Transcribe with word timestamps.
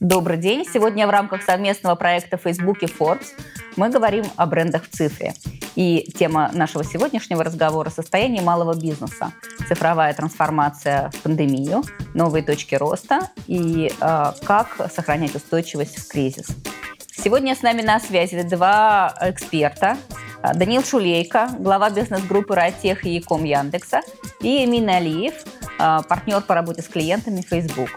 Добрый 0.00 0.36
день. 0.36 0.64
Сегодня 0.64 1.06
в 1.06 1.10
рамках 1.10 1.42
совместного 1.42 1.94
проекта 1.94 2.36
Facebook 2.36 2.82
и 2.82 2.86
Forbes 2.86 3.26
мы 3.76 3.90
говорим 3.90 4.24
о 4.34 4.46
брендах 4.46 4.84
в 4.84 4.88
цифре. 4.88 5.34
И 5.76 6.10
тема 6.18 6.50
нашего 6.52 6.82
сегодняшнего 6.82 7.44
разговора– 7.44 7.90
состояние 7.90 8.42
малого 8.42 8.74
бизнеса, 8.74 9.32
цифровая 9.68 10.12
трансформация 10.14 11.10
в 11.10 11.20
пандемию, 11.20 11.84
новые 12.14 12.42
точки 12.42 12.74
роста 12.74 13.30
и 13.46 13.92
э, 14.00 14.32
как 14.44 14.90
сохранять 14.92 15.36
устойчивость 15.36 15.98
в 15.98 16.08
кризис. 16.08 16.48
Сегодня 17.12 17.54
с 17.54 17.62
нами 17.62 17.82
на 17.82 18.00
связи 18.00 18.42
два 18.42 19.14
эксперта. 19.20 19.96
Даниил 20.54 20.82
Шулейко, 20.82 21.50
глава 21.60 21.88
бизнес-группы 21.88 22.56
«Райтех» 22.56 23.06
и 23.06 23.10
Яком 23.10 23.44
Яндекса, 23.44 24.00
и 24.40 24.64
Эмин 24.64 24.88
Алиев, 24.88 25.34
партнер 26.08 26.42
по 26.42 26.54
работе 26.54 26.82
с 26.82 26.88
клиентами 26.88 27.40
Facebook. 27.40 27.88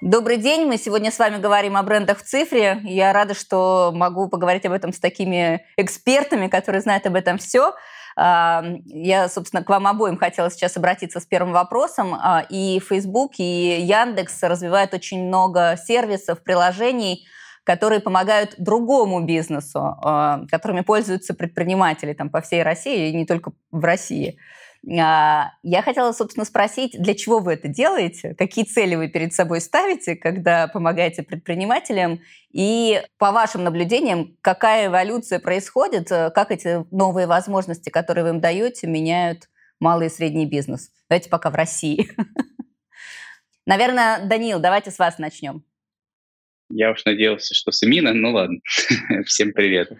Добрый 0.00 0.38
день. 0.38 0.66
Мы 0.66 0.78
сегодня 0.78 1.10
с 1.10 1.18
вами 1.18 1.38
говорим 1.38 1.76
о 1.76 1.82
брендах 1.82 2.18
в 2.18 2.22
цифре. 2.22 2.80
Я 2.84 3.12
рада, 3.12 3.34
что 3.34 3.92
могу 3.94 4.28
поговорить 4.28 4.64
об 4.64 4.72
этом 4.72 4.94
с 4.94 4.98
такими 4.98 5.66
экспертами, 5.76 6.48
которые 6.48 6.80
знают 6.80 7.06
об 7.06 7.16
этом 7.16 7.36
все. 7.36 7.74
А, 8.16 8.64
я, 8.86 9.28
собственно, 9.28 9.62
к 9.62 9.68
вам 9.68 9.86
обоим 9.86 10.16
хотела 10.16 10.50
сейчас 10.50 10.76
обратиться 10.76 11.20
с 11.20 11.26
первым 11.26 11.52
вопросом. 11.52 12.14
А, 12.14 12.46
и 12.48 12.80
Facebook, 12.80 13.32
и 13.38 13.80
Яндекс 13.82 14.42
развивают 14.44 14.94
очень 14.94 15.26
много 15.26 15.76
сервисов, 15.76 16.42
приложений, 16.42 17.26
которые 17.64 18.00
помогают 18.00 18.54
другому 18.56 19.20
бизнесу, 19.20 19.96
которыми 20.50 20.80
пользуются 20.80 21.34
предприниматели 21.34 22.14
там, 22.14 22.30
по 22.30 22.40
всей 22.40 22.62
России 22.62 23.10
и 23.10 23.14
не 23.14 23.26
только 23.26 23.52
в 23.70 23.84
России. 23.84 24.38
А, 24.88 25.52
я 25.62 25.82
хотела, 25.82 26.12
собственно, 26.12 26.46
спросить, 26.46 26.92
для 26.98 27.14
чего 27.14 27.40
вы 27.40 27.52
это 27.52 27.68
делаете, 27.68 28.34
какие 28.36 28.64
цели 28.64 28.94
вы 28.94 29.08
перед 29.08 29.34
собой 29.34 29.60
ставите, 29.60 30.16
когда 30.16 30.68
помогаете 30.68 31.22
предпринимателям, 31.22 32.20
и 32.50 33.02
по 33.18 33.30
вашим 33.30 33.62
наблюдениям, 33.62 34.36
какая 34.40 34.86
эволюция 34.86 35.38
происходит, 35.38 36.10
э, 36.10 36.30
как 36.30 36.50
эти 36.50 36.86
новые 36.94 37.26
возможности, 37.26 37.90
которые 37.90 38.24
вы 38.24 38.30
им 38.30 38.40
даете, 38.40 38.86
меняют 38.86 39.48
малый 39.80 40.06
и 40.06 40.10
средний 40.10 40.46
бизнес. 40.46 40.90
Давайте 41.08 41.28
пока 41.28 41.50
в 41.50 41.54
России. 41.54 42.10
Наверное, 43.66 44.26
Даниил, 44.26 44.60
давайте 44.60 44.90
с 44.90 44.98
вас 44.98 45.18
начнем. 45.18 45.62
Я 46.70 46.92
уж 46.92 47.04
надеялся, 47.04 47.54
что 47.54 47.70
с 47.72 47.82
Эмина, 47.82 48.14
ну 48.14 48.32
ладно. 48.32 48.60
Всем 49.26 49.52
привет. 49.52 49.92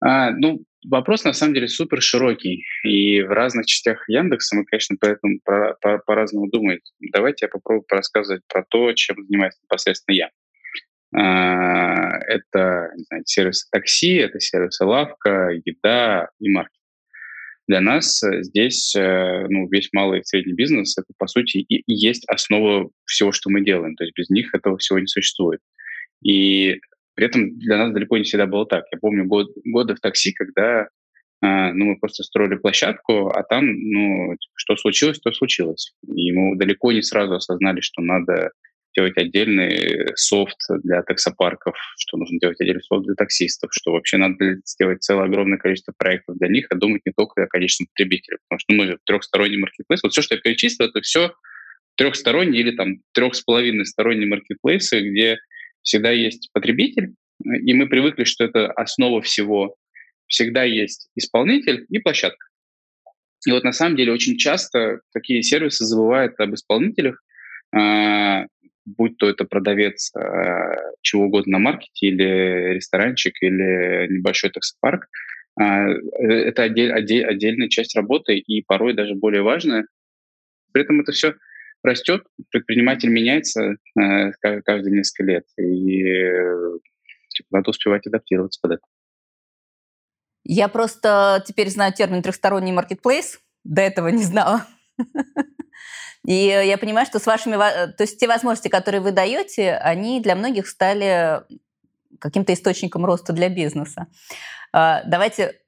А, 0.00 0.30
ну, 0.30 0.64
вопрос 0.84 1.24
на 1.24 1.32
самом 1.32 1.54
деле 1.54 1.68
супер 1.68 2.02
широкий, 2.02 2.64
и 2.84 3.22
в 3.22 3.28
разных 3.28 3.66
частях 3.66 4.08
Яндекса 4.08 4.56
мы, 4.56 4.64
конечно, 4.64 4.96
поэтому 5.00 5.40
по, 5.44 5.76
по, 5.80 5.98
по-разному 5.98 6.48
думаем. 6.48 6.80
Давайте 7.12 7.46
я 7.46 7.48
попробую 7.48 7.84
рассказывать 7.90 8.42
про 8.48 8.64
то, 8.68 8.92
чем 8.92 9.24
занимаюсь 9.24 9.54
непосредственно 9.62 10.14
я. 10.14 10.30
А, 11.14 12.18
это 12.26 12.90
сервисы 13.26 13.66
такси, 13.70 14.14
это 14.16 14.40
сервисы 14.40 14.84
лавка, 14.84 15.50
еда 15.64 16.30
и 16.38 16.48
маркет. 16.48 16.72
Для 17.68 17.80
нас 17.80 18.20
здесь 18.40 18.94
э, 18.96 19.46
ну, 19.48 19.68
весь 19.68 19.90
малый 19.92 20.20
и 20.20 20.24
средний 20.24 20.52
бизнес 20.52 20.98
это 20.98 21.12
по 21.16 21.28
сути 21.28 21.58
и 21.58 21.82
есть 21.86 22.28
основа 22.28 22.90
всего, 23.04 23.30
что 23.30 23.50
мы 23.50 23.64
делаем. 23.64 23.94
То 23.94 24.04
есть 24.04 24.16
без 24.16 24.30
них 24.30 24.52
этого 24.52 24.78
всего 24.78 24.98
не 24.98 25.06
существует. 25.06 25.60
И 26.24 26.80
при 27.14 27.26
этом 27.26 27.58
для 27.58 27.78
нас 27.78 27.92
далеко 27.92 28.16
не 28.16 28.24
всегда 28.24 28.46
было 28.46 28.66
так. 28.66 28.84
Я 28.92 28.98
помню 28.98 29.26
год, 29.26 29.48
годы 29.64 29.94
в 29.94 30.00
такси, 30.00 30.32
когда 30.32 30.82
э, 30.82 31.72
ну, 31.72 31.84
мы 31.86 31.96
просто 31.98 32.22
строили 32.22 32.56
площадку, 32.56 33.28
а 33.28 33.42
там, 33.42 33.64
ну, 33.66 34.36
что 34.54 34.76
случилось, 34.76 35.20
то 35.20 35.32
случилось. 35.32 35.94
И 36.06 36.32
мы 36.32 36.56
далеко 36.56 36.92
не 36.92 37.02
сразу 37.02 37.34
осознали, 37.34 37.80
что 37.80 38.02
надо 38.02 38.50
делать 38.94 39.16
отдельный 39.16 40.08
софт 40.16 40.58
для 40.82 41.02
таксопарков, 41.02 41.74
что 41.98 42.18
нужно 42.18 42.38
делать 42.38 42.60
отдельный 42.60 42.82
софт 42.82 43.06
для 43.06 43.14
таксистов, 43.14 43.70
что 43.72 43.92
вообще 43.92 44.18
надо 44.18 44.56
сделать 44.64 45.02
целое 45.02 45.24
огромное 45.24 45.58
количество 45.58 45.94
проектов 45.96 46.36
для 46.38 46.48
них, 46.48 46.66
а 46.70 46.76
думать 46.76 47.02
не 47.06 47.12
только 47.12 47.44
о 47.44 47.46
конечном 47.46 47.86
потребителе, 47.86 48.38
потому 48.48 48.58
что 48.58 48.74
мы 48.74 48.86
же 48.86 48.98
трехсторонний 49.04 49.58
маркетплейс. 49.58 50.02
Вот 50.02 50.12
все, 50.12 50.22
что 50.22 50.34
я 50.34 50.40
перечислил, 50.40 50.88
это 50.88 51.00
все 51.00 51.32
трехсторонние 51.96 52.62
или 52.62 52.76
там 52.76 52.96
трех 53.12 53.34
с 53.34 53.42
половиной 53.42 53.86
сторонние 53.86 54.28
маркетплейсы, 54.28 55.00
где 55.00 55.38
всегда 55.82 56.10
есть 56.10 56.50
потребитель, 56.52 57.14
и 57.44 57.74
мы 57.74 57.88
привыкли, 57.88 58.24
что 58.24 58.44
это 58.44 58.70
основа 58.72 59.20
всего. 59.22 59.76
Всегда 60.26 60.64
есть 60.64 61.08
исполнитель 61.14 61.86
и 61.88 61.98
площадка. 61.98 62.46
И 63.46 63.50
вот 63.50 63.64
на 63.64 63.72
самом 63.72 63.96
деле 63.96 64.12
очень 64.12 64.38
часто 64.38 65.00
такие 65.12 65.42
сервисы 65.42 65.84
забывают 65.84 66.38
об 66.38 66.54
исполнителях, 66.54 67.22
э, 67.76 68.46
будь 68.84 69.16
то 69.16 69.28
это 69.28 69.44
продавец 69.44 70.12
э, 70.14 70.20
чего 71.00 71.24
угодно 71.24 71.52
на 71.52 71.58
маркете 71.58 72.06
или 72.06 72.74
ресторанчик 72.74 73.34
или 73.42 74.12
небольшой 74.12 74.50
таксопарк. 74.50 75.08
Э, 75.60 75.64
это 75.64 76.62
отдель, 76.62 76.92
отдель, 76.92 77.24
отдельная 77.24 77.68
часть 77.68 77.96
работы 77.96 78.38
и 78.38 78.62
порой 78.62 78.94
даже 78.94 79.14
более 79.14 79.42
важная. 79.42 79.86
При 80.72 80.82
этом 80.82 81.00
это 81.00 81.12
все 81.12 81.34
растет, 81.82 82.22
предприниматель 82.50 83.10
меняется 83.10 83.76
э, 83.98 84.30
каждые 84.64 84.92
несколько 84.92 85.24
лет, 85.24 85.44
и 85.58 86.04
э, 86.04 86.78
надо 87.50 87.70
успевать 87.70 88.06
адаптироваться 88.06 88.60
под 88.60 88.72
это. 88.72 88.82
Я 90.44 90.68
просто 90.68 91.42
теперь 91.46 91.68
знаю 91.68 91.92
термин 91.92 92.22
трехсторонний 92.22 92.72
маркетплейс, 92.72 93.40
до 93.64 93.80
этого 93.80 94.08
не 94.08 94.24
знала. 94.24 94.66
И 96.26 96.34
я 96.34 96.78
понимаю, 96.78 97.04
что 97.06 97.18
с 97.18 97.26
вашими, 97.26 97.56
то 97.56 97.96
есть 97.98 98.18
те 98.18 98.28
возможности, 98.28 98.68
которые 98.68 99.00
вы 99.00 99.10
даете, 99.10 99.74
они 99.74 100.20
для 100.20 100.36
многих 100.36 100.68
стали 100.68 101.42
каким-то 102.20 102.54
источником 102.54 103.04
роста 103.04 103.32
для 103.32 103.48
бизнеса. 103.48 104.06
А, 104.72 105.02
давайте 105.04 105.61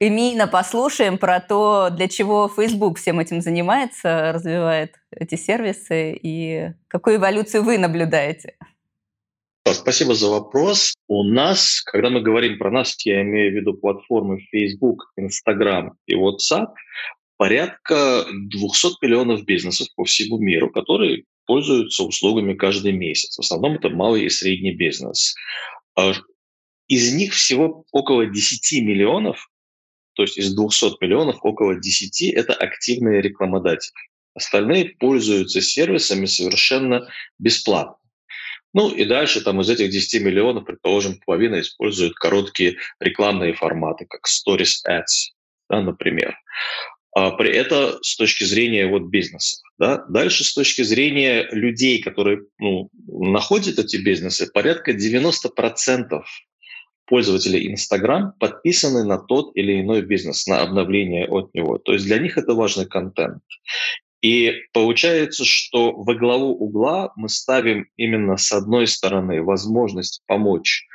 Эмина 0.00 0.46
послушаем 0.46 1.18
про 1.18 1.40
то, 1.40 1.90
для 1.90 2.08
чего 2.08 2.48
Facebook 2.48 2.98
всем 2.98 3.20
этим 3.20 3.40
занимается, 3.40 4.32
развивает 4.32 4.96
эти 5.10 5.36
сервисы 5.36 6.18
и 6.20 6.70
какую 6.88 7.16
эволюцию 7.16 7.62
вы 7.62 7.78
наблюдаете. 7.78 8.56
Спасибо 9.66 10.14
за 10.14 10.28
вопрос. 10.28 10.94
У 11.08 11.24
нас, 11.24 11.80
когда 11.80 12.10
мы 12.10 12.20
говорим 12.20 12.58
про 12.58 12.70
нас, 12.70 12.96
я 13.04 13.22
имею 13.22 13.52
в 13.52 13.54
виду 13.54 13.74
платформы 13.74 14.40
Facebook, 14.50 15.12
Instagram 15.16 15.94
и 16.06 16.14
WhatsApp, 16.14 16.74
порядка 17.36 18.24
200 18.30 19.02
миллионов 19.02 19.44
бизнесов 19.44 19.88
по 19.96 20.04
всему 20.04 20.38
миру, 20.38 20.70
которые 20.70 21.24
пользуются 21.46 22.04
услугами 22.04 22.54
каждый 22.54 22.92
месяц. 22.92 23.36
В 23.36 23.40
основном 23.40 23.74
это 23.74 23.88
малый 23.90 24.24
и 24.24 24.28
средний 24.28 24.72
бизнес. 24.72 25.34
А 25.96 26.12
из 26.88 27.14
них 27.14 27.32
всего 27.32 27.84
около 27.92 28.26
10 28.26 28.82
миллионов 28.82 29.48
то 30.14 30.22
есть 30.22 30.38
из 30.38 30.54
200 30.54 31.02
миллионов 31.02 31.38
около 31.42 31.74
10– 31.74 32.22
это 32.34 32.54
активные 32.54 33.20
рекламодатели. 33.20 33.94
Остальные 34.34 34.96
пользуются 34.98 35.60
сервисами 35.60 36.26
совершенно 36.26 37.08
бесплатно. 37.38 37.96
Ну 38.72 38.90
и 38.90 39.04
дальше 39.04 39.40
там 39.40 39.60
из 39.60 39.70
этих 39.70 39.90
10 39.90 40.22
миллионов, 40.22 40.64
предположим, 40.64 41.20
половина 41.24 41.60
используют 41.60 42.14
короткие 42.14 42.76
рекламные 42.98 43.54
форматы, 43.54 44.04
как 44.06 44.22
Stories 44.26 44.82
Ads, 44.88 45.32
да, 45.70 45.80
например. 45.80 46.36
А 47.16 47.30
при 47.30 47.50
это 47.50 47.98
с 48.02 48.16
точки 48.16 48.42
зрения 48.42 48.88
вот 48.88 49.04
бизнеса. 49.04 49.62
Да? 49.78 50.04
Дальше 50.08 50.42
с 50.42 50.52
точки 50.52 50.82
зрения 50.82 51.46
людей, 51.52 52.02
которые 52.02 52.40
ну, 52.58 52.90
находят 53.06 53.78
эти 53.78 53.96
бизнесы, 53.96 54.50
порядка 54.52 54.90
90% 54.90 56.20
пользователи 57.06 57.72
Instagram 57.72 58.32
подписаны 58.38 59.04
на 59.04 59.18
тот 59.18 59.56
или 59.56 59.80
иной 59.80 60.02
бизнес, 60.02 60.46
на 60.46 60.60
обновление 60.62 61.26
от 61.28 61.54
него. 61.54 61.78
То 61.78 61.92
есть 61.92 62.06
для 62.06 62.18
них 62.18 62.38
это 62.38 62.54
важный 62.54 62.86
контент. 62.86 63.42
И 64.22 64.54
получается, 64.72 65.44
что 65.44 65.92
во 65.92 66.14
главу 66.14 66.54
угла 66.54 67.12
мы 67.14 67.28
ставим 67.28 67.86
именно 67.96 68.38
с 68.38 68.52
одной 68.52 68.86
стороны 68.86 69.42
возможность 69.42 70.22
помочь 70.26 70.86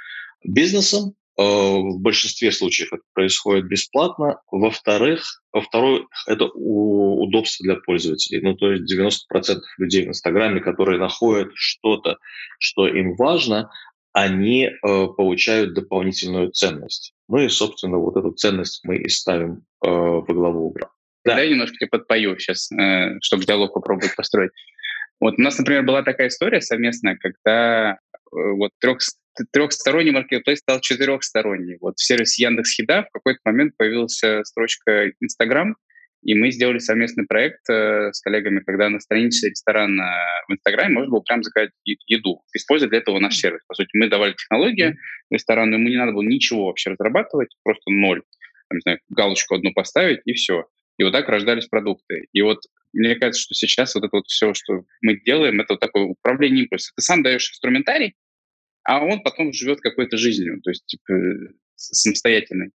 бизнесам, 0.43 1.13
э, 1.37 1.43
в 1.43 1.99
большинстве 1.99 2.51
случаев 2.51 2.91
это 2.91 3.03
происходит 3.13 3.67
бесплатно. 3.67 4.41
Во-вторых, 4.51 5.43
во-вторых, 5.51 6.07
это 6.25 6.45
удобство 6.55 7.63
для 7.63 7.75
пользователей. 7.75 8.41
Ну, 8.41 8.55
то 8.55 8.71
есть 8.71 8.91
90% 8.91 9.59
людей 9.77 10.05
в 10.05 10.09
Инстаграме, 10.09 10.59
которые 10.59 10.99
находят 10.99 11.51
что-то, 11.53 12.17
что 12.59 12.87
им 12.87 13.15
важно, 13.15 13.69
они 14.13 14.65
э, 14.65 14.71
получают 14.81 15.73
дополнительную 15.73 16.51
ценность. 16.51 17.13
Ну 17.27 17.39
и, 17.39 17.49
собственно, 17.49 17.97
вот 17.97 18.17
эту 18.17 18.31
ценность 18.31 18.81
мы 18.83 18.97
и 18.97 19.09
ставим 19.09 19.63
э, 19.85 19.89
во 19.89 20.33
главу 20.33 20.67
угла. 20.67 20.91
Да. 21.25 21.35
Дай 21.35 21.49
немножко 21.49 21.75
тебе 21.77 21.89
подпою 21.89 22.37
сейчас, 22.39 22.71
э, 22.71 23.19
чтобы 23.21 23.45
диалог 23.45 23.73
попробовать 23.73 24.15
построить. 24.15 24.51
Вот 25.19 25.35
у 25.37 25.41
нас, 25.41 25.57
например, 25.57 25.83
была 25.83 26.01
такая 26.01 26.29
история 26.29 26.61
совместная, 26.61 27.17
когда 27.17 27.91
э, 27.93 27.95
вот 28.31 28.71
трех, 28.79 28.99
трехсторонний 29.51 30.11
маркетплейс 30.11 30.59
стал 30.59 30.79
четырехсторонний. 30.79 31.77
Вот 31.81 31.97
в 31.97 32.03
сервисе 32.03 32.43
Яндекс 32.43 32.79
Еда 32.79 33.03
в 33.03 33.11
какой-то 33.11 33.39
момент 33.45 33.75
появилась 33.77 34.21
строчка 34.43 35.11
Инстаграм, 35.19 35.75
и 36.21 36.33
мы 36.33 36.51
сделали 36.51 36.79
совместный 36.79 37.25
проект 37.25 37.69
э, 37.69 38.11
с 38.11 38.21
коллегами, 38.21 38.59
когда 38.59 38.89
на 38.89 38.99
странице 38.99 39.49
ресторана 39.49 40.11
в 40.47 40.53
Инстаграме 40.53 40.93
можно 40.93 41.11
было 41.11 41.21
прям 41.21 41.43
заказать 41.43 41.71
еду, 41.85 42.41
используя 42.53 42.89
для 42.89 42.99
этого 42.99 43.19
наш 43.19 43.37
сервис. 43.37 43.61
По 43.67 43.73
сути, 43.73 43.89
мы 43.93 44.09
давали 44.09 44.33
технологию 44.33 44.97
ресторану, 45.29 45.75
ему 45.75 45.87
не 45.87 45.97
надо 45.97 46.11
было 46.11 46.23
ничего 46.23 46.65
вообще 46.65 46.91
разрабатывать, 46.91 47.55
просто 47.63 47.89
ноль. 47.91 48.21
Там, 48.69 48.77
не 48.77 48.81
знаю, 48.81 48.99
галочку 49.09 49.55
одну 49.55 49.73
поставить, 49.73 50.21
и 50.25 50.33
все. 50.33 50.65
И 50.97 51.03
вот 51.03 51.13
так 51.13 51.29
рождались 51.29 51.67
продукты. 51.67 52.25
И 52.33 52.41
вот 52.41 52.59
мне 52.91 53.15
кажется, 53.15 53.41
что 53.41 53.55
сейчас 53.55 53.95
вот 53.95 54.03
это 54.03 54.17
вот 54.17 54.27
все, 54.27 54.53
что 54.53 54.83
мы 55.01 55.19
делаем, 55.21 55.61
это 55.61 55.73
вот 55.73 55.79
такое 55.79 56.03
управление 56.03 56.63
импульсом. 56.63 56.93
Ты 56.95 57.01
сам 57.01 57.23
даешь 57.23 57.49
инструментарий, 57.49 58.15
а 58.83 59.03
он 59.03 59.21
потом 59.21 59.53
живет 59.53 59.79
какой-то 59.79 60.17
жизнью, 60.17 60.59
то 60.61 60.71
есть 60.71 60.85
типа, 60.85 61.13
самостоятельной. 61.75 62.71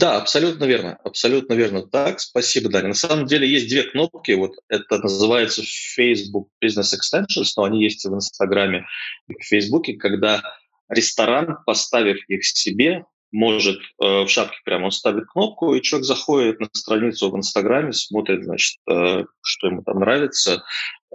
Да, 0.00 0.16
абсолютно 0.16 0.64
верно. 0.64 0.98
Абсолютно 1.04 1.52
верно 1.52 1.82
так. 1.82 2.20
Спасибо, 2.20 2.70
Даня. 2.70 2.88
На 2.88 2.94
самом 2.94 3.26
деле 3.26 3.46
есть 3.46 3.68
две 3.68 3.82
кнопки. 3.82 4.32
Вот 4.32 4.52
это 4.68 4.96
называется 4.96 5.60
Facebook 5.62 6.48
Business 6.64 6.94
Extensions, 6.94 7.50
но 7.58 7.64
они 7.64 7.82
есть 7.84 8.06
и 8.06 8.08
в 8.08 8.14
Инстаграме, 8.14 8.86
и 9.28 9.34
в 9.34 9.44
Фейсбуке, 9.44 9.96
когда 9.96 10.42
ресторан, 10.88 11.58
поставив 11.66 12.16
их 12.28 12.46
себе, 12.46 13.04
может 13.32 13.78
э, 13.78 14.24
в 14.24 14.28
шапке 14.28 14.58
прямо 14.64 14.86
он 14.86 14.90
ставит 14.90 15.26
кнопку, 15.26 15.74
и 15.74 15.82
человек 15.82 16.06
заходит 16.06 16.60
на 16.60 16.68
страницу 16.72 17.30
в 17.30 17.36
Инстаграме, 17.36 17.92
смотрит, 17.92 18.44
значит, 18.44 18.78
э, 18.90 19.24
что 19.42 19.66
ему 19.66 19.82
там 19.82 20.00
нравится, 20.00 20.64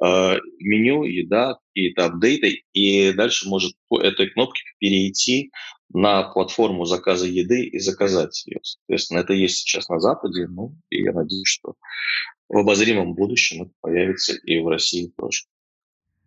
э, 0.01 0.38
меню, 0.59 1.03
еда, 1.03 1.57
какие-то 1.73 2.06
апдейты, 2.06 2.63
и 2.73 3.12
дальше 3.13 3.47
может 3.50 3.73
по 3.88 4.00
этой 4.00 4.29
кнопке 4.29 4.62
перейти 4.79 5.51
на 5.94 6.23
платформу 6.23 6.85
заказа 6.85 7.27
еды 7.27 7.65
и 7.65 7.79
заказать 7.79 8.45
ее. 8.45 8.59
Соответственно, 8.63 9.19
это 9.19 9.33
есть 9.33 9.59
сейчас 9.59 9.88
на 9.89 10.00
Западе, 10.00 10.47
ну, 10.47 10.75
и 10.89 11.03
я 11.03 11.13
надеюсь, 11.13 11.47
что 11.47 11.75
в 12.50 12.57
обозримом 12.57 13.13
будущем 13.13 13.63
это 13.63 13.71
появится 13.81 14.33
и 14.33 14.59
в 14.59 14.67
России 14.67 15.12
тоже. 15.17 15.44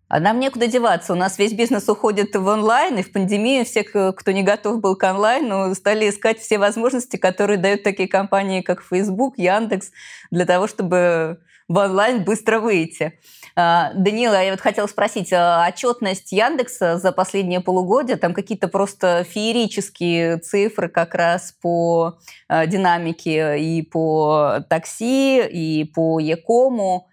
А 0.08 0.20
нам 0.20 0.40
некуда 0.40 0.66
деваться. 0.66 1.12
У 1.12 1.16
нас 1.16 1.38
весь 1.38 1.52
бизнес 1.52 1.88
уходит 1.88 2.34
в 2.34 2.46
онлайн, 2.46 2.98
и 2.98 3.02
в 3.02 3.12
пандемию 3.12 3.64
все, 3.64 3.84
кто 3.84 4.32
не 4.32 4.42
готов 4.42 4.80
был 4.80 4.96
к 4.96 5.04
онлайну, 5.04 5.74
стали 5.74 6.08
искать 6.08 6.40
все 6.40 6.58
возможности, 6.58 7.16
которые 7.16 7.58
дают 7.58 7.82
такие 7.82 8.08
компании, 8.08 8.62
как 8.62 8.82
Facebook, 8.82 9.34
Яндекс, 9.36 9.90
для 10.30 10.46
того, 10.46 10.66
чтобы 10.66 11.40
в 11.68 11.76
онлайн 11.76 12.24
быстро 12.24 12.60
выйти. 12.60 13.18
А, 13.54 13.92
Данила, 13.92 14.42
я 14.42 14.52
вот 14.52 14.60
хотела 14.60 14.86
спросить, 14.86 15.30
а 15.32 15.66
отчетность 15.68 16.32
Яндекса 16.32 16.96
за 16.96 17.12
последние 17.12 17.60
полугодия, 17.60 18.16
там 18.16 18.32
какие-то 18.32 18.68
просто 18.68 19.24
феерические 19.28 20.38
цифры 20.38 20.88
как 20.88 21.14
раз 21.14 21.52
по 21.60 22.18
а, 22.48 22.64
динамике 22.64 23.60
и 23.60 23.82
по 23.82 24.64
такси, 24.70 25.42
и 25.46 25.84
по 25.84 26.18
Якому. 26.18 27.08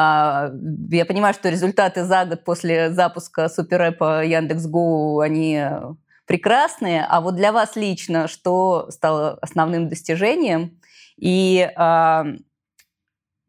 Я 0.00 1.04
понимаю, 1.06 1.34
что 1.34 1.48
результаты 1.48 2.04
за 2.04 2.24
год 2.24 2.44
после 2.44 2.90
запуска 2.90 3.48
суперэпа 3.48 4.24
Яндекс.Го, 4.24 5.20
они 5.20 5.60
прекрасные, 6.26 7.04
а 7.08 7.20
вот 7.20 7.34
для 7.34 7.52
вас 7.52 7.74
лично 7.74 8.28
что 8.28 8.90
стало 8.90 9.38
основным 9.40 9.88
достижением? 9.88 10.78
И 11.16 11.68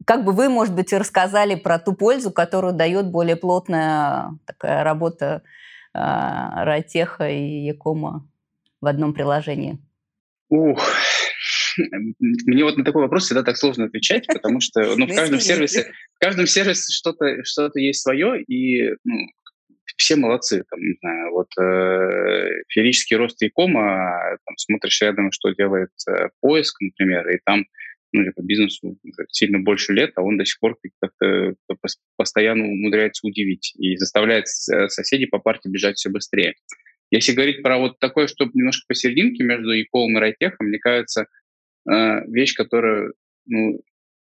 как 0.06 0.24
бы 0.24 0.32
вы, 0.32 0.48
может 0.48 0.74
быть, 0.74 0.92
рассказали 0.92 1.54
про 1.54 1.78
ту 1.78 1.92
пользу, 1.92 2.32
которую 2.32 2.72
дает 2.72 3.10
более 3.10 3.36
плотная 3.36 4.36
такая 4.44 4.82
работа 4.82 5.42
э, 5.94 5.98
Райтеха 5.98 7.28
и 7.28 7.66
Якома 7.66 8.26
в 8.80 8.86
одном 8.86 9.12
приложении? 9.12 9.78
Ух, 10.48 10.80
мне 12.46 12.64
вот 12.64 12.76
на 12.76 12.84
такой 12.84 13.02
вопрос 13.02 13.24
всегда 13.24 13.42
так 13.42 13.56
сложно 13.56 13.86
отвечать, 13.86 14.26
потому 14.26 14.60
что 14.60 14.80
ну, 14.96 15.06
в 15.06 15.14
каждом 15.14 15.40
сервисе, 15.40 15.92
в 16.14 16.18
каждом 16.18 16.46
сервисе 16.46 16.92
что-то 16.92 17.44
что 17.44 17.70
есть 17.74 18.02
свое, 18.02 18.42
и 18.42 18.94
ну, 19.04 19.16
все 19.96 20.16
молодцы. 20.16 20.64
Там, 20.70 20.80
не 20.80 20.94
знаю, 21.00 21.32
вот 21.32 21.48
э, 21.60 22.62
феерический 22.68 23.16
рост 23.16 23.40
Якома, 23.42 24.36
там, 24.46 24.56
смотришь 24.56 25.00
рядом, 25.02 25.32
что 25.32 25.50
делает 25.50 25.90
э, 26.08 26.28
поиск, 26.40 26.80
например, 26.80 27.28
и 27.28 27.38
там 27.44 27.64
ну, 28.12 28.24
типа, 28.24 28.42
бизнесу 28.42 28.98
сильно 29.28 29.60
больше 29.60 29.92
лет, 29.92 30.12
а 30.16 30.22
он 30.22 30.36
до 30.36 30.44
сих 30.44 30.58
пор 30.58 30.76
как-то 31.00 31.54
постоянно 32.16 32.64
умудряется 32.64 33.26
удивить 33.26 33.72
и 33.78 33.96
заставляет 33.96 34.48
соседей 34.48 35.26
по 35.26 35.38
парте 35.38 35.68
бежать 35.68 35.96
все 35.96 36.10
быстрее. 36.10 36.54
Если 37.10 37.32
говорить 37.32 37.62
про 37.62 37.78
вот 37.78 37.98
такое, 37.98 38.26
чтобы 38.28 38.52
немножко 38.54 38.84
посерединке 38.88 39.42
между 39.42 39.70
Яколом 39.70 40.16
и 40.16 40.20
Райтехом, 40.20 40.68
мне 40.68 40.78
кажется, 40.78 41.26
э, 41.88 42.26
вещь, 42.26 42.54
которую 42.54 43.14
ну, 43.46 43.80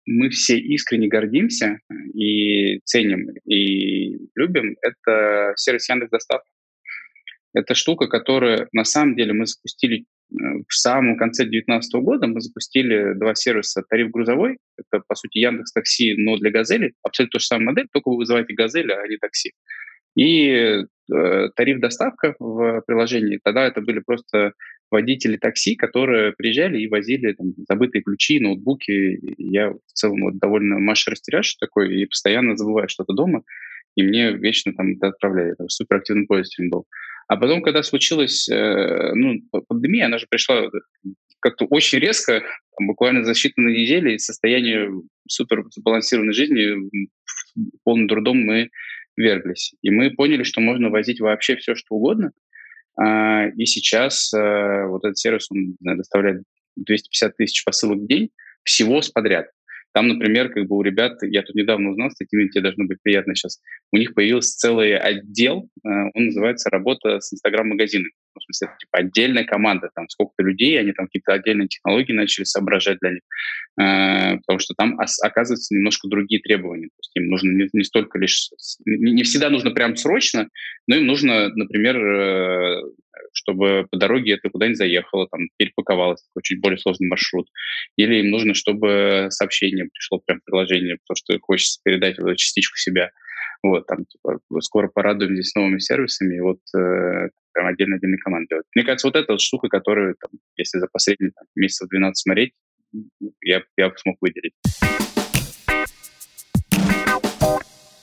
мы 0.06 0.30
все 0.30 0.58
искренне 0.58 1.08
гордимся 1.08 1.78
и 2.14 2.80
ценим, 2.84 3.30
и 3.44 4.18
любим, 4.34 4.76
это 4.82 5.52
сервис 5.56 5.88
Яндекс 5.88 6.10
Доставка. 6.10 6.48
Это 7.54 7.74
штука, 7.74 8.06
которую 8.06 8.68
на 8.72 8.84
самом 8.84 9.16
деле 9.16 9.32
мы 9.32 9.46
запустили 9.46 10.04
в 10.30 10.74
самом 10.74 11.16
конце 11.16 11.44
2019 11.44 11.94
года 12.02 12.26
мы 12.26 12.40
запустили 12.40 13.14
два 13.14 13.34
сервиса 13.34 13.82
«Тариф 13.88 14.10
грузовой». 14.10 14.58
Это, 14.76 15.02
по 15.06 15.14
сути, 15.14 15.38
Яндекс 15.38 15.72
Такси, 15.72 16.16
но 16.16 16.36
для 16.36 16.50
«Газели». 16.50 16.94
Абсолютно 17.02 17.38
та 17.38 17.40
же 17.40 17.46
самая 17.46 17.66
модель, 17.66 17.86
только 17.92 18.08
вы 18.08 18.16
вызываете 18.16 18.54
«Газель», 18.54 18.92
а 18.92 19.06
не 19.06 19.18
такси. 19.18 19.52
И 20.16 20.48
э, 20.48 21.48
тариф 21.54 21.80
доставка 21.80 22.34
в 22.38 22.82
приложении. 22.86 23.38
Тогда 23.44 23.66
это 23.66 23.80
были 23.80 24.00
просто 24.00 24.52
водители 24.90 25.36
такси, 25.36 25.76
которые 25.76 26.32
приезжали 26.32 26.80
и 26.80 26.88
возили 26.88 27.32
там, 27.32 27.54
забытые 27.68 28.02
ключи, 28.02 28.40
ноутбуки. 28.40 29.20
Я 29.38 29.70
в 29.70 29.92
целом 29.92 30.22
вот 30.22 30.38
довольно 30.38 30.78
Маша 30.78 31.10
растеряш 31.10 31.54
такой 31.56 32.00
и 32.00 32.06
постоянно 32.06 32.56
забываю 32.56 32.88
что-то 32.88 33.12
дома, 33.12 33.42
и 33.96 34.02
мне 34.02 34.32
вечно 34.32 34.72
там 34.74 34.96
это 34.96 35.08
отправляли. 35.08 35.54
Я 35.58 35.68
суперактивным 35.68 36.26
пользователем 36.26 36.70
был. 36.70 36.86
А 37.28 37.36
потом, 37.36 37.62
когда 37.62 37.82
случилась 37.82 38.48
э, 38.48 39.12
ну, 39.14 39.40
пандемия, 39.68 40.06
она 40.06 40.18
же 40.18 40.26
пришла 40.28 40.68
как-то 41.40 41.64
очень 41.66 41.98
резко, 41.98 42.42
буквально 42.80 43.24
за 43.24 43.32
считанные 43.32 43.72
недели, 43.72 44.14
из 44.14 44.24
состояния 44.24 44.90
супер 45.28 45.64
сбалансированной 45.70 46.32
жизни 46.32 46.88
в 47.54 47.82
полный 47.84 48.08
трудом 48.08 48.38
мы 48.38 48.70
верглись. 49.16 49.74
И 49.82 49.90
мы 49.90 50.10
поняли, 50.10 50.42
что 50.42 50.60
можно 50.60 50.90
возить 50.90 51.20
вообще 51.20 51.56
все, 51.56 51.74
что 51.74 51.94
угодно. 51.94 52.32
А, 52.98 53.48
и 53.48 53.66
сейчас 53.66 54.32
а, 54.34 54.86
вот 54.86 55.04
этот 55.04 55.18
сервис, 55.18 55.48
он 55.50 55.76
доставляет 55.80 56.42
250 56.76 57.36
тысяч 57.36 57.64
посылок 57.64 57.98
в 57.98 58.06
день 58.06 58.30
всего 58.62 59.02
с 59.02 59.10
подряд. 59.10 59.46
Там, 59.92 60.08
например, 60.08 60.50
как 60.50 60.66
бы 60.66 60.76
у 60.76 60.82
ребят, 60.82 61.22
я 61.22 61.42
тут 61.42 61.56
недавно 61.56 61.90
узнал, 61.90 62.10
с 62.10 62.16
такими 62.16 62.48
тебе 62.48 62.64
должно 62.64 62.84
быть 62.84 62.98
приятно 63.02 63.34
сейчас, 63.34 63.60
у 63.92 63.96
них 63.96 64.12
появился 64.12 64.58
целый 64.58 64.94
отдел, 64.94 65.70
э, 65.84 65.88
он 65.88 66.26
называется 66.26 66.68
«Работа 66.68 67.20
с 67.20 67.32
Инстаграм-магазинами». 67.32 68.12
В 68.40 68.44
смысле, 68.44 68.68
это 68.68 68.76
типа 68.78 68.98
отдельная 68.98 69.44
команда, 69.44 69.90
там 69.94 70.08
сколько-то 70.08 70.42
людей, 70.42 70.78
они 70.78 70.92
там 70.92 71.06
какие-то 71.06 71.32
отдельные 71.32 71.68
технологии 71.68 72.12
начали 72.12 72.44
соображать 72.44 72.98
для 73.00 73.10
них, 73.12 73.22
э, 73.80 74.38
потому 74.38 74.58
что 74.58 74.74
там 74.74 74.98
оказывается 75.22 75.74
немножко 75.74 76.08
другие 76.08 76.40
требования. 76.40 76.88
То 76.88 77.00
есть 77.00 77.10
им 77.14 77.28
нужно 77.28 77.50
не, 77.50 77.68
не 77.72 77.84
столько 77.84 78.18
лишь, 78.18 78.50
не, 78.84 79.12
не 79.12 79.22
всегда 79.22 79.50
нужно 79.50 79.70
прям 79.70 79.96
срочно, 79.96 80.48
но 80.86 80.96
им 80.96 81.06
нужно, 81.06 81.48
например, 81.54 81.96
э, 81.96 82.82
чтобы 83.32 83.86
по 83.90 83.96
дороге 83.96 84.34
это 84.34 84.50
куда-нибудь 84.50 84.78
заехало, 84.78 85.28
там, 85.28 85.48
перепаковалось, 85.56 86.22
такой 86.22 86.42
чуть 86.42 86.60
более 86.60 86.78
сложный 86.78 87.08
маршрут. 87.08 87.48
Или 87.96 88.20
им 88.20 88.30
нужно, 88.30 88.54
чтобы 88.54 89.28
сообщение 89.30 89.88
пришло 89.92 90.20
прям 90.24 90.40
в 90.40 90.44
приложение, 90.44 90.96
потому 90.96 91.16
что 91.16 91.38
хочется 91.40 91.80
передать 91.84 92.18
вот 92.18 92.36
частичку 92.36 92.76
себя. 92.76 93.10
Вот, 93.62 93.86
там, 93.86 94.04
типа, 94.04 94.38
скоро 94.60 94.88
порадуем 94.88 95.34
здесь 95.34 95.54
новыми 95.54 95.78
сервисами, 95.78 96.36
и 96.36 96.40
вот 96.40 96.60
э, 96.76 97.30
прям 97.56 97.68
отдельно-отдельный 97.68 98.18
команд 98.18 98.48
делать. 98.48 98.66
Мне 98.74 98.84
кажется, 98.84 99.06
вот 99.06 99.16
эта 99.16 99.32
вот 99.32 99.40
штука, 99.40 99.68
которую, 99.68 100.14
там, 100.20 100.30
если 100.56 100.78
за 100.78 100.88
последние 100.92 101.32
там, 101.32 101.46
месяцев 101.54 101.88
12 101.88 102.16
смотреть, 102.16 102.52
я, 103.42 103.62
я 103.76 103.92
смог 103.96 104.16
выделить. 104.20 104.52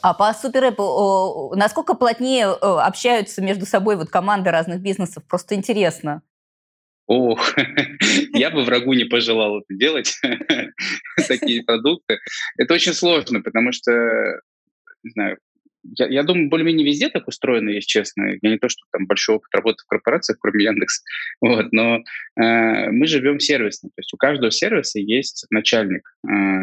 А 0.02 0.14
по 0.14 0.34
суперэпу 0.34 1.54
насколько 1.56 1.94
плотнее 1.94 2.48
общаются 2.48 3.42
между 3.42 3.66
собой 3.66 3.96
вот 3.96 4.10
команды 4.10 4.52
разных 4.52 4.82
бизнесов? 4.82 5.24
Просто 5.28 5.56
интересно. 5.56 6.24
Ох, 7.06 7.54
я 8.34 8.50
бы 8.50 8.64
врагу 8.64 8.94
не 8.94 9.06
пожелал 9.06 9.60
это 9.60 9.78
делать, 9.78 10.20
такие 11.28 11.64
продукты. 11.64 12.18
Это 12.58 12.74
очень 12.74 12.94
сложно, 12.94 13.42
потому 13.42 13.72
что, 13.72 13.92
не 15.04 15.12
знаю, 15.12 15.38
я, 15.84 16.08
я 16.08 16.24
думаю, 16.24 16.50
более-менее 16.50 16.86
везде 16.86 17.10
так 17.10 17.28
устроено, 17.28 17.70
если 17.70 17.88
честно. 17.88 18.36
Я 18.42 18.50
не 18.50 18.58
то, 18.58 18.70
что 18.70 18.84
там 18.92 19.06
большой 19.06 19.36
опыт 19.36 19.54
работы 19.54 19.84
в 19.84 19.88
корпорациях, 19.88 20.40
кроме 20.40 20.66
Яндекс, 20.66 21.04
вот, 21.42 21.72
но 21.72 21.98
э, 21.98 22.92
мы 22.92 23.08
живем 23.08 23.40
сервисно. 23.40 23.90
То 23.90 24.00
есть 24.00 24.14
у 24.14 24.18
каждого 24.18 24.52
сервиса 24.52 25.00
есть 25.00 25.46
начальник. 25.50 26.04
Э, 26.28 26.62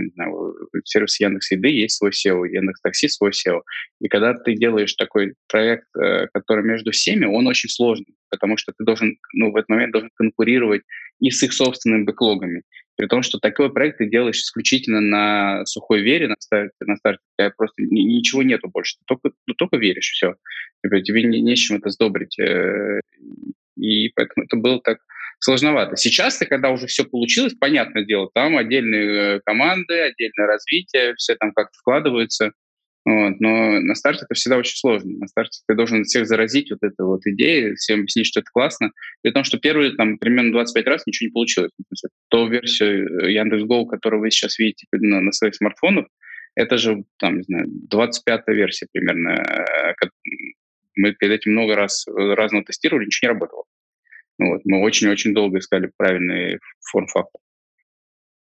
сервис 0.85 1.21
Яндекс 1.21 1.50
Еды 1.53 1.69
есть 1.69 1.97
свой 1.97 2.11
SEO, 2.11 2.49
Яндекс 2.49 2.81
Такси 2.81 3.09
свой 3.09 3.31
SEO. 3.31 3.61
И 4.00 4.09
когда 4.09 4.35
ты 4.35 4.55
делаешь 4.55 4.95
такой 4.95 5.35
проект, 5.49 5.87
э, 5.97 6.29
который 6.33 6.65
между 6.65 6.91
всеми, 6.91 7.27
он 7.27 7.47
очень 7.47 7.69
сложный, 7.69 8.15
потому 8.31 8.57
что 8.57 8.73
ты 8.77 8.85
должен, 8.85 9.19
ну, 9.35 9.53
в 9.53 9.57
этот 9.57 9.69
момент 9.69 9.93
должен 9.93 10.11
конкурировать 10.15 10.83
и 11.21 11.31
с 11.31 11.43
их 11.43 11.53
собственными 11.53 12.05
бэклогами. 12.05 12.62
При 13.00 13.07
том, 13.07 13.23
что 13.23 13.38
такой 13.38 13.73
проект 13.73 13.97
ты 13.97 14.11
делаешь 14.11 14.40
исключительно 14.40 15.00
на 15.00 15.64
сухой 15.64 16.02
вере, 16.02 16.28
на 16.28 16.35
старте, 16.38 16.75
на 16.80 16.97
старте 16.97 17.23
просто 17.57 17.76
ничего 17.78 18.42
нету 18.42 18.69
больше, 18.69 18.97
ты 18.99 19.04
только, 19.07 19.30
ну, 19.47 19.54
только 19.54 19.78
веришь, 19.78 20.11
все. 20.11 20.35
Типа, 20.85 21.00
тебе 21.00 21.23
не, 21.23 21.40
не 21.40 21.57
с 21.57 21.61
чем 21.61 21.78
это 21.78 21.88
сдобрить. 21.88 22.38
Э, 22.38 23.00
и 23.78 24.11
поэтому 24.11 24.45
это 24.45 24.57
было 24.59 24.83
так 24.83 24.99
сложновато. 25.38 25.97
Сейчас-то, 25.97 26.45
когда 26.45 26.69
уже 26.69 26.88
все 26.88 27.04
получилось, 27.04 27.54
понятное 27.54 28.04
дело, 28.04 28.28
там 28.35 28.59
отдельные 28.59 29.37
э, 29.37 29.40
команды, 29.47 29.99
отдельное 29.99 30.47
развитие, 30.47 31.14
все 31.14 31.37
там 31.37 31.52
как-то 31.52 31.78
вкладываются. 31.78 32.52
Вот. 33.11 33.40
Но 33.40 33.81
на 33.81 33.95
старте 33.97 34.25
это 34.25 34.35
всегда 34.35 34.59
очень 34.59 34.76
сложно. 34.76 35.19
На 35.19 35.26
старте 35.26 35.61
ты 35.67 35.75
должен 35.75 36.05
всех 36.05 36.26
заразить 36.26 36.71
вот 36.71 36.79
этой 36.83 37.05
вот 37.05 37.26
идеей, 37.26 37.75
всем 37.75 38.00
объяснить, 38.00 38.26
что 38.26 38.40
это 38.40 38.50
классно. 38.52 38.93
При 39.23 39.33
том, 39.33 39.43
что 39.43 39.59
первые 39.59 39.97
там 39.97 40.17
примерно 40.17 40.52
25 40.52 40.87
раз 40.87 41.07
ничего 41.07 41.26
не 41.26 41.33
получилось. 41.33 41.73
Например, 41.76 42.11
ту 42.29 42.49
версию 42.49 43.25
э, 43.25 43.33
Яндекс.Го, 43.33 43.87
которую 43.87 44.21
вы 44.21 44.31
сейчас 44.31 44.59
видите 44.61 44.87
на, 44.93 45.21
на 45.21 45.33
своих 45.33 45.57
смартфонах, 45.57 46.07
это 46.55 46.76
же, 46.79 47.05
там, 47.19 47.38
не 47.38 47.43
знаю, 47.43 47.67
25-я 47.93 48.55
версия 48.55 48.87
примерно. 48.93 49.31
Э, 49.31 49.95
мы 50.95 51.12
перед 51.12 51.40
этим 51.40 51.52
много 51.52 51.75
раз 51.75 52.07
разного 52.07 52.64
тестировали, 52.64 53.07
ничего 53.07 53.29
не 53.29 53.35
работало. 53.35 53.64
Вот. 54.38 54.61
Мы 54.64 54.83
очень-очень 54.83 55.35
долго 55.35 55.59
искали 55.59 55.90
правильный 55.97 56.61
форм-фактор. 56.93 57.40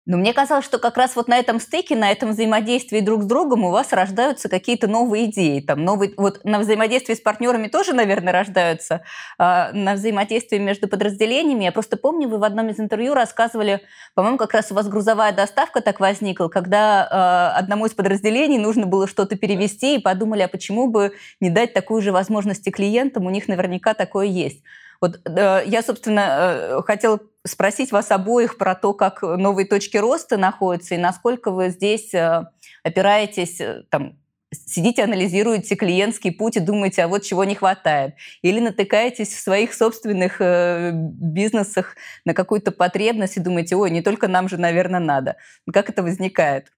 Но 0.07 0.15
мне 0.15 0.33
казалось, 0.33 0.63
что 0.63 0.79
как 0.79 0.95
раз 0.95 1.17
вот 1.17 1.27
на 1.27 1.37
этом 1.37 1.59
стыке, 1.59 1.93
на 1.93 2.09
этом 2.09 2.29
взаимодействии 2.29 3.01
друг 3.01 3.23
с 3.23 3.25
другом 3.25 3.65
у 3.65 3.71
вас 3.71 3.91
рождаются 3.91 4.47
какие-то 4.47 4.87
новые 4.87 5.25
идеи. 5.25 5.59
Там 5.59 5.83
новые, 5.83 6.13
вот 6.15 6.45
на 6.45 6.59
взаимодействии 6.59 7.13
с 7.13 7.19
партнерами 7.19 7.67
тоже, 7.67 7.91
наверное, 7.91 8.31
рождаются, 8.31 9.01
а 9.37 9.69
на 9.73 9.95
взаимодействии 9.95 10.59
между 10.59 10.87
подразделениями. 10.87 11.65
Я 11.65 11.73
просто 11.73 11.97
помню, 11.97 12.29
вы 12.29 12.37
в 12.37 12.45
одном 12.45 12.69
из 12.69 12.79
интервью 12.79 13.15
рассказывали, 13.15 13.81
по-моему, 14.15 14.37
как 14.37 14.53
раз 14.53 14.71
у 14.71 14.75
вас 14.75 14.87
грузовая 14.87 15.33
доставка 15.33 15.81
так 15.81 15.99
возникла, 15.99 16.47
когда 16.47 17.51
э, 17.53 17.59
одному 17.59 17.85
из 17.85 17.93
подразделений 17.93 18.59
нужно 18.59 18.85
было 18.85 19.07
что-то 19.09 19.35
перевести, 19.35 19.95
и 19.97 19.99
подумали, 19.99 20.41
а 20.41 20.47
почему 20.47 20.87
бы 20.87 21.11
не 21.41 21.49
дать 21.49 21.73
такую 21.73 22.01
же 22.01 22.13
возможность 22.13 22.65
и 22.65 22.71
клиентам, 22.71 23.25
у 23.25 23.29
них 23.29 23.49
наверняка 23.49 23.93
такое 23.93 24.27
есть. 24.27 24.63
Вот 25.01 25.21
э, 25.25 25.63
я, 25.65 25.83
собственно, 25.83 26.79
э, 26.79 26.81
хотела 26.83 27.19
спросить 27.45 27.91
вас 27.91 28.11
обоих 28.11 28.57
про 28.57 28.75
то, 28.75 28.93
как 28.93 29.21
новые 29.21 29.67
точки 29.67 29.97
роста 29.97 30.37
находятся 30.37 30.95
и 30.95 30.97
насколько 30.97 31.51
вы 31.51 31.69
здесь 31.69 32.13
э, 32.13 32.45
опираетесь, 32.83 33.61
э, 33.61 33.83
там, 33.89 34.17
сидите, 34.51 35.03
анализируете 35.03 35.75
клиентский 35.75 36.31
путь 36.31 36.57
и 36.57 36.61
думаете, 36.61 37.03
а 37.03 37.07
вот 37.07 37.23
чего 37.23 37.43
не 37.43 37.55
хватает. 37.55 38.15
Или 38.41 38.59
натыкаетесь 38.59 39.33
в 39.33 39.39
своих 39.39 39.73
собственных 39.73 40.41
э, 40.41 40.91
бизнесах 40.93 41.95
на 42.25 42.33
какую-то 42.33 42.71
потребность 42.71 43.37
и 43.37 43.41
думаете, 43.41 43.75
ой, 43.75 43.91
не 43.91 44.01
только 44.01 44.27
нам 44.27 44.49
же, 44.49 44.57
наверное, 44.57 44.99
надо. 44.99 45.37
Как 45.71 45.89
это 45.89 46.03
возникает? 46.03 46.71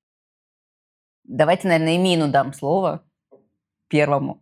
Давайте, 1.24 1.68
наверное, 1.68 1.96
Эмину 1.98 2.28
дам 2.28 2.54
слово 2.54 3.04
первому. 3.88 4.42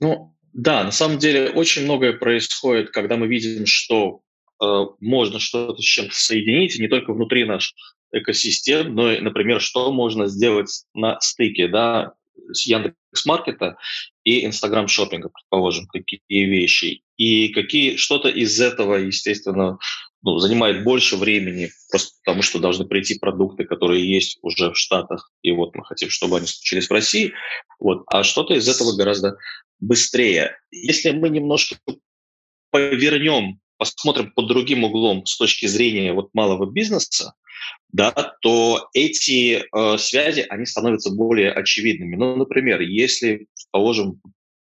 Ну, 0.00 0.31
да, 0.52 0.84
на 0.84 0.92
самом 0.92 1.18
деле 1.18 1.50
очень 1.50 1.84
многое 1.84 2.12
происходит, 2.12 2.90
когда 2.90 3.16
мы 3.16 3.26
видим, 3.26 3.66
что 3.66 4.20
э, 4.62 4.66
можно 5.00 5.38
что-то 5.38 5.80
с 5.80 5.84
чем-то 5.84 6.14
соединить, 6.14 6.78
не 6.78 6.88
только 6.88 7.12
внутри 7.12 7.44
наших 7.44 7.74
экосистем, 8.12 8.94
но 8.94 9.12
и, 9.12 9.20
например, 9.20 9.60
что 9.60 9.90
можно 9.92 10.26
сделать 10.26 10.84
на 10.94 11.18
стыке, 11.20 11.68
да, 11.68 12.12
с 12.52 12.66
Яндекс.Маркета 12.66 13.76
и 14.24 14.44
Инстаграм 14.44 14.88
шопинга, 14.88 15.30
предположим, 15.30 15.86
какие 15.86 16.20
вещи. 16.28 17.02
И 17.16 17.48
какие 17.48 17.96
что-то 17.96 18.28
из 18.28 18.60
этого, 18.60 18.96
естественно, 18.96 19.78
ну, 20.22 20.38
занимает 20.38 20.84
больше 20.84 21.16
времени, 21.16 21.70
просто 21.90 22.12
потому 22.24 22.42
что 22.42 22.58
должны 22.58 22.84
прийти 22.86 23.18
продукты, 23.18 23.64
которые 23.64 24.08
есть 24.08 24.38
уже 24.42 24.70
в 24.70 24.76
Штатах, 24.76 25.32
и 25.42 25.50
вот 25.52 25.74
мы 25.74 25.84
хотим, 25.84 26.10
чтобы 26.10 26.36
они 26.36 26.46
случились 26.46 26.88
в 26.88 26.92
России. 26.92 27.32
Вот. 27.80 28.04
А 28.06 28.22
что-то 28.22 28.54
из 28.54 28.68
этого 28.68 28.96
гораздо 28.96 29.36
быстрее. 29.82 30.56
Если 30.70 31.10
мы 31.10 31.28
немножко 31.28 31.76
повернем, 32.70 33.60
посмотрим 33.76 34.32
под 34.32 34.48
другим 34.48 34.84
углом 34.84 35.26
с 35.26 35.36
точки 35.36 35.66
зрения 35.66 36.12
вот 36.12 36.30
малого 36.32 36.70
бизнеса, 36.70 37.34
да, 37.92 38.12
то 38.40 38.88
эти 38.94 39.62
э, 39.62 39.98
связи, 39.98 40.46
они 40.48 40.64
становятся 40.66 41.10
более 41.10 41.52
очевидными. 41.52 42.16
Ну, 42.16 42.36
например, 42.36 42.80
если, 42.80 43.46
положим, 43.70 44.20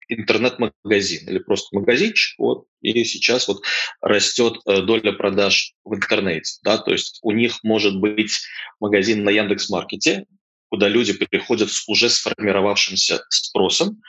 интернет-магазин 0.09 1.29
или 1.29 1.39
просто 1.39 1.77
магазинчик, 1.77 2.39
вот, 2.39 2.67
и 2.81 3.03
сейчас 3.05 3.49
вот 3.49 3.63
растет 4.01 4.59
э, 4.67 4.83
доля 4.83 5.13
продаж 5.13 5.73
в 5.85 5.95
интернете, 5.95 6.59
да, 6.63 6.79
то 6.79 6.93
есть 6.93 7.19
у 7.23 7.33
них 7.33 7.59
может 7.65 7.99
быть 7.99 8.33
магазин 8.81 9.25
на 9.25 9.31
Яндекс.Маркете, 9.31 10.27
куда 10.69 10.89
люди 10.89 11.13
приходят 11.13 11.71
с 11.71 11.89
уже 11.89 12.09
сформировавшимся 12.09 13.25
спросом, 13.29 14.01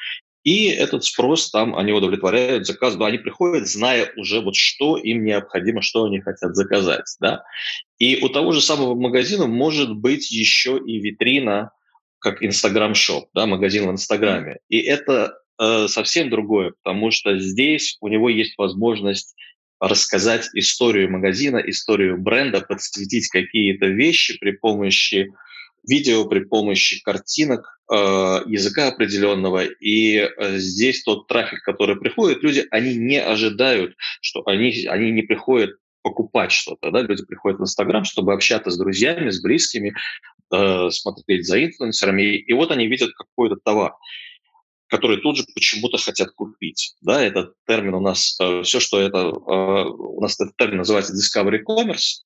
и 0.48 0.68
этот 0.68 1.04
спрос 1.04 1.52
там 1.52 1.76
они 1.76 1.92
удовлетворяют 1.92 2.66
заказ, 2.66 2.96
да, 2.96 3.08
они 3.08 3.18
приходят, 3.18 3.68
зная 3.68 4.14
уже 4.16 4.40
вот 4.40 4.56
что 4.56 4.96
им 4.96 5.26
необходимо, 5.26 5.82
что 5.82 6.06
они 6.06 6.22
хотят 6.22 6.56
заказать, 6.56 7.04
да. 7.20 7.44
И 7.98 8.24
у 8.24 8.30
того 8.30 8.54
же 8.54 8.62
самого 8.62 8.96
магазина 8.96 9.46
может 9.46 9.94
быть 9.94 10.32
еще 10.32 10.80
и 10.80 11.00
витрина, 11.00 11.72
как 12.20 12.42
Instagram 12.42 12.94
Shop, 12.94 13.24
да, 13.34 13.46
магазин 13.46 13.88
в 13.88 13.92
Инстаграме. 13.92 14.60
И 14.70 14.80
это 14.80 15.38
э, 15.60 15.90
совсем 15.90 16.30
другое, 16.30 16.72
потому 16.82 17.12
что 17.12 17.38
здесь 17.38 17.98
у 18.00 18.08
него 18.08 18.30
есть 18.30 18.58
возможность 18.58 19.36
рассказать 19.82 20.48
историю 20.54 21.12
магазина, 21.12 21.58
историю 21.58 22.18
бренда, 22.18 22.62
подсветить 22.62 23.28
какие-то 23.28 23.88
вещи 23.88 24.40
при 24.40 24.52
помощи 24.52 25.28
видео, 25.88 26.26
при 26.26 26.44
помощи 26.44 27.02
картинок, 27.02 27.80
э, 27.92 27.96
языка 27.96 28.88
определенного. 28.88 29.64
И 29.66 30.18
э, 30.18 30.58
здесь 30.58 31.04
тот 31.04 31.28
трафик, 31.28 31.64
который 31.64 31.96
приходит, 31.96 32.44
люди, 32.44 32.66
они 32.72 32.96
не 32.96 33.22
ожидают, 33.22 33.96
что 34.22 34.44
они, 34.46 34.86
они 34.88 35.12
не 35.12 35.24
приходят 35.24 35.72
покупать 36.04 36.52
что-то. 36.52 36.92
Да? 36.92 37.02
Люди 37.02 37.26
приходят 37.26 37.60
в 37.60 37.64
Инстаграм, 37.64 38.04
чтобы 38.04 38.34
общаться 38.34 38.72
с 38.72 38.78
друзьями, 38.78 39.30
с 39.30 39.42
близкими, 39.42 39.96
э, 40.54 40.90
смотреть 40.92 41.48
за 41.48 41.64
инфлюенсерами. 41.64 42.38
И 42.38 42.54
вот 42.54 42.72
они 42.72 42.88
видят 42.88 43.12
какой-то 43.14 43.56
товар 43.64 43.94
которые 44.90 45.20
тут 45.20 45.38
же 45.38 45.44
почему-то 45.54 45.98
хотят 45.98 46.32
купить. 46.32 46.96
Да, 47.02 47.22
этот 47.22 47.54
термин 47.68 47.96
у 47.96 48.00
нас, 48.00 48.38
э, 48.40 48.64
все, 48.64 48.80
что 48.80 49.00
это, 49.00 49.18
э, 49.18 49.90
у 49.90 50.22
нас 50.22 50.40
этот 50.40 50.56
термин 50.56 50.78
называется 50.78 51.14
discovery 51.14 51.60
commerce, 51.68 52.24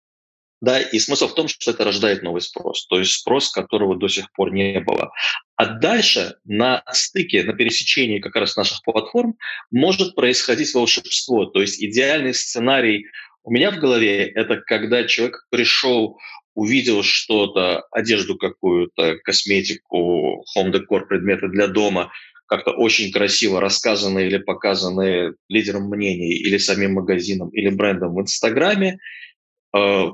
да, 0.62 0.80
и 0.80 1.00
смысл 1.00 1.28
в 1.28 1.34
том, 1.34 1.48
что 1.48 1.72
это 1.72 1.84
рождает 1.84 2.22
новый 2.22 2.42
спрос, 2.42 2.86
то 2.88 3.00
есть 3.00 3.14
спрос, 3.14 3.50
которого 3.50 3.98
до 3.98 4.08
сих 4.08 4.32
пор 4.32 4.54
не 4.54 4.80
было. 4.80 5.12
А 5.56 5.66
дальше 5.66 6.36
на 6.46 6.84
стыке, 6.92 7.44
на 7.44 7.54
пересечении 7.54 8.20
как 8.20 8.36
раз 8.36 8.56
наших 8.56 8.84
платформ 8.84 9.36
может 9.72 10.16
происходить 10.16 10.74
волшебство. 10.74 11.46
То 11.46 11.62
есть 11.62 11.84
идеальный 11.84 12.36
сценарий 12.36 13.08
у 13.44 13.52
меня 13.52 13.72
в 13.72 13.80
голове– 13.80 14.28
это 14.36 14.58
когда 14.58 15.04
человек 15.06 15.48
пришел, 15.50 16.20
увидел 16.54 17.02
что-то, 17.02 17.84
одежду 17.92 18.38
какую-то, 18.38 19.18
косметику, 19.24 20.46
home-декор, 20.56 21.08
предметы 21.08 21.48
для 21.48 21.68
дома, 21.68 22.12
как-то 22.46 22.72
очень 22.72 23.12
красиво 23.12 23.62
рассказанные 23.62 24.28
или 24.28 24.38
показанные 24.38 25.34
лидером 25.48 25.90
мнений 25.90 26.34
или 26.34 26.58
самим 26.58 26.94
магазином 26.94 27.50
или 27.50 27.70
брендом 27.70 28.14
в 28.14 28.22
Инстаграме, 28.22 29.00
э, 29.76 30.06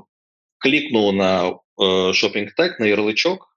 кликнул 0.58 1.12
на 1.12 1.50
э, 1.50 1.82
Shopping 1.82 2.48
Tag, 2.58 2.74
на 2.78 2.84
ярлычок 2.84 3.48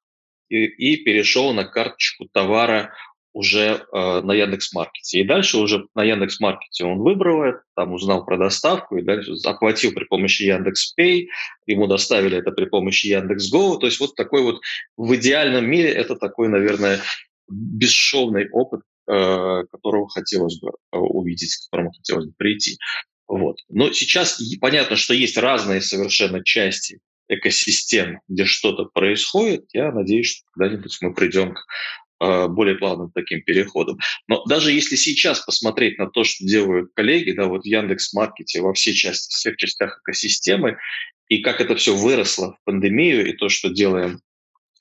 и, 0.49 0.65
и 0.65 0.97
перешел 0.97 1.53
на 1.53 1.65
карточку 1.65 2.27
товара 2.31 2.93
уже 3.33 3.85
э, 3.93 4.21
на 4.21 4.33
Яндекс.Маркете. 4.33 5.19
И 5.19 5.23
дальше 5.23 5.57
уже 5.57 5.87
на 5.95 6.03
Яндекс.Маркете 6.03 6.85
он 6.85 6.99
выбрал 6.99 7.43
это, 7.43 7.61
там 7.75 7.93
узнал 7.93 8.25
про 8.25 8.37
доставку 8.37 8.97
и 8.97 9.03
дальше 9.03 9.33
оплатил 9.45 9.93
при 9.93 10.03
помощи 10.03 10.43
Яндекс.Пей, 10.43 11.29
ему 11.65 11.87
доставили 11.87 12.37
это 12.37 12.51
при 12.51 12.65
помощи 12.65 13.07
Яндекс.Го. 13.07 13.77
То 13.77 13.85
есть 13.85 13.99
вот 13.99 14.15
такой 14.15 14.43
вот 14.43 14.61
в 14.97 15.15
идеальном 15.15 15.65
мире 15.69 15.89
это 15.91 16.15
такой, 16.15 16.49
наверное, 16.49 16.99
бесшовный 17.49 18.49
опыт, 18.49 18.81
э, 19.07 19.63
которого 19.71 20.09
хотелось 20.09 20.59
бы 20.59 20.69
э, 20.69 20.97
увидеть, 20.97 21.55
к 21.55 21.69
которому 21.69 21.91
хотелось 21.93 22.25
бы 22.25 22.33
прийти. 22.37 22.77
Вот. 23.31 23.59
Но 23.69 23.93
сейчас 23.93 24.41
понятно, 24.59 24.97
что 24.97 25.13
есть 25.13 25.37
разные 25.37 25.79
совершенно 25.79 26.43
части 26.43 26.99
экосистем, 27.29 28.19
где 28.27 28.43
что-то 28.43 28.83
происходит. 28.93 29.67
Я 29.71 29.93
надеюсь, 29.93 30.27
что 30.27 30.43
когда-нибудь 30.53 30.97
мы 30.99 31.13
придем 31.13 31.53
к 31.53 31.65
э, 32.19 32.47
более 32.49 32.75
плавным 32.75 33.09
таким 33.09 33.41
переходом. 33.41 33.99
Но 34.27 34.43
даже 34.47 34.73
если 34.73 34.97
сейчас 34.97 35.39
посмотреть 35.39 35.97
на 35.97 36.09
то, 36.09 36.25
что 36.25 36.45
делают 36.45 36.91
коллеги, 36.93 37.31
да, 37.31 37.45
вот 37.45 37.61
в 37.61 37.65
Яндекс.Маркете, 37.65 38.59
во 38.59 38.73
всей 38.73 38.93
части, 38.93 39.33
всех 39.33 39.55
частях 39.55 40.01
экосистемы, 40.03 40.77
и 41.29 41.41
как 41.41 41.61
это 41.61 41.77
все 41.77 41.95
выросло 41.95 42.57
в 42.57 42.65
пандемию, 42.65 43.29
и 43.29 43.31
то, 43.31 43.47
что 43.47 43.69
делаем 43.69 44.19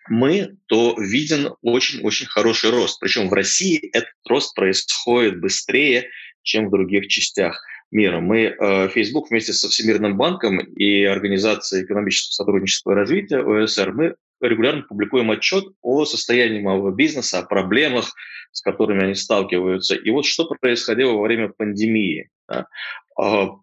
мы, 0.08 0.56
то 0.66 0.96
виден 0.98 1.54
очень-очень 1.62 2.26
хороший 2.26 2.70
рост. 2.70 2.98
Причем 2.98 3.28
в 3.28 3.32
России 3.32 3.78
этот 3.92 4.10
рост 4.28 4.56
происходит 4.56 5.40
быстрее, 5.40 6.10
чем 6.42 6.66
в 6.66 6.72
других 6.72 7.06
частях 7.06 7.64
мира. 7.90 8.20
Мы, 8.20 8.56
Facebook 8.92 9.30
вместе 9.30 9.52
со 9.52 9.68
Всемирным 9.68 10.16
банком 10.16 10.58
и 10.58 11.04
Организацией 11.04 11.84
экономического 11.84 12.32
сотрудничества 12.32 12.92
и 12.92 12.94
развития, 12.94 13.38
ОСР, 13.38 13.92
мы 13.92 14.14
регулярно 14.40 14.82
публикуем 14.82 15.30
отчет 15.30 15.64
о 15.82 16.04
состоянии 16.04 16.60
малого 16.60 16.92
бизнеса, 16.92 17.40
о 17.40 17.46
проблемах, 17.46 18.12
с 18.52 18.62
которыми 18.62 19.04
они 19.04 19.14
сталкиваются. 19.14 19.94
И 19.94 20.10
вот 20.10 20.24
что 20.24 20.46
происходило 20.46 21.12
во 21.12 21.22
время 21.22 21.50
пандемии. 21.50 22.30
А, 22.48 22.66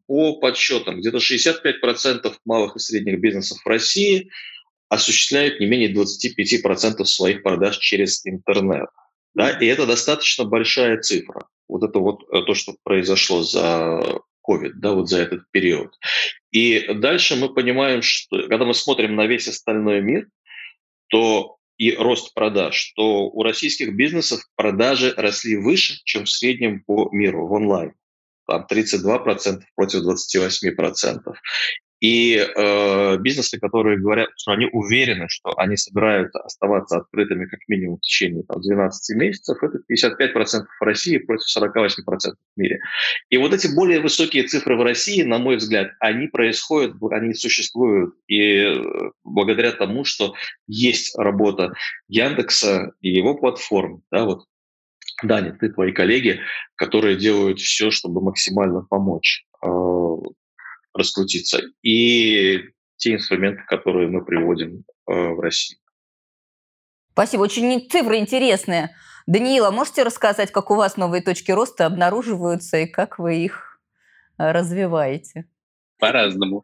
по 0.08 0.40
подсчетам, 0.40 1.00
где-то 1.00 1.18
65% 1.18 2.32
малых 2.46 2.76
и 2.76 2.80
средних 2.80 3.20
бизнесов 3.20 3.60
в 3.64 3.68
России 3.68 4.30
осуществляют 4.90 5.60
не 5.60 5.66
менее 5.66 5.92
25% 5.92 7.04
своих 7.06 7.44
продаж 7.44 7.78
через 7.80 8.26
интернет. 8.26 8.90
Да? 9.34 9.52
И 9.52 9.66
это 9.66 9.86
достаточно 9.86 10.46
большая 10.46 11.00
цифра. 11.02 11.48
Вот 11.68 11.84
это 11.84 12.00
вот 12.00 12.24
э, 12.32 12.42
то, 12.44 12.54
что 12.54 12.76
произошло 12.84 13.44
за 13.44 14.22
COVID, 14.48 14.74
да, 14.76 14.94
вот 14.94 15.10
за 15.10 15.22
этот 15.22 15.50
период. 15.52 15.94
И 16.52 16.94
дальше 16.94 17.36
мы 17.36 17.54
понимаем, 17.54 18.02
что 18.02 18.48
когда 18.48 18.66
мы 18.66 18.74
смотрим 18.74 19.16
на 19.16 19.26
весь 19.28 19.48
остальной 19.48 20.02
мир, 20.02 20.28
то 21.10 21.58
и 21.78 21.94
рост 21.96 22.34
продаж, 22.34 22.94
то 22.96 23.28
у 23.28 23.44
российских 23.44 23.96
бизнесов 23.96 24.42
продажи 24.56 25.14
росли 25.16 25.58
выше, 25.58 26.00
чем 26.06 26.26
в 26.26 26.30
среднем 26.30 26.84
по 26.84 27.10
миру 27.12 27.48
в 27.48 27.52
онлайн. 27.52 27.94
Там 28.48 28.66
32% 28.70 29.62
против 29.76 30.00
28%. 30.02 31.20
И 32.00 32.36
э, 32.36 33.18
бизнесы, 33.18 33.60
которые 33.60 34.00
говорят, 34.00 34.30
что 34.38 34.52
они 34.52 34.68
уверены, 34.72 35.26
что 35.30 35.58
они 35.58 35.78
собираются 35.78 36.40
оставаться 36.40 36.98
открытыми 36.98 37.46
как 37.46 37.60
минимум 37.68 37.98
в 37.98 38.02
течение 38.02 38.44
там, 38.44 38.62
12 38.62 39.16
месяцев, 39.18 39.58
это 39.62 39.80
55% 39.92 40.66
в 40.80 40.84
России 40.84 41.18
против 41.18 41.46
48% 41.58 42.34
в 42.34 42.60
мире. 42.60 42.80
И 43.30 43.38
вот 43.38 43.54
эти 43.54 43.74
более 43.74 44.00
высокие 44.00 44.44
цифры 44.44 44.78
в 44.78 44.84
России, 44.84 45.24
на 45.24 45.40
мой 45.40 45.58
взгляд, 45.58 45.92
они 46.00 46.28
происходят, 46.28 46.96
они 47.12 47.34
существуют 47.34 48.14
и 48.28 48.58
э, 48.58 48.76
благодаря 49.24 49.72
тому, 49.72 50.06
что 50.06 50.36
есть 50.68 51.18
работа 51.18 51.74
Яндекса 52.08 52.94
и 53.02 53.10
его 53.10 53.36
платформ, 53.36 54.04
да, 54.12 54.26
вот 54.26 54.46
Даня, 55.24 55.58
ты, 55.60 55.70
твои 55.70 55.92
коллеги, 55.92 56.42
которые 56.76 57.16
делают 57.16 57.60
все, 57.60 57.90
чтобы 57.90 58.22
максимально 58.22 58.82
помочь 58.84 59.46
э, 59.64 59.68
раскрутиться, 60.98 61.62
и 61.82 62.60
те 62.98 63.14
инструменты, 63.14 63.64
которые 63.68 64.08
мы 64.08 64.26
приводим 64.26 64.84
э, 65.10 65.14
в 65.14 65.40
Россию. 65.40 65.80
Спасибо. 67.12 67.42
Очень 67.42 67.90
цифры 67.90 68.18
интересные. 68.18 68.96
Даниила, 69.26 69.72
можете 69.72 70.04
рассказать, 70.04 70.52
как 70.52 70.72
у 70.72 70.76
вас 70.76 70.98
новые 70.98 71.22
точки 71.22 71.52
роста 71.52 71.86
обнаруживаются 71.86 72.78
и 72.78 72.88
как 72.88 73.20
вы 73.20 73.38
их 73.38 73.80
э, 74.38 74.52
развиваете? 74.52 75.46
По-разному. 76.00 76.64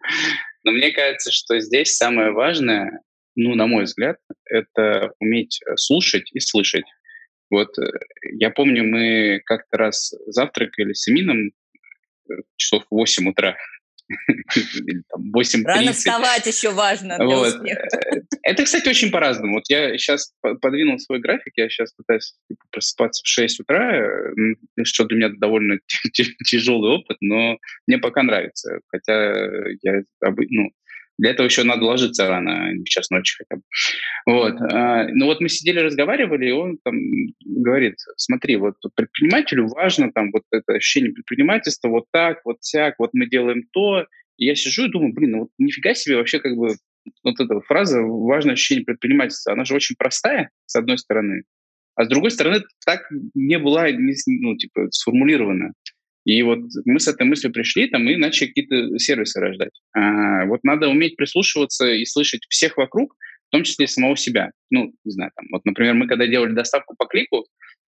Но 0.63 0.71
мне 0.71 0.91
кажется, 0.91 1.31
что 1.31 1.59
здесь 1.59 1.95
самое 1.95 2.31
важное, 2.31 3.01
ну, 3.35 3.55
на 3.55 3.67
мой 3.67 3.83
взгляд, 3.83 4.17
это 4.45 5.13
уметь 5.19 5.61
э, 5.61 5.75
слушать 5.75 6.31
и 6.33 6.39
слышать. 6.39 6.85
Вот 7.49 7.69
я 8.31 8.49
помню, 8.49 8.83
мы 8.83 9.41
как-то 9.45 9.77
раз 9.77 10.11
завтракали 10.25 10.93
с 10.93 11.07
Эмином 11.07 11.51
часов 12.55 12.83
в 12.89 12.95
8 12.95 13.29
утра 13.29 13.55
8.30. 15.35 15.63
Рано 15.63 15.93
вставать 15.93 16.45
еще 16.45 16.71
важно 16.71 17.17
для 17.17 17.25
вот. 17.25 17.55
успеха. 17.55 17.87
Э, 17.91 18.21
это, 18.43 18.63
кстати, 18.63 18.89
очень 18.89 19.11
по-разному. 19.11 19.55
Вот 19.55 19.63
я 19.69 19.97
сейчас 19.97 20.33
подвинул 20.61 20.99
свой 20.99 21.19
график, 21.19 21.53
я 21.55 21.69
сейчас 21.69 21.93
пытаюсь 21.93 22.35
типа, 22.47 22.65
просыпаться 22.71 23.21
в 23.23 23.27
6 23.27 23.61
утра, 23.61 24.09
что 24.83 25.05
для 25.05 25.17
меня 25.17 25.29
довольно 25.37 25.79
тяжелый 26.45 26.91
опыт, 26.91 27.17
но 27.21 27.57
мне 27.87 27.97
пока 27.97 28.23
нравится. 28.23 28.79
Хотя 28.87 29.33
я 29.81 30.03
ну, 30.21 30.71
для 31.17 31.31
этого 31.31 31.45
еще 31.45 31.63
надо 31.63 31.85
ложиться 31.85 32.27
рано, 32.27 32.69
а 32.69 32.71
в 32.71 32.85
час 32.85 33.09
ночи 33.09 33.37
хотя 33.37 33.57
бы. 33.57 33.63
Вот. 34.25 34.55
А, 34.61 35.07
ну 35.09 35.25
вот 35.25 35.41
мы 35.41 35.49
сидели, 35.49 35.79
разговаривали, 35.79 36.47
и 36.47 36.51
он 36.51 36.77
там 36.83 36.95
говорит, 37.41 37.95
смотри, 38.17 38.55
вот 38.55 38.75
предпринимателю 38.95 39.67
важно 39.67 40.11
там 40.11 40.31
вот 40.31 40.43
это 40.51 40.73
ощущение 40.73 41.13
предпринимательства, 41.13 41.89
вот 41.89 42.05
так, 42.11 42.41
вот 42.45 42.57
всяк, 42.61 42.95
вот 42.99 43.11
мы 43.13 43.27
делаем 43.27 43.63
то. 43.71 44.05
И 44.37 44.45
я 44.45 44.55
сижу 44.55 44.85
и 44.85 44.91
думаю, 44.91 45.13
блин, 45.13 45.31
ну 45.31 45.39
вот 45.41 45.49
нифига 45.57 45.93
себе 45.93 46.17
вообще 46.17 46.39
как 46.39 46.55
бы 46.55 46.75
вот 47.23 47.39
эта 47.39 47.59
фраза 47.61 48.01
«важное 48.01 48.53
ощущение 48.53 48.85
предпринимательства», 48.85 49.53
она 49.53 49.65
же 49.65 49.75
очень 49.75 49.95
простая, 49.97 50.49
с 50.65 50.75
одной 50.75 50.97
стороны, 50.97 51.43
а 51.95 52.05
с 52.05 52.07
другой 52.07 52.31
стороны, 52.31 52.63
так 52.85 53.01
не 53.33 53.59
была 53.59 53.87
ну, 53.91 54.57
типа, 54.57 54.87
сформулирована. 54.91 55.73
И 56.25 56.41
вот 56.41 56.59
мы 56.85 56.99
с 56.99 57.07
этой 57.07 57.25
мыслью 57.25 57.51
пришли, 57.51 57.87
там, 57.87 58.07
и 58.07 58.15
начали 58.15 58.47
какие-то 58.47 58.97
сервисы 58.97 59.39
рождать. 59.39 59.73
А, 59.93 60.45
вот 60.45 60.63
надо 60.63 60.87
уметь 60.87 61.17
прислушиваться 61.17 61.91
и 61.91 62.05
слышать 62.05 62.41
всех 62.49 62.77
вокруг, 62.77 63.15
в 63.47 63.51
том 63.51 63.63
числе 63.63 63.85
и 63.85 63.87
самого 63.87 64.15
себя. 64.15 64.51
Ну, 64.71 64.93
не 65.03 65.11
знаю, 65.11 65.31
там, 65.35 65.45
вот, 65.51 65.65
например, 65.65 65.95
мы 65.95 66.07
когда 66.07 66.25
делали 66.25 66.53
доставку 66.53 66.95
по 66.97 67.05
клику, 67.05 67.45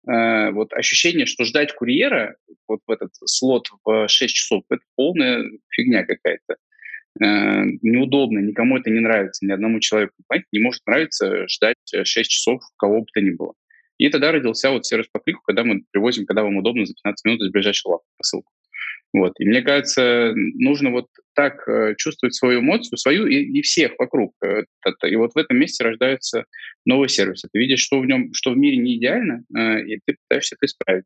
э, 0.07 0.51
вот 0.51 0.73
ощущение, 0.73 1.25
что 1.25 1.45
ждать 1.45 1.73
курьера 1.73 2.35
вот 2.67 2.81
в 2.85 2.91
этот 2.91 3.11
слот 3.25 3.67
в 3.83 4.07
6 4.07 4.35
часов, 4.35 4.63
это 4.69 4.81
полная 4.95 5.43
фигня 5.69 6.05
какая-то. 6.05 6.57
Э, 7.21 7.63
неудобно, 7.81 8.39
никому 8.39 8.77
это 8.77 8.89
не 8.89 8.99
нравится, 8.99 9.45
ни 9.45 9.51
одному 9.51 9.79
человеку. 9.79 10.13
Понимаете, 10.27 10.47
не 10.51 10.59
может 10.59 10.85
нравиться 10.85 11.47
ждать 11.47 11.77
6 12.03 12.29
часов 12.29 12.61
кого 12.77 12.99
бы 12.99 13.07
то 13.13 13.21
ни 13.21 13.31
было. 13.31 13.53
И 13.97 14.09
тогда 14.09 14.31
родился 14.31 14.69
вот 14.71 14.85
сервис 14.85 15.07
по 15.11 15.19
клику, 15.19 15.41
когда 15.45 15.63
мы 15.63 15.83
привозим, 15.91 16.25
когда 16.25 16.43
вам 16.43 16.57
удобно, 16.57 16.85
за 16.85 16.93
15 16.93 17.25
минут 17.25 17.41
из 17.41 17.51
ближайшего 17.51 17.93
лавки 17.93 18.07
посылку. 18.17 18.51
Вот. 19.13 19.33
И 19.39 19.45
мне 19.45 19.61
кажется, 19.61 20.33
нужно 20.35 20.91
вот 20.91 21.07
так 21.35 21.65
э, 21.69 21.95
чувствовать 21.97 22.35
свою 22.35 22.59
эмоцию, 22.59 22.97
свою 22.97 23.27
и, 23.27 23.35
и 23.35 23.61
всех 23.61 23.93
вокруг. 23.97 24.33
Э, 24.43 24.63
и 25.07 25.15
вот 25.15 25.31
в 25.33 25.37
этом 25.37 25.57
месте 25.57 25.85
рождается 25.85 26.43
новый 26.85 27.07
сервис. 27.07 27.43
Ты 27.43 27.57
видишь, 27.57 27.79
что 27.79 28.01
в 28.01 28.05
нем, 28.05 28.33
что 28.33 28.51
в 28.51 28.57
мире 28.57 28.75
не 28.77 28.97
идеально, 28.97 29.43
э, 29.55 29.85
и 29.85 29.99
ты 30.05 30.17
пытаешься 30.27 30.55
это 30.55 30.65
исправить. 30.65 31.05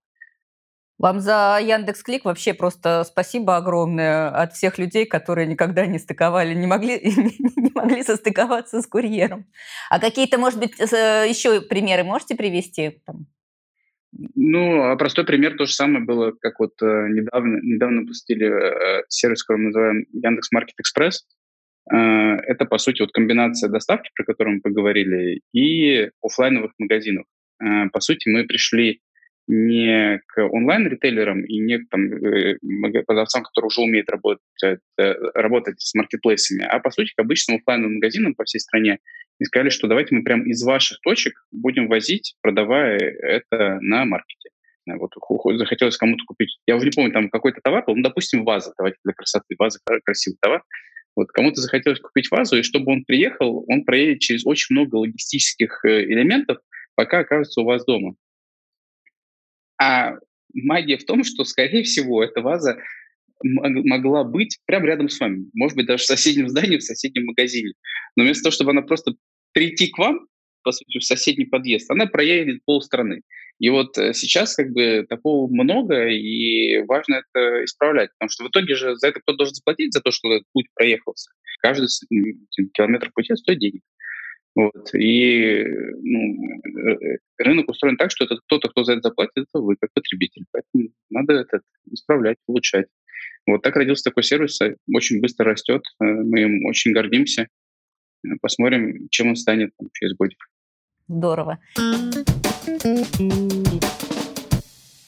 Вам 1.00 1.22
за 1.22 1.60
Яндекс 1.62 2.04
Клик 2.04 2.26
вообще 2.26 2.54
просто 2.54 3.06
спасибо 3.06 3.56
огромное 3.56 4.28
от 4.28 4.52
всех 4.54 4.78
людей, 4.78 5.06
которые 5.06 5.48
никогда 5.48 5.86
не 5.86 5.98
стыковали, 5.98 6.54
не 6.54 6.68
могли, 6.68 7.00
не 7.04 7.72
могли 7.74 8.04
состыковаться 8.04 8.82
с 8.82 8.86
курьером. 8.88 9.46
А 9.90 10.00
какие-то, 10.00 10.38
может 10.38 10.60
быть, 10.60 10.78
еще 10.78 11.62
примеры 11.62 12.04
можете 12.04 12.36
привести? 12.36 13.02
Ну, 14.12 14.84
а 14.84 14.96
простой 14.98 15.26
пример 15.26 15.56
то 15.56 15.66
же 15.66 15.74
самое 15.74 16.04
было, 16.04 16.32
как 16.32 16.60
вот 16.60 16.74
э, 16.82 17.08
недавно, 17.10 17.60
недавно 17.62 18.06
пустили 18.06 18.48
э, 18.48 19.04
сервис, 19.08 19.44
который 19.44 19.62
мы 19.62 19.66
называем 19.68 20.06
Яндекс 20.12 20.52
Маркет 20.52 20.80
Экспресс. 20.80 21.28
Э, 21.94 21.96
это, 21.96 22.66
по 22.66 22.78
сути, 22.80 23.02
вот 23.02 23.12
комбинация 23.12 23.70
доставки, 23.70 24.10
про 24.16 24.26
которую 24.26 24.56
мы 24.56 24.62
поговорили, 24.62 25.42
и 25.54 26.10
офлайновых 26.24 26.72
магазинов. 26.80 27.26
Э, 27.62 27.88
по 27.94 28.00
сути, 28.00 28.28
мы 28.30 28.46
пришли 28.46 29.02
не 29.50 30.22
к 30.28 30.48
онлайн-ритейлерам 30.48 31.44
и 31.44 31.58
не 31.60 31.80
к 31.80 31.90
там, 31.90 32.06
э, 32.14 32.58
продавцам, 33.06 33.44
которые 33.44 33.68
уже 33.68 33.82
умеют 33.82 34.08
работать, 34.10 34.44
э, 34.64 34.78
работать 35.34 35.82
с 35.82 35.96
маркетплейсами, 35.96 36.64
а 36.64 36.80
по 36.80 36.92
сути 36.92 37.14
к 37.16 37.20
обычным 37.20 37.58
офлайновым 37.58 37.96
магазинам 37.96 38.36
по 38.36 38.46
всей 38.46 38.60
стране 38.60 39.00
и 39.40 39.46
сказали, 39.46 39.70
что 39.70 39.88
давайте 39.88 40.14
мы 40.14 40.24
прямо 40.24 40.46
из 40.46 40.64
ваших 40.64 41.00
точек 41.02 41.34
будем 41.52 41.88
возить, 41.88 42.36
продавая 42.42 43.00
это 43.00 43.80
на 43.82 44.06
маркете. 44.06 44.50
Вот 44.86 45.12
захотелось 45.58 45.98
кому-то 45.98 46.24
купить, 46.26 46.60
я 46.68 46.76
уже 46.76 46.86
не 46.86 46.92
помню, 46.92 47.12
там 47.12 47.30
какой-то 47.30 47.60
товар 47.64 47.84
был, 47.86 47.96
ну, 47.96 48.04
допустим, 48.04 48.46
ваза, 48.46 48.74
давайте 48.78 48.98
для 49.04 49.14
красоты, 49.14 49.56
ваза 49.58 49.80
красивый 50.04 50.38
товар. 50.42 50.64
Вот 51.16 51.32
кому-то 51.32 51.60
захотелось 51.60 52.00
купить 52.00 52.30
вазу, 52.30 52.58
и 52.58 52.64
чтобы 52.64 52.92
он 52.92 53.04
приехал, 53.04 53.66
он 53.68 53.84
проедет 53.84 54.20
через 54.20 54.46
очень 54.46 54.76
много 54.76 54.96
логистических 54.96 55.84
э, 55.86 56.04
элементов, 56.04 56.60
пока 56.96 57.20
окажется 57.20 57.62
у 57.62 57.66
вас 57.66 57.84
дома. 57.86 58.16
А 59.82 60.14
магия 60.54 60.98
в 60.98 61.06
том, 61.06 61.24
что, 61.24 61.44
скорее 61.44 61.84
всего, 61.84 62.24
эта 62.24 62.42
ваза 62.42 62.78
могла 63.42 64.24
быть 64.24 64.60
прямо 64.66 64.88
рядом 64.88 65.10
с 65.10 65.20
вами. 65.20 65.46
Может 65.54 65.78
быть, 65.78 65.86
даже 65.86 66.04
в 66.04 66.08
соседнем 66.08 66.50
здании, 66.50 66.78
в 66.78 66.84
соседнем 66.84 67.26
магазине. 67.26 67.74
Но 68.16 68.24
вместо 68.24 68.44
того, 68.44 68.52
чтобы 68.52 68.72
она 68.72 68.82
просто 68.82 69.14
прийти 69.54 69.88
к 69.88 69.98
вам, 69.98 70.28
по 70.64 70.72
сути, 70.74 71.00
в 71.00 71.06
соседний 71.06 71.46
подъезд, 71.46 71.90
она 71.90 72.06
проедет 72.06 72.64
полстраны. 72.66 73.22
И 73.60 73.70
вот 73.70 73.98
э, 73.98 74.14
сейчас 74.14 74.56
как 74.56 74.72
бы 74.72 75.06
такого 75.08 75.52
много, 75.52 76.08
и 76.08 76.82
важно 76.84 77.16
это 77.16 77.64
исправлять, 77.66 78.10
потому 78.18 78.30
что 78.30 78.44
в 78.46 78.50
итоге 78.50 78.76
же 78.76 78.96
за 78.98 79.08
это 79.08 79.20
кто 79.20 79.34
должен 79.34 79.56
заплатить, 79.56 79.94
за 79.94 80.02
то, 80.02 80.12
что 80.12 80.32
этот 80.34 80.48
путь 80.54 80.68
проехался. 80.74 81.32
Каждый 81.62 81.88
километр 82.74 83.12
пути 83.14 83.36
стоит 83.36 83.60
денег. 83.60 83.82
Вот. 84.56 84.94
И 84.94 85.64
ну, 86.02 86.62
э, 86.80 87.18
рынок 87.38 87.70
устроен 87.70 87.98
так, 87.98 88.12
что 88.12 88.26
это 88.26 88.38
кто-то, 88.38 88.70
кто 88.70 88.84
за 88.84 88.94
это 88.94 89.10
заплатит, 89.10 89.32
это 89.36 89.62
вы, 89.62 89.76
как 89.80 89.92
потребитель. 89.94 90.46
Поэтому 90.52 90.90
надо 91.10 91.34
это 91.34 91.62
исправлять, 91.92 92.38
улучшать. 92.48 92.88
Вот 93.46 93.62
так 93.62 93.76
родился 93.76 94.04
такой 94.04 94.24
сервис, 94.24 94.60
э, 94.62 94.76
очень 94.94 95.22
быстро 95.22 95.46
растет, 95.46 95.84
э, 96.02 96.04
мы 96.04 96.42
им 96.42 96.66
очень 96.66 96.92
гордимся. 96.92 97.48
Посмотрим, 98.42 99.08
чем 99.10 99.30
он 99.30 99.36
станет 99.36 99.72
там, 99.78 99.88
через 99.94 100.14
годик. 100.16 100.40
Здорово. 101.08 101.60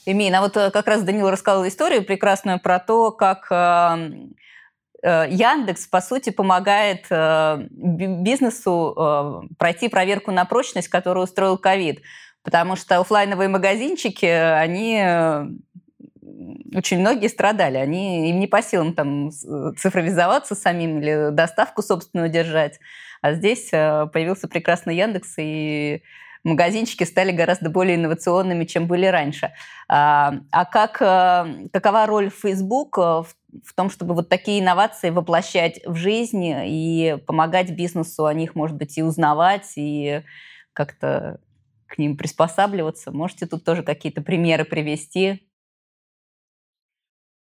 Эмин, 0.04 0.34
а 0.34 0.40
вот 0.40 0.56
э, 0.56 0.70
как 0.72 0.86
раз 0.88 1.04
Данил 1.04 1.30
рассказал 1.30 1.66
историю 1.66 2.04
прекрасную 2.04 2.60
про 2.60 2.80
то, 2.80 3.12
как 3.12 3.46
эм, 3.50 4.32
э, 4.32 4.41
Яндекс, 5.02 5.86
по 5.86 6.00
сути, 6.00 6.30
помогает 6.30 7.06
э, 7.10 7.66
бизнесу 7.70 9.48
пройти 9.58 9.88
проверку 9.88 10.30
на 10.30 10.44
прочность, 10.44 10.88
которую 10.88 11.24
устроил 11.24 11.58
ковид. 11.58 12.02
Потому 12.44 12.76
что 12.76 12.98
офлайновые 12.98 13.48
магазинчики, 13.48 14.26
они 14.26 15.00
очень 16.74 17.00
многие 17.00 17.28
страдали. 17.28 17.76
Они, 17.78 18.30
им 18.30 18.40
не 18.40 18.46
по 18.46 18.62
силам 18.62 18.94
там 18.94 19.30
цифровизоваться 19.76 20.54
самим 20.54 21.00
или 21.00 21.30
доставку 21.30 21.82
собственную 21.82 22.30
держать. 22.30 22.80
А 23.20 23.34
здесь 23.34 23.70
появился 23.70 24.48
прекрасный 24.48 24.96
Яндекс, 24.96 25.34
и 25.36 26.02
магазинчики 26.44 27.04
стали 27.04 27.32
гораздо 27.32 27.70
более 27.70 27.96
инновационными, 27.96 28.64
чем 28.64 28.86
были 28.86 29.06
раньше. 29.06 29.52
А, 29.88 30.34
а 30.50 30.64
как, 30.64 31.00
э, 31.00 31.68
какова 31.72 32.06
роль 32.06 32.30
Facebook 32.30 32.98
э, 32.98 33.00
в, 33.00 33.34
в 33.64 33.74
том, 33.74 33.90
чтобы 33.90 34.14
вот 34.14 34.28
такие 34.28 34.60
инновации 34.60 35.10
воплощать 35.10 35.80
в 35.86 35.94
жизнь 35.94 36.44
и 36.44 37.16
помогать 37.26 37.70
бизнесу 37.70 38.26
о 38.26 38.34
них, 38.34 38.54
может 38.54 38.76
быть, 38.76 38.98
и 38.98 39.02
узнавать, 39.02 39.72
и 39.76 40.22
как-то 40.72 41.40
к 41.86 41.98
ним 41.98 42.16
приспосабливаться? 42.16 43.12
Можете 43.12 43.46
тут 43.46 43.64
тоже 43.64 43.82
какие-то 43.82 44.22
примеры 44.22 44.64
привести? 44.64 45.48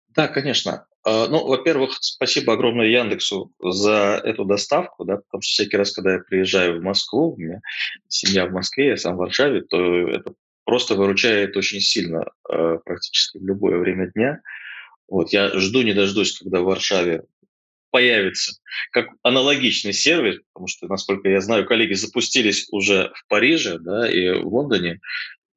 Да, 0.09 0.27
конечно. 0.27 0.87
А, 1.09 1.27
ну, 1.27 1.43
во-первых, 1.47 1.97
спасибо 2.01 2.53
огромное 2.53 2.85
Яндексу 2.85 3.51
за 3.59 4.21
эту 4.23 4.45
доставку, 4.45 5.05
да, 5.05 5.17
потому 5.17 5.41
что 5.41 5.49
всякий 5.49 5.75
раз, 5.75 5.91
когда 5.91 6.13
я 6.13 6.19
приезжаю 6.19 6.79
в 6.79 6.83
Москву, 6.83 7.33
у 7.33 7.37
меня 7.37 7.61
семья 8.07 8.45
в 8.45 8.51
Москве, 8.51 8.89
я 8.89 8.97
сам 8.97 9.15
в 9.15 9.17
Варшаве, 9.17 9.61
то 9.61 10.07
это 10.07 10.33
просто 10.65 10.93
выручает 10.93 11.57
очень 11.57 11.79
сильно 11.79 12.25
а, 12.47 12.77
практически 12.77 13.39
в 13.39 13.43
любое 13.43 13.79
время 13.79 14.11
дня. 14.11 14.41
Вот, 15.07 15.33
я 15.33 15.49
жду 15.59 15.81
не 15.81 15.93
дождусь, 15.93 16.37
когда 16.37 16.59
в 16.59 16.65
Варшаве 16.65 17.23
появится 17.89 18.61
как 18.91 19.07
аналогичный 19.23 19.93
сервис, 19.93 20.39
потому 20.53 20.67
что, 20.67 20.87
насколько 20.87 21.27
я 21.27 21.41
знаю, 21.41 21.65
коллеги 21.65 21.93
запустились 21.93 22.67
уже 22.71 23.11
в 23.15 23.27
Париже 23.27 23.79
да, 23.79 24.07
и 24.07 24.29
в 24.29 24.47
Лондоне, 24.47 24.99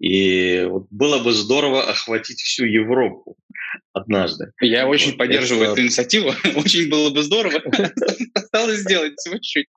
и 0.02 0.66
вот 0.68 0.88
было 0.90 1.22
бы 1.22 1.32
здорово 1.32 1.88
охватить 1.88 2.40
всю 2.40 2.64
Европу 2.64 3.36
однажды. 3.92 4.50
Я 4.60 4.88
очень 4.88 5.10
вот, 5.10 5.18
поддерживаю 5.18 5.66
это... 5.66 5.72
эту 5.74 5.82
инициативу. 5.82 6.32
Очень 6.56 6.90
было 6.90 7.10
бы 7.10 7.22
здорово. 7.22 7.62
Осталось 8.34 8.80
сделать 8.80 9.14
всего 9.16 9.34
чуть-чуть. 9.34 9.68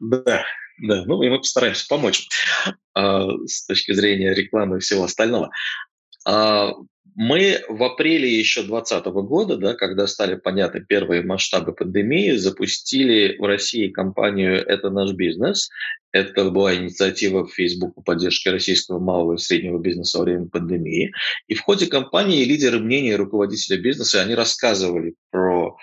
Да, 0.00 0.44
да, 0.78 1.04
ну 1.04 1.22
и 1.22 1.28
мы 1.28 1.38
постараемся 1.38 1.86
помочь 1.88 2.26
а, 2.94 3.28
с 3.46 3.64
точки 3.66 3.92
зрения 3.92 4.34
рекламы 4.34 4.78
и 4.78 4.80
всего 4.80 5.04
остального. 5.04 5.50
А, 6.24 6.72
мы 7.14 7.60
в 7.68 7.82
апреле 7.82 8.38
еще 8.38 8.62
2020 8.62 9.06
года, 9.26 9.56
да, 9.56 9.74
когда 9.74 10.06
стали 10.06 10.36
понятны 10.36 10.84
первые 10.86 11.22
масштабы 11.22 11.72
пандемии, 11.74 12.32
запустили 12.32 13.36
в 13.38 13.44
России 13.44 13.88
компанию 13.88 14.64
«Это 14.66 14.88
наш 14.90 15.12
бизнес». 15.12 15.68
Это 16.12 16.50
была 16.50 16.74
инициатива 16.74 17.46
Facebook 17.46 17.94
по 17.94 18.02
поддержке 18.02 18.50
российского 18.50 18.98
малого 18.98 19.34
и 19.34 19.38
среднего 19.38 19.78
бизнеса 19.78 20.18
во 20.18 20.24
время 20.24 20.46
пандемии. 20.46 21.12
И 21.48 21.54
в 21.54 21.60
ходе 21.60 21.86
кампании 21.86 22.44
лидеры 22.44 22.78
мнения 22.78 23.16
руководителя 23.16 23.78
бизнеса, 23.78 24.22
они 24.22 24.34
рассказывали 24.34 25.14
про 25.30 25.76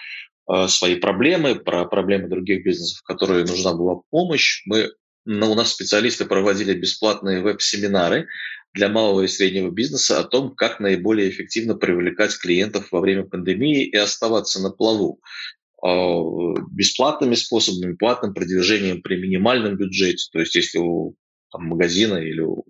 э, 0.52 0.67
свои 0.67 0.95
проблемы, 0.95 1.56
про 1.56 1.86
проблемы 1.86 2.28
других 2.28 2.63
бизнесов, 2.63 3.02
которые 3.04 3.45
нужна 3.45 3.73
была 3.73 4.02
помощь. 4.10 4.63
Мы, 4.65 4.91
ну, 5.25 5.52
у 5.52 5.56
нас 5.56 5.71
специалисты 5.71 6.25
проводили 6.25 6.73
бесплатные 6.73 7.41
веб-семинары, 7.41 8.28
для 8.74 8.90
малого 8.90 9.22
и 9.22 9.28
среднего 9.28 9.72
бизнеса 9.72 10.20
о 10.20 10.24
том, 10.24 10.56
как 10.56 10.80
наиболее 10.80 11.30
эффективно 11.30 11.76
привлекать 11.76 12.38
клиентов 12.38 12.92
во 12.92 13.00
время 13.00 13.24
пандемии 13.24 13.84
и 13.84 13.96
оставаться 13.96 14.62
на 14.62 14.70
плаву 14.70 15.20
а, 15.82 16.56
бесплатными 16.72 17.36
способами, 17.36 17.96
платным 17.96 18.34
продвижением 18.34 19.02
при 19.02 19.16
минимальном 19.16 19.76
бюджете. 19.76 20.30
То 20.32 20.40
есть 20.40 20.56
если 20.56 20.78
у 20.78 21.16
там, 21.52 21.66
магазина 21.66 22.16
или 22.16 22.42
у 22.42 22.66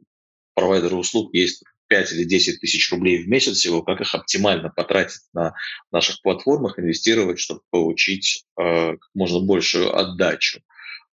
провайдера 0.53 0.95
услуг 0.95 1.33
есть 1.33 1.63
5 1.87 2.13
или 2.13 2.23
10 2.23 2.61
тысяч 2.61 2.91
рублей 2.91 3.23
в 3.23 3.27
месяц 3.27 3.57
всего, 3.57 3.81
как 3.81 3.99
их 3.99 4.13
оптимально 4.13 4.69
потратить 4.69 5.21
на 5.33 5.53
наших 5.91 6.21
платформах, 6.21 6.79
инвестировать, 6.79 7.39
чтобы 7.39 7.61
получить 7.71 8.45
э, 8.57 8.91
как 8.91 9.09
можно 9.13 9.39
большую 9.39 9.95
отдачу. 9.95 10.61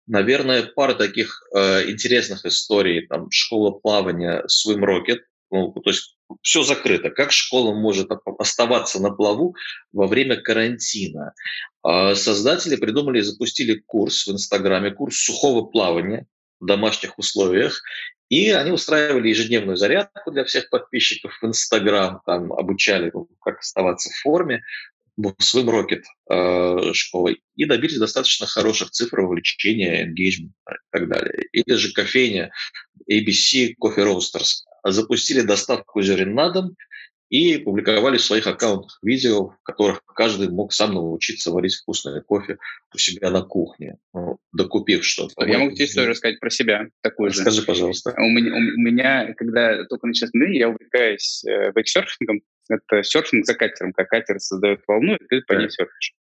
Наверное, 0.07 0.63
пара 0.63 0.93
таких 0.93 1.41
э, 1.55 1.89
интересных 1.89 2.45
историй. 2.45 3.07
Там 3.07 3.31
школа 3.31 3.71
плавания 3.71 4.43
Swim 4.43 4.83
Rocket. 4.83 5.19
Ну, 5.51 5.71
то 5.71 5.89
есть 5.89 6.17
все 6.41 6.63
закрыто. 6.63 7.09
Как 7.09 7.31
школа 7.31 7.73
может 7.73 8.09
оставаться 8.37 9.01
на 9.01 9.11
плаву 9.11 9.55
во 9.91 10.07
время 10.07 10.37
карантина? 10.37 11.33
Э, 11.87 12.13
создатели 12.15 12.75
придумали 12.75 13.19
и 13.19 13.23
запустили 13.23 13.81
курс 13.85 14.27
в 14.27 14.31
Инстаграме, 14.31 14.91
курс 14.91 15.17
сухого 15.17 15.65
плавания 15.65 16.27
в 16.59 16.65
домашних 16.65 17.17
условиях. 17.17 17.81
И 18.29 18.49
они 18.51 18.71
устраивали 18.71 19.29
ежедневную 19.29 19.77
зарядку 19.77 20.31
для 20.31 20.43
всех 20.45 20.69
подписчиков 20.69 21.37
в 21.39 21.45
Инстаграм, 21.45 22.21
там 22.25 22.51
обучали, 22.53 23.11
ну, 23.13 23.27
как 23.39 23.59
оставаться 23.59 24.09
в 24.09 24.19
форме 24.21 24.63
своим 25.39 25.69
Rocket 25.69 26.03
э, 26.29 26.93
школой 26.93 27.41
и 27.55 27.65
добились 27.65 27.97
достаточно 27.97 28.47
хороших 28.47 28.91
цифр 28.91 29.21
вовлечения, 29.21 30.05
engagement 30.05 30.51
и 30.69 30.91
так 30.91 31.07
далее. 31.07 31.45
Или 31.51 31.75
же 31.75 31.93
кофейня 31.93 32.51
ABC 33.09 33.75
Coffee 33.81 34.05
Roasters 34.05 34.63
запустили 34.83 35.41
доставку 35.41 36.01
зерен 36.01 36.33
на 36.35 36.49
дом 36.49 36.75
и 37.29 37.57
публиковали 37.57 38.17
в 38.17 38.23
своих 38.23 38.45
аккаунтах 38.45 38.99
видео, 39.01 39.49
в 39.49 39.63
которых 39.63 40.01
каждый 40.05 40.49
мог 40.49 40.73
сам 40.73 40.93
научиться 40.93 41.51
варить 41.51 41.75
вкусный 41.75 42.21
кофе 42.21 42.57
у 42.93 42.97
себя 42.97 43.31
на 43.31 43.41
кухне, 43.41 43.97
ну, 44.13 44.37
докупив 44.53 45.03
что-то. 45.03 45.45
Я 45.45 45.57
могу 45.57 45.75
тебе 45.75 45.85
историю 45.85 46.11
рассказать 46.11 46.39
про 46.39 46.49
себя 46.49 46.87
такую 47.01 47.31
же. 47.31 47.41
Скажи, 47.41 47.63
пожалуйста. 47.63 48.13
У 48.17 48.29
меня, 48.29 48.55
у 48.55 48.79
меня 48.79 49.33
когда 49.33 49.83
только 49.85 50.07
началась 50.07 50.31
пандемия, 50.31 50.59
я 50.59 50.69
увлекаюсь 50.69 51.43
э, 51.45 51.71
вейксерфингом, 51.75 52.41
это 52.69 53.03
серфинг 53.03 53.45
за 53.45 53.53
катером, 53.53 53.93
как 53.93 54.09
катер 54.09 54.39
создает 54.39 54.81
волну, 54.87 55.15
и 55.15 55.25
ты 55.27 55.41
по 55.41 55.53
ней 55.53 55.69
серфишь. 55.69 56.15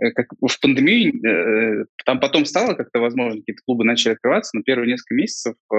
Э, 0.00 0.10
как 0.12 0.26
в 0.40 0.60
пандемию, 0.60 1.24
э, 1.24 1.84
там 2.04 2.20
потом 2.20 2.44
стало 2.44 2.74
как-то 2.74 3.00
возможно, 3.00 3.40
какие-то 3.40 3.62
клубы 3.64 3.84
начали 3.84 4.12
открываться, 4.12 4.56
но 4.56 4.62
первые 4.62 4.90
несколько 4.90 5.14
месяцев 5.14 5.54
э, 5.72 5.76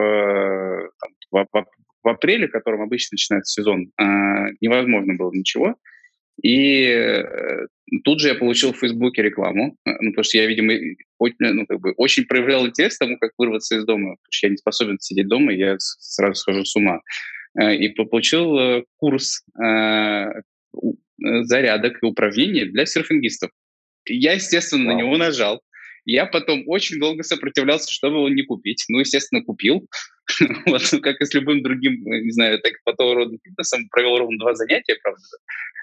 там, 0.99 1.11
в, 1.31 1.47
в, 1.51 1.65
в 2.03 2.07
апреле, 2.07 2.47
в 2.47 2.51
котором 2.51 2.81
обычно 2.81 3.15
начинается 3.15 3.61
сезон, 3.61 3.91
невозможно 4.61 5.15
было 5.15 5.31
ничего. 5.33 5.75
И 6.41 7.17
тут 8.03 8.19
же 8.19 8.29
я 8.29 8.35
получил 8.35 8.71
в 8.71 8.77
Фейсбуке 8.77 9.23
рекламу, 9.23 9.75
ну, 9.85 10.11
потому 10.11 10.23
что 10.23 10.37
я, 10.37 10.45
видимо, 10.45 10.73
очень, 11.17 11.35
ну, 11.39 11.65
как 11.65 11.79
бы, 11.79 11.93
очень 11.97 12.25
проявлял 12.25 12.67
интерес 12.67 12.95
к 12.95 12.99
тому, 12.99 13.17
как 13.17 13.31
вырваться 13.37 13.75
из 13.75 13.85
дома, 13.85 14.11
потому 14.11 14.29
что 14.29 14.47
я 14.47 14.51
не 14.51 14.57
способен 14.57 14.99
сидеть 14.99 15.27
дома, 15.27 15.51
и 15.51 15.57
я 15.57 15.75
сразу 15.79 16.35
схожу 16.35 16.63
с 16.63 16.75
ума. 16.75 17.01
Э, 17.59 17.75
и 17.75 17.89
получил 17.89 18.57
э, 18.57 18.83
курс 18.97 19.43
э, 19.59 20.25
зарядок 21.19 21.97
и 22.01 22.05
упражнений 22.05 22.65
для 22.65 22.85
серфингистов. 22.85 23.49
Я, 24.07 24.33
естественно, 24.33 24.85
Вау. 24.85 24.93
на 24.93 24.99
него 24.99 25.17
нажал. 25.17 25.61
Я 26.05 26.25
потом 26.25 26.63
очень 26.67 26.99
долго 26.99 27.23
сопротивлялся, 27.23 27.91
чтобы 27.91 28.17
его 28.17 28.29
не 28.29 28.43
купить. 28.43 28.85
Ну, 28.87 28.99
естественно, 28.99 29.43
купил. 29.43 29.87
вот, 30.67 30.81
ну, 30.91 31.01
как 31.01 31.19
и 31.19 31.25
с 31.25 31.33
любым 31.33 31.63
другим, 31.63 32.03
не 32.05 32.31
знаю, 32.31 32.59
так 32.61 32.73
по 32.83 32.93
того 32.93 33.15
рода 33.15 33.37
фитнесом, 33.43 33.89
провел 33.89 34.17
ровно 34.17 34.37
два 34.37 34.53
занятия, 34.53 34.95
правда. 35.01 35.21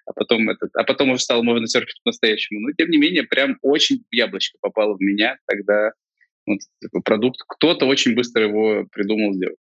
А 0.07 0.13
потом, 0.13 0.49
этот, 0.49 0.71
а 0.77 0.85
потом 0.85 1.11
уже 1.11 1.23
стал 1.23 1.43
можно 1.43 1.67
серфить 1.67 2.01
по-настоящему. 2.05 2.61
Но, 2.61 2.73
тем 2.73 2.89
не 2.91 2.99
менее, 2.99 3.25
прям 3.25 3.59
очень 3.63 4.05
яблочко 4.13 4.59
попало 4.61 4.97
в 4.97 5.01
меня, 5.01 5.39
когда 5.47 5.93
вот, 6.47 6.61
продукт, 7.05 7.41
кто-то 7.47 7.87
очень 7.87 8.15
быстро 8.15 8.45
его 8.45 8.87
придумал 8.93 9.35
сделать. 9.35 9.57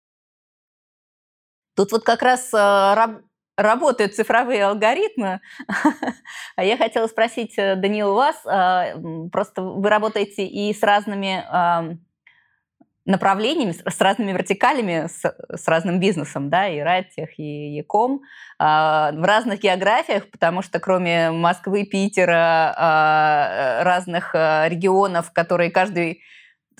Тут 1.81 1.93
вот 1.93 2.05
как 2.05 2.21
раз 2.21 2.53
э, 2.53 2.59
раб, 2.59 3.23
работают 3.57 4.15
цифровые 4.15 4.67
алгоритмы. 4.67 5.41
А 6.57 6.63
я 6.63 6.77
хотела 6.77 7.07
спросить, 7.07 7.55
э, 7.57 7.75
Данил, 7.75 8.11
у 8.11 8.17
вас 8.17 8.37
э, 8.45 9.01
просто 9.33 9.63
вы 9.63 9.89
работаете 9.89 10.47
и 10.47 10.75
с 10.75 10.83
разными 10.83 11.43
направлениями, 13.07 13.73
с 13.73 13.99
разными 13.99 14.33
вертикалями, 14.33 15.07
с, 15.09 15.23
с 15.57 15.69
разным 15.69 16.01
бизнесом, 16.01 16.51
да, 16.51 16.69
и 16.69 16.81
Райтех, 16.81 17.39
и 17.39 17.77
Яком, 17.77 18.21
в 18.59 19.25
разных 19.25 19.61
географиях, 19.61 20.31
потому 20.31 20.61
что 20.61 20.81
кроме 20.81 21.31
Москвы, 21.31 21.87
Питера, 21.87 22.75
разных 23.83 24.35
регионов, 24.35 25.33
которые 25.33 25.71
каждый 25.71 26.23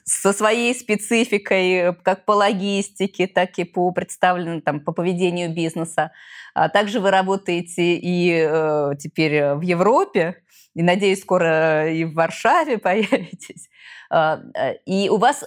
со 0.05 0.33
своей 0.33 0.75
спецификой, 0.75 1.95
как 2.03 2.25
по 2.25 2.33
логистике, 2.33 3.27
так 3.27 3.59
и 3.59 3.65
по 3.65 3.91
представленному 3.93 4.61
там, 4.61 4.81
по 4.81 4.93
поведению 4.93 5.55
бизнеса. 5.55 6.13
А 6.55 6.69
также 6.69 7.01
вы 7.01 7.11
работаете 7.11 7.95
и 7.95 8.33
э, 8.33 8.93
теперь 8.99 9.55
в 9.55 9.61
Европе, 9.61 10.43
и, 10.75 10.83
надеюсь, 10.83 11.21
скоро 11.21 11.93
и 11.93 12.05
в 12.05 12.15
Варшаве 12.15 12.79
появитесь. 12.79 13.69
А, 14.13 14.41
э, 14.55 14.75
и 14.87 15.09
у 15.09 15.19
вас, 15.19 15.45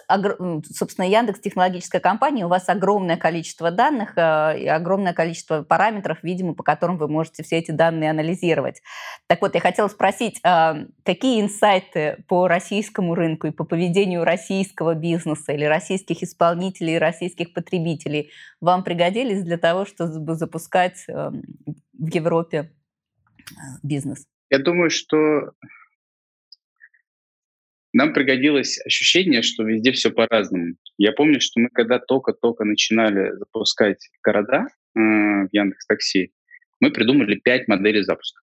собственно, 0.73 1.05
Яндекс 1.05 1.39
технологическая 1.39 1.99
компания, 1.99 2.45
у 2.45 2.49
вас 2.49 2.69
огромное 2.69 3.17
количество 3.17 3.71
данных 3.71 4.13
а, 4.17 4.53
и 4.53 4.65
огромное 4.65 5.13
количество 5.13 5.63
параметров, 5.63 6.19
видимо, 6.23 6.53
по 6.55 6.63
которым 6.63 6.97
вы 6.97 7.07
можете 7.07 7.43
все 7.43 7.57
эти 7.57 7.71
данные 7.71 8.09
анализировать. 8.09 8.81
Так 9.27 9.41
вот, 9.41 9.55
я 9.55 9.61
хотела 9.61 9.89
спросить, 9.89 10.39
а, 10.43 10.77
какие 11.03 11.41
инсайты 11.41 12.23
по 12.27 12.47
российскому 12.47 13.15
рынку 13.15 13.47
и 13.47 13.51
по 13.51 13.65
поведению 13.65 14.23
российского 14.23 14.93
бизнеса 14.93 15.51
или 15.51 15.65
российских 15.65 16.23
исполнителей, 16.23 16.97
российских 16.97 17.53
потребителей 17.53 18.31
вам 18.61 18.83
пригодились 18.83 19.43
для 19.43 19.57
того, 19.57 19.85
чтобы 19.85 20.35
запускать 20.35 21.05
в 21.07 22.07
Европе 22.07 22.71
бизнес? 23.83 24.25
Я 24.49 24.59
думаю, 24.59 24.89
что 24.89 25.51
нам 27.93 28.13
пригодилось 28.13 28.79
ощущение, 28.85 29.43
что 29.43 29.63
везде 29.63 29.91
все 29.91 30.11
по-разному. 30.11 30.75
Я 30.97 31.11
помню, 31.11 31.39
что 31.39 31.59
мы 31.59 31.69
когда 31.69 31.99
только-только 31.99 32.65
начинали 32.65 33.31
запускать 33.37 34.09
города 34.23 34.67
э, 34.95 34.99
в 34.99 35.49
Яндекс 35.51 35.85
Такси, 35.85 36.33
мы 36.79 36.91
придумали 36.91 37.35
пять 37.35 37.67
моделей 37.67 38.03
запуска. 38.03 38.41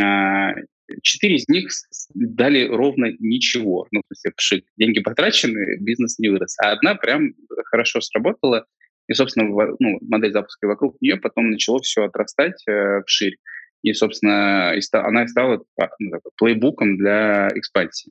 А, 0.00 0.54
четыре 1.02 1.36
из 1.36 1.48
них 1.48 1.68
дали 2.14 2.66
ровно 2.66 3.12
ничего. 3.18 3.86
Ну, 3.90 4.00
то 4.00 4.12
есть, 4.12 4.36
пшик, 4.36 4.64
деньги 4.76 5.00
потрачены, 5.00 5.78
бизнес 5.80 6.18
не 6.18 6.28
вырос. 6.28 6.56
А 6.62 6.72
одна 6.72 6.94
прям 6.94 7.34
хорошо 7.66 8.00
сработала. 8.00 8.66
И, 9.08 9.12
собственно, 9.12 9.46
ну, 9.78 9.98
модель 10.02 10.32
запуска 10.32 10.66
вокруг 10.66 10.96
нее 11.00 11.16
потом 11.16 11.50
начало 11.50 11.80
все 11.82 12.04
отрастать 12.04 12.62
э, 12.66 13.02
вширь. 13.06 13.36
И, 13.84 13.92
собственно, 13.92 14.72
она 14.92 15.28
стала 15.28 15.62
а, 15.78 15.88
ну, 15.98 16.18
плейбуком 16.38 16.96
для 16.96 17.50
экспансии. 17.54 18.10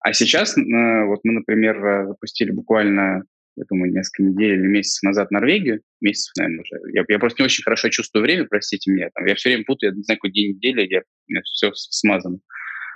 А 0.00 0.14
сейчас, 0.14 0.56
э, 0.56 0.62
вот 1.04 1.20
мы, 1.22 1.34
например, 1.34 1.84
э, 1.84 2.06
запустили 2.06 2.50
буквально, 2.50 3.24
я 3.56 3.64
думаю, 3.68 3.92
несколько 3.92 4.22
недель 4.22 4.54
или 4.54 4.66
месяцев 4.66 5.02
назад 5.02 5.30
Норвегию, 5.30 5.82
месяцев, 6.00 6.32
наверное, 6.38 6.62
уже. 6.62 6.92
Я, 6.94 7.04
я 7.08 7.18
просто 7.18 7.42
не 7.42 7.44
очень 7.44 7.62
хорошо 7.62 7.90
чувствую 7.90 8.22
время, 8.22 8.46
простите 8.46 8.90
меня. 8.90 9.10
Там, 9.14 9.26
я 9.26 9.34
все 9.34 9.50
время 9.50 9.64
путаю, 9.66 9.90
я 9.90 9.96
не 9.96 10.02
знаю, 10.02 10.16
какой 10.16 10.32
день 10.32 10.54
недели, 10.54 10.86
я, 10.88 11.02
меня 11.28 11.42
все 11.44 11.72
смазано. 11.74 12.38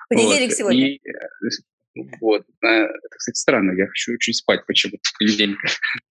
Понедельник 0.09 0.49
вот. 0.49 0.57
сегодня. 0.57 0.89
И, 0.89 1.01
э, 1.07 2.03
вот. 2.23 2.47
Это, 2.63 2.95
кстати, 3.11 3.37
странно, 3.37 3.73
я 3.73 3.89
хочу 3.89 4.17
чуть 4.17 4.37
спать 4.37 4.65
почему-то 4.67 5.03
в 5.03 5.19
понедельник. 5.19 5.59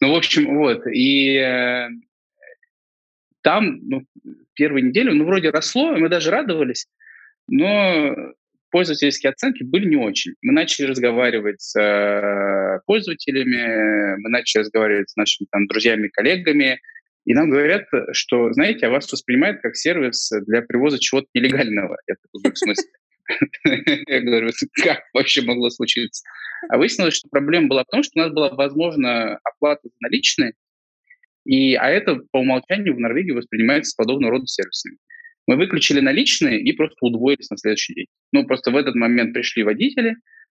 ну, 0.00 0.14
в 0.14 0.16
общем, 0.16 0.56
вот. 0.56 0.86
И 0.86 1.36
там 3.42 3.78
ну, 3.82 4.02
первые 4.54 4.82
недели, 4.82 5.10
ну, 5.10 5.24
вроде 5.24 5.50
росло, 5.50 5.96
мы 5.96 6.08
даже 6.08 6.30
радовались, 6.30 6.86
но 7.48 8.14
пользовательские 8.70 9.30
оценки 9.30 9.62
были 9.62 9.86
не 9.86 9.96
очень. 9.96 10.34
Мы 10.42 10.52
начали 10.52 10.86
разговаривать 10.86 11.60
с 11.60 11.78
э, 11.78 12.80
пользователями, 12.86 14.16
мы 14.20 14.30
начали 14.30 14.62
разговаривать 14.62 15.10
с 15.10 15.16
нашими 15.16 15.48
там, 15.50 15.66
друзьями, 15.66 16.08
коллегами, 16.08 16.80
и 17.26 17.34
нам 17.34 17.50
говорят, 17.50 17.84
что, 18.12 18.52
знаете, 18.52 18.86
а 18.86 18.90
вас 18.90 19.10
воспринимают 19.12 19.60
как 19.60 19.76
сервис 19.76 20.30
для 20.46 20.62
привоза 20.62 20.98
чего-то 20.98 21.26
нелегального. 21.34 21.98
Я 22.08 22.14
такой, 22.14 22.52
в 22.52 22.58
смысле? 22.58 22.88
Я 24.08 24.20
говорю, 24.20 24.50
как 24.82 25.02
вообще 25.12 25.42
могло 25.42 25.70
случиться? 25.70 26.24
А 26.68 26.78
выяснилось, 26.78 27.14
что 27.14 27.28
проблема 27.28 27.68
была 27.68 27.84
в 27.84 27.90
том, 27.90 28.02
что 28.02 28.12
у 28.20 28.22
нас 28.22 28.32
была 28.32 28.50
возможна 28.50 29.38
оплата 29.44 29.88
наличной, 30.00 30.54
и, 31.50 31.74
а 31.74 31.90
это 31.90 32.20
по 32.30 32.38
умолчанию 32.38 32.94
в 32.94 33.00
Норвегии 33.00 33.32
воспринимается 33.32 33.96
подобного 33.96 34.34
рода 34.34 34.46
сервисами. 34.46 34.98
Мы 35.48 35.56
выключили 35.56 35.98
наличные 35.98 36.60
и 36.60 36.70
просто 36.70 36.94
удвоились 37.00 37.50
на 37.50 37.56
следующий 37.56 37.92
день. 37.94 38.06
Ну, 38.32 38.46
просто 38.46 38.70
в 38.70 38.76
этот 38.76 38.94
момент 38.94 39.32
пришли 39.34 39.64
водители, 39.64 40.14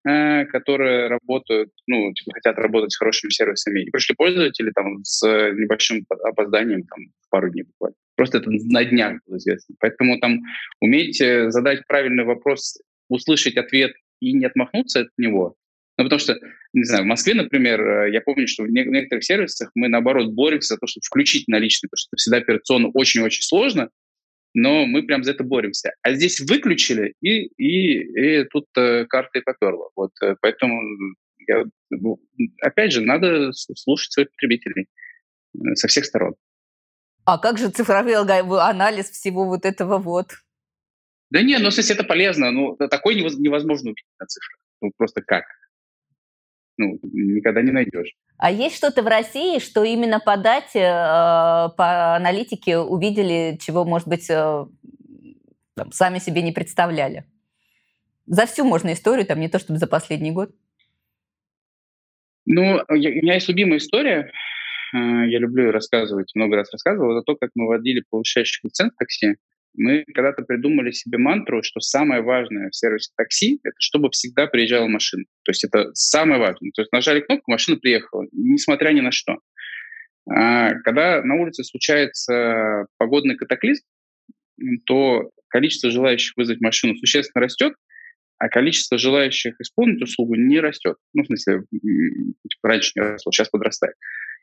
э, 0.08 0.44
которые 0.44 1.08
работают, 1.08 1.70
ну, 1.88 2.12
типа, 2.12 2.34
хотят 2.34 2.58
работать 2.58 2.92
с 2.92 2.96
хорошими 2.96 3.30
сервисами, 3.30 3.80
и 3.80 3.90
пришли 3.90 4.14
пользователи 4.14 4.70
там 4.70 5.02
с 5.02 5.26
небольшим 5.26 6.06
опозданием, 6.08 6.84
там, 6.84 7.06
пару 7.28 7.50
дней 7.50 7.64
буквально. 7.64 7.96
Просто 8.14 8.38
это 8.38 8.50
на 8.52 8.84
днях 8.84 9.18
было 9.26 9.38
известно. 9.38 9.74
Поэтому 9.80 10.20
там 10.20 10.42
уметь 10.80 11.18
задать 11.18 11.84
правильный 11.88 12.22
вопрос, 12.22 12.78
услышать 13.08 13.56
ответ 13.56 13.94
и 14.20 14.32
не 14.32 14.44
отмахнуться 14.44 15.00
от 15.00 15.08
него, 15.18 15.56
ну, 15.96 16.04
потому 16.04 16.18
что, 16.18 16.36
не 16.72 16.84
знаю, 16.84 17.04
в 17.04 17.06
Москве, 17.06 17.34
например, 17.34 17.80
э, 17.80 18.12
я 18.12 18.20
помню, 18.20 18.48
что 18.48 18.64
в 18.64 18.68
некоторых 18.68 19.22
сервисах 19.22 19.70
мы, 19.74 19.88
наоборот, 19.88 20.32
боремся 20.32 20.74
за 20.74 20.80
то, 20.80 20.86
чтобы 20.86 21.02
включить 21.04 21.46
наличные, 21.46 21.88
потому 21.88 21.98
что 21.98 22.16
всегда 22.16 22.38
операционно 22.38 22.88
очень-очень 22.88 23.42
сложно, 23.42 23.90
но 24.54 24.86
мы 24.86 25.04
прям 25.04 25.22
за 25.22 25.32
это 25.32 25.44
боремся. 25.44 25.92
А 26.02 26.12
здесь 26.14 26.40
выключили, 26.40 27.14
и, 27.20 27.46
и, 27.58 28.40
и 28.40 28.44
тут 28.44 28.66
э, 28.76 29.04
карта 29.06 29.38
и 29.38 29.42
поперла. 29.42 29.88
Вот, 29.94 30.10
э, 30.20 30.34
поэтому, 30.40 30.80
я, 31.46 31.64
ну, 31.90 32.20
опять 32.60 32.92
же, 32.92 33.00
надо 33.00 33.52
слушать 33.52 34.12
своих 34.12 34.30
потребителей 34.30 34.86
э, 35.54 35.74
со 35.74 35.86
всех 35.86 36.06
сторон. 36.06 36.34
А 37.24 37.38
как 37.38 37.56
же 37.58 37.70
цифровой 37.70 38.16
анализ 38.16 39.10
всего 39.10 39.44
вот 39.46 39.64
этого 39.64 39.98
вот? 39.98 40.32
Да 41.30 41.40
не, 41.40 41.58
ну, 41.58 41.66
если 41.66 41.94
это 41.94 42.04
полезно, 42.04 42.50
ну, 42.50 42.76
такой 42.76 43.14
невозможно 43.14 43.90
увидеть 43.90 44.04
на 44.18 44.26
цифрах. 44.26 44.58
Ну, 44.82 44.92
просто 44.96 45.22
как? 45.22 45.44
Ну, 46.76 46.98
никогда 47.02 47.62
не 47.62 47.70
найдешь. 47.70 48.14
А 48.36 48.50
есть 48.50 48.76
что-то 48.76 49.02
в 49.02 49.06
России, 49.06 49.58
что 49.58 49.84
именно 49.84 50.18
по 50.20 50.36
дате, 50.36 50.80
э, 50.80 51.68
по 51.76 52.16
аналитике 52.16 52.78
увидели, 52.78 53.58
чего, 53.60 53.84
может 53.84 54.08
быть, 54.08 54.28
э, 54.28 54.66
там, 55.74 55.92
сами 55.92 56.18
себе 56.18 56.42
не 56.42 56.52
представляли? 56.52 57.24
За 58.26 58.46
всю 58.46 58.64
можно 58.64 58.92
историю, 58.92 59.26
там 59.26 59.40
не 59.40 59.48
то 59.48 59.58
чтобы 59.58 59.78
за 59.78 59.86
последний 59.86 60.32
год. 60.32 60.50
Ну, 62.46 62.80
я, 62.90 63.10
у 63.10 63.22
меня 63.22 63.34
есть 63.34 63.48
любимая 63.48 63.78
история, 63.78 64.32
э, 64.92 64.96
я 64.96 65.38
люблю 65.38 65.70
рассказывать, 65.70 66.34
много 66.34 66.56
раз 66.56 66.72
рассказывал, 66.72 67.16
это 67.16 67.24
то, 67.24 67.36
как 67.36 67.50
мы 67.54 67.66
вводили 67.66 68.02
повышающих 68.10 68.70
цен 68.72 68.90
в 68.90 68.96
такси. 68.96 69.36
Мы 69.76 70.04
когда-то 70.14 70.42
придумали 70.42 70.92
себе 70.92 71.18
мантру, 71.18 71.62
что 71.62 71.80
самое 71.80 72.22
важное 72.22 72.70
в 72.70 72.76
сервисе 72.76 73.10
такси— 73.16 73.60
это 73.64 73.74
чтобы 73.78 74.10
всегда 74.10 74.46
приезжала 74.46 74.86
машина. 74.86 75.24
То 75.44 75.50
есть 75.50 75.64
это 75.64 75.90
самое 75.94 76.40
важное. 76.40 76.70
То 76.74 76.82
есть 76.82 76.92
нажали 76.92 77.20
кнопку, 77.20 77.50
машина 77.50 77.76
приехала, 77.76 78.26
несмотря 78.32 78.90
ни 78.92 79.00
на 79.00 79.10
что. 79.10 79.38
А 80.30 80.74
когда 80.84 81.22
на 81.22 81.34
улице 81.34 81.64
случается 81.64 82.86
погодный 82.98 83.36
катаклизм, 83.36 83.84
то 84.86 85.30
количество 85.48 85.90
желающих 85.90 86.36
вызвать 86.36 86.60
машину 86.60 86.96
существенно 86.96 87.42
растет, 87.42 87.74
а 88.38 88.48
количество 88.48 88.98
желающих 88.98 89.60
исполнить 89.60 90.02
услугу 90.02 90.34
не 90.34 90.60
растет. 90.60 90.96
Ну, 91.12 91.22
в 91.22 91.26
смысле, 91.26 91.64
раньше 92.62 92.92
не 92.94 93.02
росло, 93.02 93.32
сейчас 93.32 93.48
подрастает. 93.48 93.94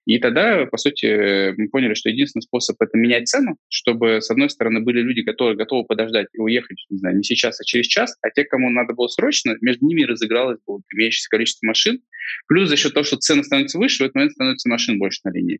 И 0.07 0.17
тогда, 0.17 0.65
по 0.65 0.77
сути, 0.77 1.53
мы 1.57 1.69
поняли, 1.69 1.93
что 1.93 2.09
единственный 2.09 2.41
способ 2.41 2.81
это 2.81 2.97
менять 2.97 3.27
цену, 3.27 3.57
чтобы, 3.69 4.21
с 4.21 4.31
одной 4.31 4.49
стороны, 4.49 4.79
были 4.79 5.01
люди, 5.01 5.21
которые 5.21 5.55
готовы 5.55 5.85
подождать 5.85 6.27
и 6.33 6.39
уехать, 6.39 6.77
не 6.89 6.97
знаю, 6.97 7.17
не 7.17 7.23
сейчас, 7.23 7.61
а 7.61 7.63
через 7.63 7.85
час, 7.85 8.17
а 8.21 8.31
те, 8.31 8.43
кому 8.43 8.69
надо 8.71 8.93
было 8.93 9.07
срочно, 9.07 9.55
между 9.61 9.85
ними 9.85 10.03
разыгралось 10.03 10.57
было 10.65 10.81
имеющееся 10.93 11.29
количество 11.29 11.67
машин. 11.67 12.01
Плюс 12.47 12.69
за 12.69 12.77
счет 12.77 12.93
того, 12.93 13.03
что 13.03 13.17
цены 13.17 13.43
становятся 13.43 13.77
выше, 13.77 13.97
в 13.97 14.05
этот 14.05 14.15
момент 14.15 14.31
становится 14.33 14.69
машин 14.69 14.97
больше 14.97 15.19
на 15.23 15.31
линии. 15.31 15.59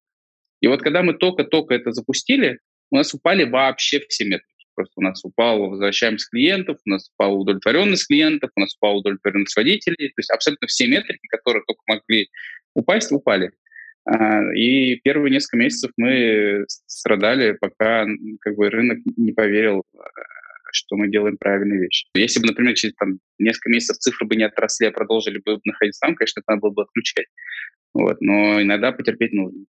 И 0.62 0.68
вот 0.68 0.82
когда 0.82 1.04
мы 1.04 1.14
только-только 1.14 1.76
это 1.76 1.92
запустили, 1.92 2.60
у 2.90 2.96
нас 2.96 3.14
упали 3.14 3.44
вообще 3.44 4.00
все 4.10 4.26
метрики. 4.26 4.48
Просто 4.74 4.94
у 4.98 5.02
нас 5.02 5.24
упала 5.24 5.68
возвращаемость 5.68 6.30
клиентов, 6.30 6.78
у 6.86 6.90
нас 6.90 7.12
упала 7.14 7.36
удовлетворенность 7.36 8.08
клиентов, 8.08 8.52
у 8.56 8.60
нас 8.60 8.76
упала 8.76 8.96
удовлетворенность 8.96 9.56
водителей. 9.56 10.10
То 10.10 10.20
есть 10.20 10.32
абсолютно 10.32 10.68
все 10.68 10.88
метрики, 10.88 11.28
которые 11.28 11.64
только 11.68 11.82
могли 11.88 12.30
упасть, 12.74 13.12
упали. 13.12 13.52
А, 14.06 14.42
и 14.54 14.96
первые 14.96 15.32
несколько 15.32 15.58
месяцев 15.58 15.92
мы 15.98 16.66
страдали, 16.68 17.58
пока 17.60 18.06
как 18.40 18.56
бы 18.56 18.70
рынок 18.70 19.00
не 19.16 19.32
поверил, 19.32 19.84
э, 19.94 20.00
что 20.72 20.96
мы 20.96 21.10
делаем 21.10 21.38
правильные 21.38 21.82
вещи. 21.82 22.08
Если 22.16 22.40
бы, 22.40 22.48
например, 22.48 22.74
через 22.74 22.96
там, 22.96 23.20
несколько 23.38 23.70
месяцев 23.70 23.98
цифры 23.98 24.28
бы 24.28 24.36
не 24.36 24.44
отросли, 24.44 24.88
а 24.88 24.92
продолжили 24.92 25.40
бы 25.46 25.60
находиться 25.66 26.00
там, 26.02 26.16
конечно, 26.16 26.40
это 26.40 26.52
надо 26.52 26.62
было 26.62 26.72
бы 26.72 26.82
отключать. 26.84 27.28
Вот. 27.94 28.22
Но 28.22 28.62
иногда 28.62 28.92
потерпеть 28.92 29.34
нужно. 29.34 29.66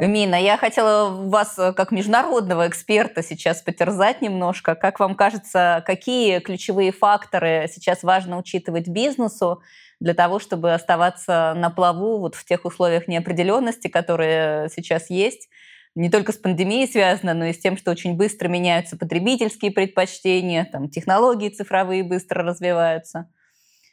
Мина, 0.00 0.34
я 0.34 0.56
хотела 0.56 1.08
вас 1.08 1.56
э, 1.58 1.72
как 1.72 1.92
международного 1.92 2.68
эксперта 2.68 3.22
сейчас 3.22 3.62
потерзать 3.62 4.22
немножко. 4.22 4.74
Как 4.74 4.98
вам 4.98 5.14
кажется, 5.14 5.84
какие 5.86 6.40
ключевые 6.40 6.90
факторы 6.90 7.68
сейчас 7.72 8.02
важно 8.02 8.38
учитывать 8.38 8.88
бизнесу, 8.88 9.62
для 10.04 10.12
того, 10.12 10.38
чтобы 10.38 10.74
оставаться 10.74 11.54
на 11.56 11.70
плаву 11.70 12.18
вот 12.18 12.34
в 12.34 12.44
тех 12.44 12.66
условиях 12.66 13.08
неопределенности, 13.08 13.88
которые 13.88 14.68
сейчас 14.68 15.08
есть. 15.08 15.48
Не 15.94 16.10
только 16.10 16.32
с 16.32 16.36
пандемией 16.36 16.86
связано, 16.86 17.32
но 17.32 17.46
и 17.46 17.54
с 17.54 17.58
тем, 17.58 17.78
что 17.78 17.90
очень 17.90 18.14
быстро 18.14 18.48
меняются 18.48 18.98
потребительские 18.98 19.70
предпочтения, 19.72 20.68
там, 20.70 20.90
технологии 20.90 21.48
цифровые 21.48 22.04
быстро 22.04 22.42
развиваются. 22.42 23.30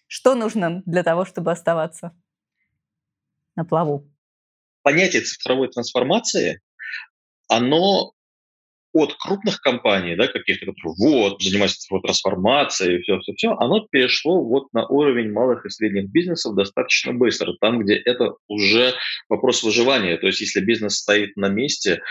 Что 0.06 0.36
нужно 0.36 0.84
для 0.86 1.04
того, 1.04 1.24
чтобы 1.24 1.50
оставаться 1.50 2.12
на 3.56 3.64
плаву? 3.64 4.12
Понятие 4.82 5.22
цифровой 5.22 5.70
трансформации, 5.70 6.60
оно 7.48 8.12
от 8.94 9.16
крупных 9.16 9.62
компаний, 9.62 10.16
да, 10.16 10.28
каких-то, 10.28 10.66
которые 10.66 10.96
вот, 10.98 11.42
занимаются 11.42 11.80
цифровой 11.80 12.04
трансформацией, 12.04 13.02
все-все-все, 13.02 13.52
оно 13.52 13.88
перешло 13.90 14.44
вот 14.44 14.72
на 14.74 14.86
уровень 14.88 15.32
малых 15.32 15.66
и 15.66 15.70
средних 15.70 16.10
бизнесов 16.10 16.56
достаточно 16.56 17.14
быстро, 17.14 17.54
там, 17.60 17.80
где 17.80 17.96
это 17.96 18.36
уже 18.48 18.94
вопрос 19.30 19.64
выживания. 19.64 20.18
То 20.18 20.28
есть 20.28 20.42
если 20.42 20.60
бизнес 20.60 20.98
стоит 20.98 21.38
на 21.38 21.48
месте 21.48 22.02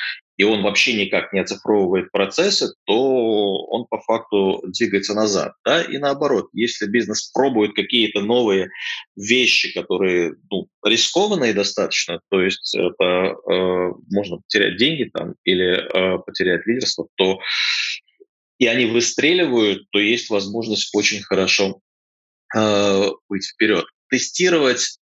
и 0.40 0.42
он 0.42 0.62
вообще 0.62 0.94
никак 0.94 1.34
не 1.34 1.40
оцифровывает 1.40 2.10
процессы, 2.12 2.72
то 2.86 3.58
он 3.66 3.84
по 3.84 4.00
факту 4.00 4.62
двигается 4.68 5.12
назад. 5.12 5.52
Да? 5.66 5.82
И 5.82 5.98
наоборот, 5.98 6.48
если 6.54 6.86
бизнес 6.86 7.30
пробует 7.30 7.74
какие-то 7.74 8.22
новые 8.22 8.70
вещи, 9.16 9.70
которые 9.74 10.36
ну, 10.50 10.66
рискованные 10.82 11.52
достаточно, 11.52 12.22
то 12.30 12.40
есть 12.40 12.74
это 12.74 13.04
э, 13.04 13.92
можно 14.10 14.38
потерять 14.38 14.78
деньги 14.78 15.10
там 15.12 15.34
или 15.44 15.74
э, 15.74 16.18
потерять 16.24 16.64
лидерство, 16.64 17.06
то 17.16 17.38
и 18.56 18.66
они 18.66 18.86
выстреливают, 18.86 19.90
то 19.90 19.98
есть 19.98 20.30
возможность 20.30 20.88
очень 20.94 21.20
хорошо 21.20 21.82
э, 22.56 23.10
быть 23.28 23.44
вперед. 23.46 23.84
Тестировать 24.08 24.99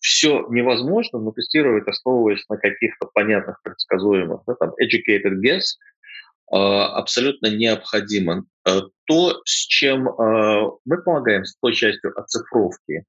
все 0.00 0.46
невозможно, 0.50 1.18
но 1.18 1.32
тестировать, 1.32 1.88
основываясь 1.88 2.44
на 2.48 2.56
каких-то 2.56 3.08
понятных, 3.12 3.60
предсказуемых, 3.62 4.42
да, 4.46 4.54
там, 4.54 4.70
educated 4.82 5.40
guess, 5.42 5.76
э, 6.52 6.56
абсолютно 6.56 7.46
необходимо. 7.46 8.44
Э, 8.66 8.80
то, 9.06 9.40
с 9.44 9.66
чем 9.66 10.08
э, 10.08 10.70
мы 10.84 11.02
помогаем, 11.02 11.44
с 11.44 11.56
той 11.58 11.74
частью 11.74 12.18
оцифровки, 12.18 13.04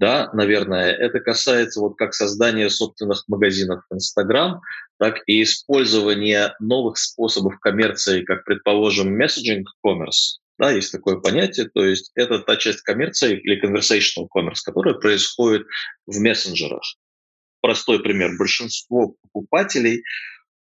да, 0.00 0.30
наверное, 0.32 0.92
это 0.92 1.20
касается 1.20 1.80
вот 1.80 1.98
как 1.98 2.14
создания 2.14 2.70
собственных 2.70 3.22
магазинов 3.28 3.84
в 3.90 3.94
Instagram, 3.94 4.62
так 4.98 5.18
и 5.26 5.42
использования 5.42 6.54
новых 6.58 6.96
способов 6.96 7.58
коммерции, 7.60 8.24
как, 8.24 8.44
предположим, 8.44 9.20
messaging 9.20 9.64
commerce, 9.86 10.38
да, 10.60 10.70
есть 10.70 10.92
такое 10.92 11.16
понятие, 11.16 11.70
то 11.70 11.82
есть 11.82 12.12
это 12.14 12.38
та 12.40 12.56
часть 12.56 12.82
коммерции 12.82 13.40
или 13.40 13.58
conversational 13.60 14.28
commerce, 14.36 14.58
которая 14.62 14.94
происходит 14.94 15.66
в 16.06 16.20
мессенджерах. 16.20 16.82
Простой 17.62 18.02
пример. 18.02 18.36
Большинство 18.38 19.16
покупателей 19.22 20.04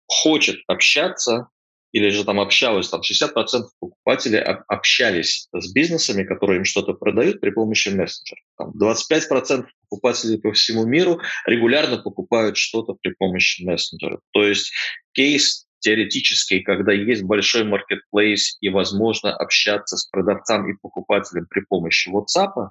хочет 0.08 0.58
общаться 0.68 1.50
или 1.92 2.10
же 2.10 2.24
там 2.24 2.40
общалось, 2.40 2.90
там 2.90 3.02
60% 3.02 3.34
покупателей 3.80 4.40
общались 4.40 5.48
с 5.54 5.72
бизнесами, 5.72 6.24
которые 6.24 6.58
им 6.58 6.66
что-то 6.66 6.94
продают 6.94 7.40
при 7.40 7.52
помощи 7.52 7.90
мессенджера. 7.90 8.42
Там 8.58 8.72
25% 8.72 9.68
покупателей 9.90 10.40
по 10.40 10.52
всему 10.54 10.86
миру 10.86 11.22
регулярно 11.46 12.00
покупают 12.00 12.58
что-то 12.58 12.96
при 13.00 13.12
помощи 13.12 13.64
мессенджера. 13.64 14.20
То 14.32 14.44
есть 14.44 14.74
кейс 15.12 15.68
теоретически, 15.84 16.60
когда 16.62 16.94
есть 16.94 17.24
большой 17.24 17.66
маркетплейс 17.66 18.58
и 18.62 18.70
возможно 18.70 19.36
общаться 19.36 19.98
с 19.98 20.06
продавцом 20.06 20.70
и 20.70 20.78
покупателем 20.82 21.46
при 21.50 21.62
помощи 21.62 22.10
WhatsApp, 22.10 22.70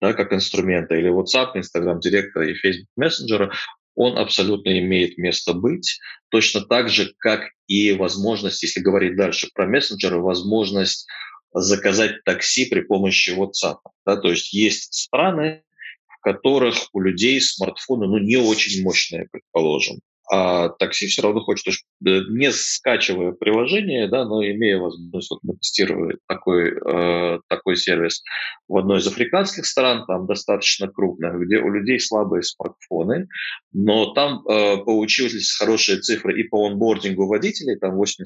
да, 0.00 0.12
как 0.12 0.32
инструмента, 0.32 0.94
или 0.94 1.10
WhatsApp, 1.10 1.56
Instagram 1.56 2.00
директора 2.00 2.48
и 2.48 2.54
Facebook 2.54 2.90
мессенджера, 2.96 3.52
он 3.94 4.18
абсолютно 4.18 4.78
имеет 4.78 5.18
место 5.18 5.54
быть, 5.54 5.98
точно 6.28 6.62
так 6.62 6.88
же, 6.88 7.14
как 7.18 7.50
и 7.66 7.92
возможность, 7.92 8.62
если 8.62 8.80
говорить 8.80 9.16
дальше 9.16 9.48
про 9.54 9.66
мессенджеры, 9.66 10.18
возможность 10.18 11.06
заказать 11.54 12.24
такси 12.24 12.66
при 12.66 12.80
помощи 12.80 13.30
WhatsApp. 13.30 13.78
Да, 14.06 14.16
то 14.16 14.30
есть 14.30 14.52
есть 14.52 14.94
страны, 14.94 15.62
в 16.06 16.20
которых 16.20 16.74
у 16.92 17.00
людей 17.00 17.40
смартфоны 17.40 18.06
ну, 18.06 18.18
не 18.18 18.36
очень 18.36 18.82
мощные, 18.82 19.28
предположим 19.30 20.00
а 20.30 20.68
такси 20.68 21.06
все 21.06 21.22
равно 21.22 21.40
хочет, 21.40 21.74
не 22.00 22.52
скачивая 22.52 23.32
приложение, 23.32 24.08
да, 24.08 24.24
но 24.24 24.42
имея 24.44 24.78
возможность, 24.78 25.30
вот 25.30 25.40
мы 25.42 26.14
такой, 26.28 26.70
э, 26.70 27.38
такой 27.48 27.76
сервис 27.76 28.22
в 28.68 28.76
одной 28.76 29.00
из 29.00 29.06
африканских 29.06 29.66
стран, 29.66 30.04
там 30.06 30.26
достаточно 30.26 30.88
крупных, 30.88 31.34
где 31.40 31.58
у 31.58 31.70
людей 31.70 31.98
слабые 31.98 32.42
смартфоны, 32.42 33.28
но 33.72 34.12
там 34.14 34.46
э, 34.46 34.78
получились 34.78 35.52
хорошие 35.52 35.98
цифры 35.98 36.40
и 36.40 36.44
по 36.44 36.66
онбордингу 36.66 37.26
водителей, 37.26 37.76
там 37.76 38.00
80% 38.00 38.24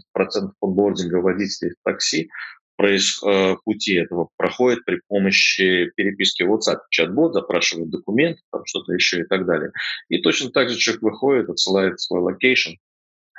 онбординга 0.61 1.17
водителей 1.17 1.73
в 1.73 1.85
такси 1.85 2.29
проис, 2.77 3.23
э, 3.23 3.57
пути 3.65 3.95
этого 3.95 4.29
проходит 4.37 4.85
при 4.85 5.01
помощи 5.09 5.91
переписки 5.97 6.43
в 6.43 6.53
WhatsApp. 6.53 6.79
Чат-бот 6.91 7.35
запрашивает 7.35 7.91
документ, 7.91 8.39
там 8.53 8.63
что-то 8.67 8.93
еще 8.93 9.21
и 9.21 9.25
так 9.25 9.47
далее. 9.47 9.73
И 10.09 10.19
точно 10.19 10.51
так 10.51 10.69
же 10.69 10.77
человек 10.77 11.03
выходит, 11.03 11.49
отсылает 11.49 12.01
свой 12.01 12.21
location, 12.21 12.73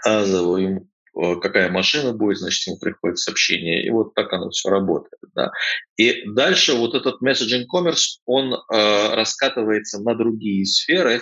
а 0.05 0.23
ему 0.23 0.87
э, 1.15 1.35
какая 1.41 1.69
машина 1.69 2.13
будет, 2.13 2.37
значит, 2.37 2.67
ему 2.67 2.79
приходит 2.79 3.19
сообщение, 3.19 3.85
и 3.85 3.89
вот 3.89 4.13
так 4.13 4.31
оно 4.33 4.49
все 4.49 4.69
работает. 4.69 5.19
Да. 5.35 5.51
И 5.95 6.23
дальше 6.29 6.73
вот 6.73 6.95
этот 6.95 7.21
messaging 7.21 7.65
commerce, 7.73 8.19
он 8.25 8.53
э, 8.53 9.15
раскатывается 9.15 10.01
на 10.01 10.15
другие 10.15 10.65
сферы, 10.65 11.21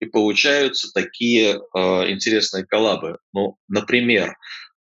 и 0.00 0.06
получаются 0.06 0.92
такие 0.92 1.54
э, 1.54 1.78
интересные 2.10 2.66
коллабы. 2.66 3.18
Ну, 3.32 3.56
например, 3.68 4.30
э, 4.30 4.34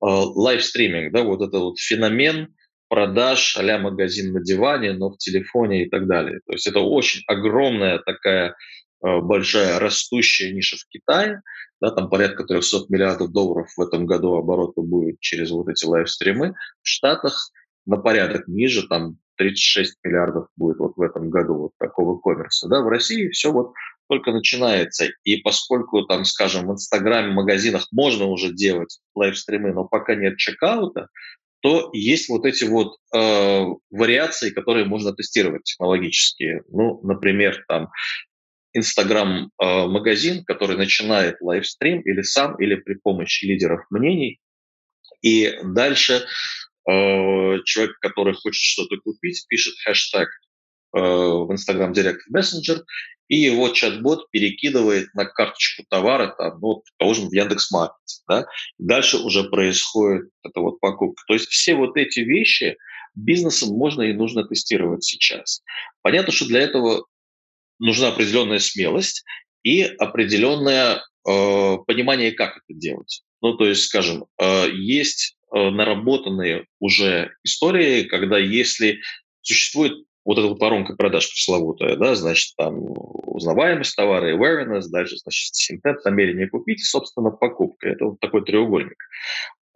livestreaming, 0.01 1.13
да, 1.13 1.23
вот 1.23 1.47
это 1.47 1.59
вот 1.59 1.79
феномен, 1.79 2.55
продаж 2.89 3.57
а 3.57 3.79
магазин 3.79 4.33
на 4.33 4.41
диване, 4.41 4.93
но 4.93 5.11
в 5.11 5.19
телефоне 5.19 5.85
и 5.85 5.89
так 5.89 6.07
далее. 6.07 6.41
То 6.47 6.53
есть 6.53 6.67
это 6.67 6.81
очень 6.81 7.23
огромная 7.27 7.99
такая 7.99 8.55
э, 9.05 9.21
большая 9.21 9.79
растущая 9.79 10.53
ниша 10.53 10.77
в 10.77 10.87
Китае, 10.89 11.43
да, 11.81 11.91
там 11.91 12.09
порядка 12.09 12.45
300 12.45 12.87
миллиардов 12.89 13.33
долларов 13.33 13.69
в 13.77 13.81
этом 13.81 14.07
году 14.07 14.35
оборота 14.35 14.81
будет 14.81 15.21
через 15.21 15.51
вот 15.51 15.69
эти 15.69 15.85
лайвстримы. 15.85 16.55
В 16.83 16.89
Штатах 16.89 17.51
на 17.85 17.97
порядок 17.99 18.49
ниже, 18.49 18.87
там 18.89 19.19
36 19.37 19.99
миллиардов 20.03 20.49
будет 20.57 20.79
вот 20.79 20.97
в 20.97 21.03
этом 21.03 21.31
году 21.31 21.55
вот 21.55 21.73
такого 21.79 22.19
commerce 22.19 22.59
а. 22.59 22.69
Да, 22.69 22.81
в 22.81 22.89
России 22.89 23.29
все 23.29 23.53
вот 23.53 23.73
только 24.09 24.33
начинается. 24.33 25.09
И 25.25 25.39
поскольку 25.39 26.03
там, 26.07 26.25
скажем, 26.25 26.67
в 26.67 26.73
Инстаграме, 26.73 27.33
магазинах 27.33 27.87
можно 27.93 28.27
уже 28.27 28.53
делать 28.53 29.01
лайвстримы, 29.15 29.73
но 29.73 29.85
пока 29.85 30.15
нет 30.15 30.37
чекаута, 30.39 31.09
то 31.67 31.91
есть 31.93 32.29
вот 32.29 32.45
эти 32.45 32.63
вот 32.63 32.97
э, 33.13 33.65
вариации, 33.91 34.51
которые 34.51 34.85
можно 34.85 35.13
тестировать 35.13 35.65
технологически. 35.65 36.63
Ну, 36.69 37.01
например, 37.03 37.65
там 37.67 37.89
Инстаграм-магазин, 38.73 40.45
который 40.45 40.77
начинает 40.77 41.41
лайвстрим 41.41 42.03
или 42.03 42.23
сам, 42.23 42.55
или 42.63 42.77
при 42.77 42.95
помощи 42.95 43.47
лидеров 43.47 43.85
мнений. 43.91 44.39
И 45.23 45.59
дальше 45.65 46.27
э, 46.89 47.59
человек, 47.65 47.99
который 47.99 48.35
хочет 48.35 48.63
что-то 48.63 48.99
купить, 48.99 49.45
пишет 49.49 49.75
хэштег 49.85 50.29
э, 50.29 51.01
в 51.01 51.51
Instagram 51.51 51.91
Direct 51.95 52.21
Messenger, 52.33 52.85
и 53.29 53.37
его 53.37 53.69
чат-бот 53.71 54.31
перекидывает 54.31 55.13
на 55.15 55.25
карточку 55.25 55.85
товара, 55.89 56.35
там, 56.39 56.61
ну, 56.61 56.83
положим, 56.99 57.29
в 57.29 57.33
Яндекс.Маркете. 57.33 58.23
Да? 58.29 58.47
дальше 58.79 59.19
уже 59.19 59.45
происходит 59.45 60.31
эта 60.43 60.61
вот 60.61 60.81
покупка. 60.81 61.23
То 61.27 61.35
есть 61.35 61.49
все 61.49 61.75
вот 61.75 61.97
эти 61.97 62.21
вещи 62.21 62.77
бизнесом 63.15 63.71
можно 63.71 64.03
и 64.03 64.13
нужно 64.13 64.45
тестировать 64.45 65.05
сейчас. 65.05 65.63
Понятно, 66.03 66.33
что 66.33 66.47
для 66.47 66.61
этого 66.61 67.07
нужна 67.79 68.09
определенная 68.09 68.59
смелость 68.59 69.25
и 69.63 69.83
определенное 69.83 71.03
э, 71.29 71.77
понимание, 71.87 72.33
как 72.33 72.59
это 72.59 72.79
делать. 72.79 73.23
Ну, 73.43 73.57
то 73.57 73.67
есть, 73.67 73.85
скажем, 73.85 74.27
э, 74.39 74.71
есть 74.71 75.37
э, 75.55 75.71
наработанные 75.71 76.67
уже 76.79 77.33
истории, 77.43 78.05
когда 78.05 78.39
если 78.39 79.01
существует 79.43 79.95
вот 80.27 80.39
эта 80.39 80.49
вот 80.49 80.61
воронка 80.61 80.95
продаж 80.95 81.31
пресловутая, 81.31 81.97
да, 81.97 82.17
значит, 82.17 82.55
там 82.57 82.81
узнаваемость 83.27 83.95
товара, 83.95 84.37
awareness, 84.37 84.89
дальше, 84.91 85.17
значит, 85.19 85.55
синтет, 85.55 86.05
намерение 86.05 86.49
купить, 86.49 86.85
собственно, 86.85 87.31
покупка. 87.31 87.89
Это 87.89 88.07
вот 88.07 88.21
такой 88.21 88.45
треугольник. 88.45 88.99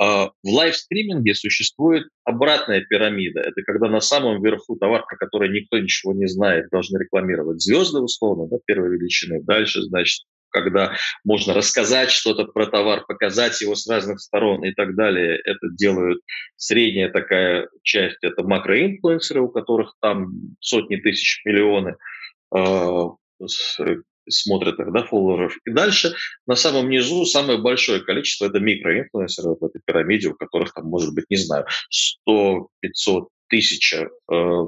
А 0.03 0.31
в 0.43 0.49
лайвстриминге 0.49 1.35
существует 1.35 2.09
обратная 2.25 2.81
пирамида. 2.81 3.41
Это 3.41 3.63
когда 3.63 3.89
на 3.89 4.01
самом 4.01 4.43
верху 4.43 4.77
товар, 4.77 5.05
про 5.07 5.17
который 5.17 5.51
никто 5.51 5.79
ничего 5.79 6.15
не 6.15 6.27
знает, 6.27 6.69
должны 6.71 6.99
рекламировать 6.99 7.61
звезды, 7.63 8.01
условно, 8.01 8.49
да, 8.49 8.57
первой 8.65 8.97
величины. 8.97 9.43
Дальше, 9.43 9.83
значит, 9.83 10.25
когда 10.51 10.97
можно 11.25 11.55
рассказать 11.55 12.11
что-то 12.11 12.45
про 12.45 12.67
товар, 12.67 13.05
показать 13.07 13.61
его 13.61 13.75
с 13.75 13.89
разных 13.89 14.21
сторон 14.21 14.65
и 14.65 14.73
так 14.73 14.95
далее. 14.95 15.41
Это 15.45 15.69
делают 15.71 16.21
средняя 16.57 17.11
такая 17.11 17.69
часть, 17.83 18.19
это 18.23 18.43
макроинфлюенсеры, 18.43 19.41
у 19.41 19.49
которых 19.49 19.95
там 20.01 20.33
сотни 20.61 20.97
тысяч, 20.97 21.43
миллионы 21.45 21.97
э, 22.55 23.09
смотрят 24.29 24.79
их, 24.79 24.93
да, 24.93 25.05
фолловеров. 25.05 25.57
И 25.65 25.71
дальше 25.71 26.15
на 26.47 26.57
самом 26.57 26.89
низу 26.91 27.25
самое 27.25 27.59
большое 27.59 28.01
количество 28.01 28.47
это 28.47 28.61
микроинфлюенсеров 28.61 29.59
в 29.61 29.65
этой 29.65 29.81
пирамиде, 29.85 30.29
у 30.29 30.35
которых 30.35 30.75
там 30.75 30.87
может 30.87 31.15
быть, 31.15 31.27
не 31.31 31.37
знаю, 31.37 31.67
100, 31.91 32.69
500, 32.81 33.29
тысяча 33.51 34.09
э, 34.33 34.67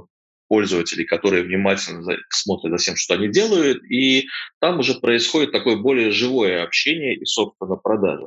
пользователей, 0.52 1.06
которые 1.06 1.44
внимательно 1.44 2.18
смотрят 2.28 2.72
за 2.72 2.76
всем, 2.76 2.94
что 2.94 3.14
они 3.14 3.28
делают, 3.28 3.82
и 3.90 4.26
там 4.60 4.80
уже 4.80 5.00
происходит 5.00 5.50
такое 5.50 5.76
более 5.76 6.10
живое 6.10 6.62
общение 6.62 7.16
и, 7.16 7.24
собственно, 7.24 7.76
продажа. 7.76 8.26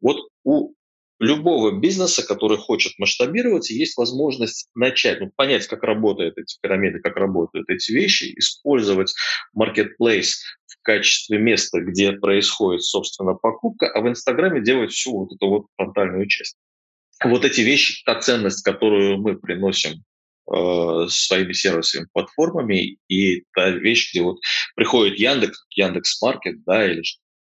Вот 0.00 0.26
у 0.42 0.72
любого 1.18 1.78
бизнеса, 1.78 2.26
который 2.26 2.56
хочет 2.56 2.94
масштабироваться, 2.98 3.74
есть 3.74 3.98
возможность 3.98 4.70
начать, 4.74 5.20
ну, 5.20 5.30
понять, 5.36 5.66
как 5.66 5.82
работают 5.82 6.38
эти 6.38 6.56
пирамиды, 6.62 7.00
как 7.00 7.14
работают 7.16 7.68
эти 7.68 7.92
вещи, 7.92 8.32
использовать 8.38 9.14
marketplace 9.54 10.32
в 10.64 10.80
качестве 10.80 11.36
места, 11.36 11.80
где 11.80 12.12
происходит, 12.12 12.84
собственно, 12.84 13.34
покупка, 13.34 13.92
а 13.92 14.00
в 14.00 14.08
Инстаграме 14.08 14.62
делать 14.62 14.92
всю 14.92 15.12
вот 15.12 15.34
эту 15.34 15.46
вот 15.46 15.66
фронтальную 15.76 16.26
часть. 16.26 16.56
Вот 17.22 17.44
эти 17.44 17.60
вещи, 17.60 18.02
та 18.06 18.18
ценность, 18.18 18.64
которую 18.64 19.18
мы 19.18 19.38
приносим 19.38 20.02
э, 20.52 21.06
своими 21.08 21.52
сервисами, 21.52 22.06
платформами, 22.12 22.98
и 23.08 23.44
та 23.54 23.70
вещь, 23.70 24.12
где 24.12 24.22
вот 24.22 24.38
приходит 24.74 25.18
Яндекс, 25.18 25.66
Яндекс 25.70 26.20
Маркет, 26.22 26.64
да, 26.64 26.90
или 26.90 27.02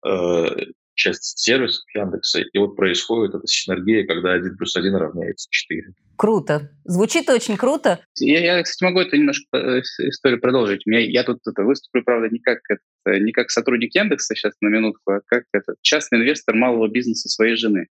э, 0.06 0.66
часть 0.94 1.38
сервисов 1.38 1.82
Яндекса, 1.94 2.40
и 2.40 2.58
вот 2.58 2.76
происходит 2.76 3.34
эта 3.34 3.46
синергия, 3.46 4.06
когда 4.06 4.32
1 4.32 4.56
плюс 4.56 4.76
1 4.76 4.94
равняется 4.94 5.48
4. 5.50 5.94
Круто. 6.16 6.70
Звучит 6.84 7.30
очень 7.30 7.56
круто. 7.56 8.00
Я, 8.18 8.56
я 8.56 8.62
кстати, 8.62 8.84
могу 8.84 9.00
это 9.00 9.16
немножко 9.16 9.56
э, 9.56 9.80
историю 9.80 10.40
продолжить. 10.40 10.82
Я, 10.84 11.00
я 11.00 11.24
тут 11.24 11.38
это, 11.46 11.62
выступлю, 11.62 12.04
правда, 12.04 12.28
не 12.28 12.40
как, 12.40 12.58
это, 12.68 13.18
не 13.18 13.32
как 13.32 13.50
сотрудник 13.50 13.94
Яндекса 13.94 14.34
сейчас 14.34 14.52
на 14.60 14.68
минутку, 14.68 15.12
а 15.12 15.20
как 15.24 15.44
это, 15.52 15.74
частный 15.80 16.18
инвестор 16.18 16.54
малого 16.54 16.88
бизнеса 16.88 17.30
своей 17.30 17.56
жены. 17.56 17.86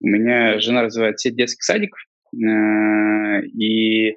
У 0.00 0.06
меня 0.06 0.60
жена 0.60 0.82
развивает 0.82 1.18
сеть 1.18 1.34
детских 1.34 1.64
садиков, 1.64 1.98
э, 2.32 3.42
и 3.46 4.16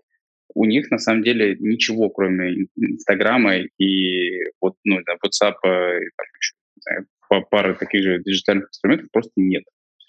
у 0.54 0.66
них 0.66 0.92
на 0.92 0.98
самом 0.98 1.24
деле 1.24 1.56
ничего, 1.60 2.10
кроме 2.10 2.68
Инстаграма 2.76 3.58
и 3.58 4.44
вот, 4.60 4.76
ну, 4.84 5.00
WhatsApp, 5.00 5.56
и, 5.64 6.10
там, 6.16 6.26
еще, 6.40 7.06
пары 7.50 7.76
таких 7.76 8.04
же 8.04 8.22
диджитальных 8.24 8.68
инструментов 8.70 9.10
просто 9.12 9.32
нет. 9.36 9.64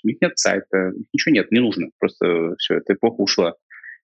У 0.04 0.08
них 0.08 0.16
нет 0.20 0.38
сайта, 0.38 0.92
ничего 1.12 1.32
нет, 1.32 1.52
не 1.52 1.60
нужно. 1.60 1.88
Просто 1.98 2.54
все, 2.58 2.74
эта 2.74 2.94
эпоха 2.94 3.20
ушла. 3.20 3.54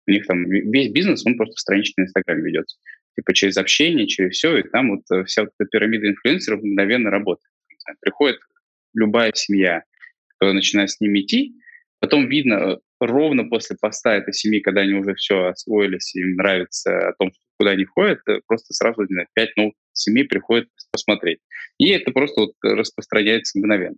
У 0.06 0.10
них 0.10 0.26
там 0.26 0.44
весь 0.48 0.92
бизнес, 0.92 1.24
он 1.24 1.36
просто 1.36 1.56
страничный 1.56 2.02
на 2.02 2.06
Инстаграме 2.06 2.42
ведется. 2.42 2.78
Типа 3.16 3.32
через 3.32 3.56
общение, 3.56 4.06
через 4.06 4.36
все, 4.36 4.58
и 4.58 4.68
там 4.68 4.90
вот 4.90 5.02
э, 5.12 5.24
вся 5.24 5.42
вот 5.42 5.50
эта 5.58 5.68
пирамида 5.68 6.08
инфлюенсеров 6.08 6.62
мгновенно 6.62 7.10
работает. 7.10 7.50
Приходит 8.00 8.38
любая 8.92 9.32
семья, 9.34 9.84
кто 10.28 10.52
начинает 10.52 10.90
с 10.90 11.00
ними 11.00 11.20
идти, 11.20 11.54
потом 12.00 12.28
видно 12.28 12.54
э, 12.54 12.76
ровно 13.06 13.44
после 13.44 13.76
поста 13.80 14.14
этой 14.14 14.32
семьи, 14.32 14.60
когда 14.60 14.82
они 14.82 14.94
уже 14.94 15.14
все 15.14 15.46
освоились, 15.46 16.14
им 16.14 16.36
нравится 16.36 17.08
о 17.08 17.12
том, 17.18 17.30
куда 17.58 17.72
они 17.72 17.84
ходят, 17.84 18.20
э, 18.28 18.40
просто 18.46 18.74
сразу, 18.74 19.02
не 19.02 19.14
знаю, 19.14 19.28
5 19.34 19.56
новых 19.56 19.74
семей 19.92 20.24
приходят 20.24 20.68
посмотреть. 20.92 21.38
И 21.78 21.90
это 21.90 22.10
просто 22.12 22.42
вот 22.42 22.52
распространяется 22.62 23.58
мгновенно. 23.58 23.96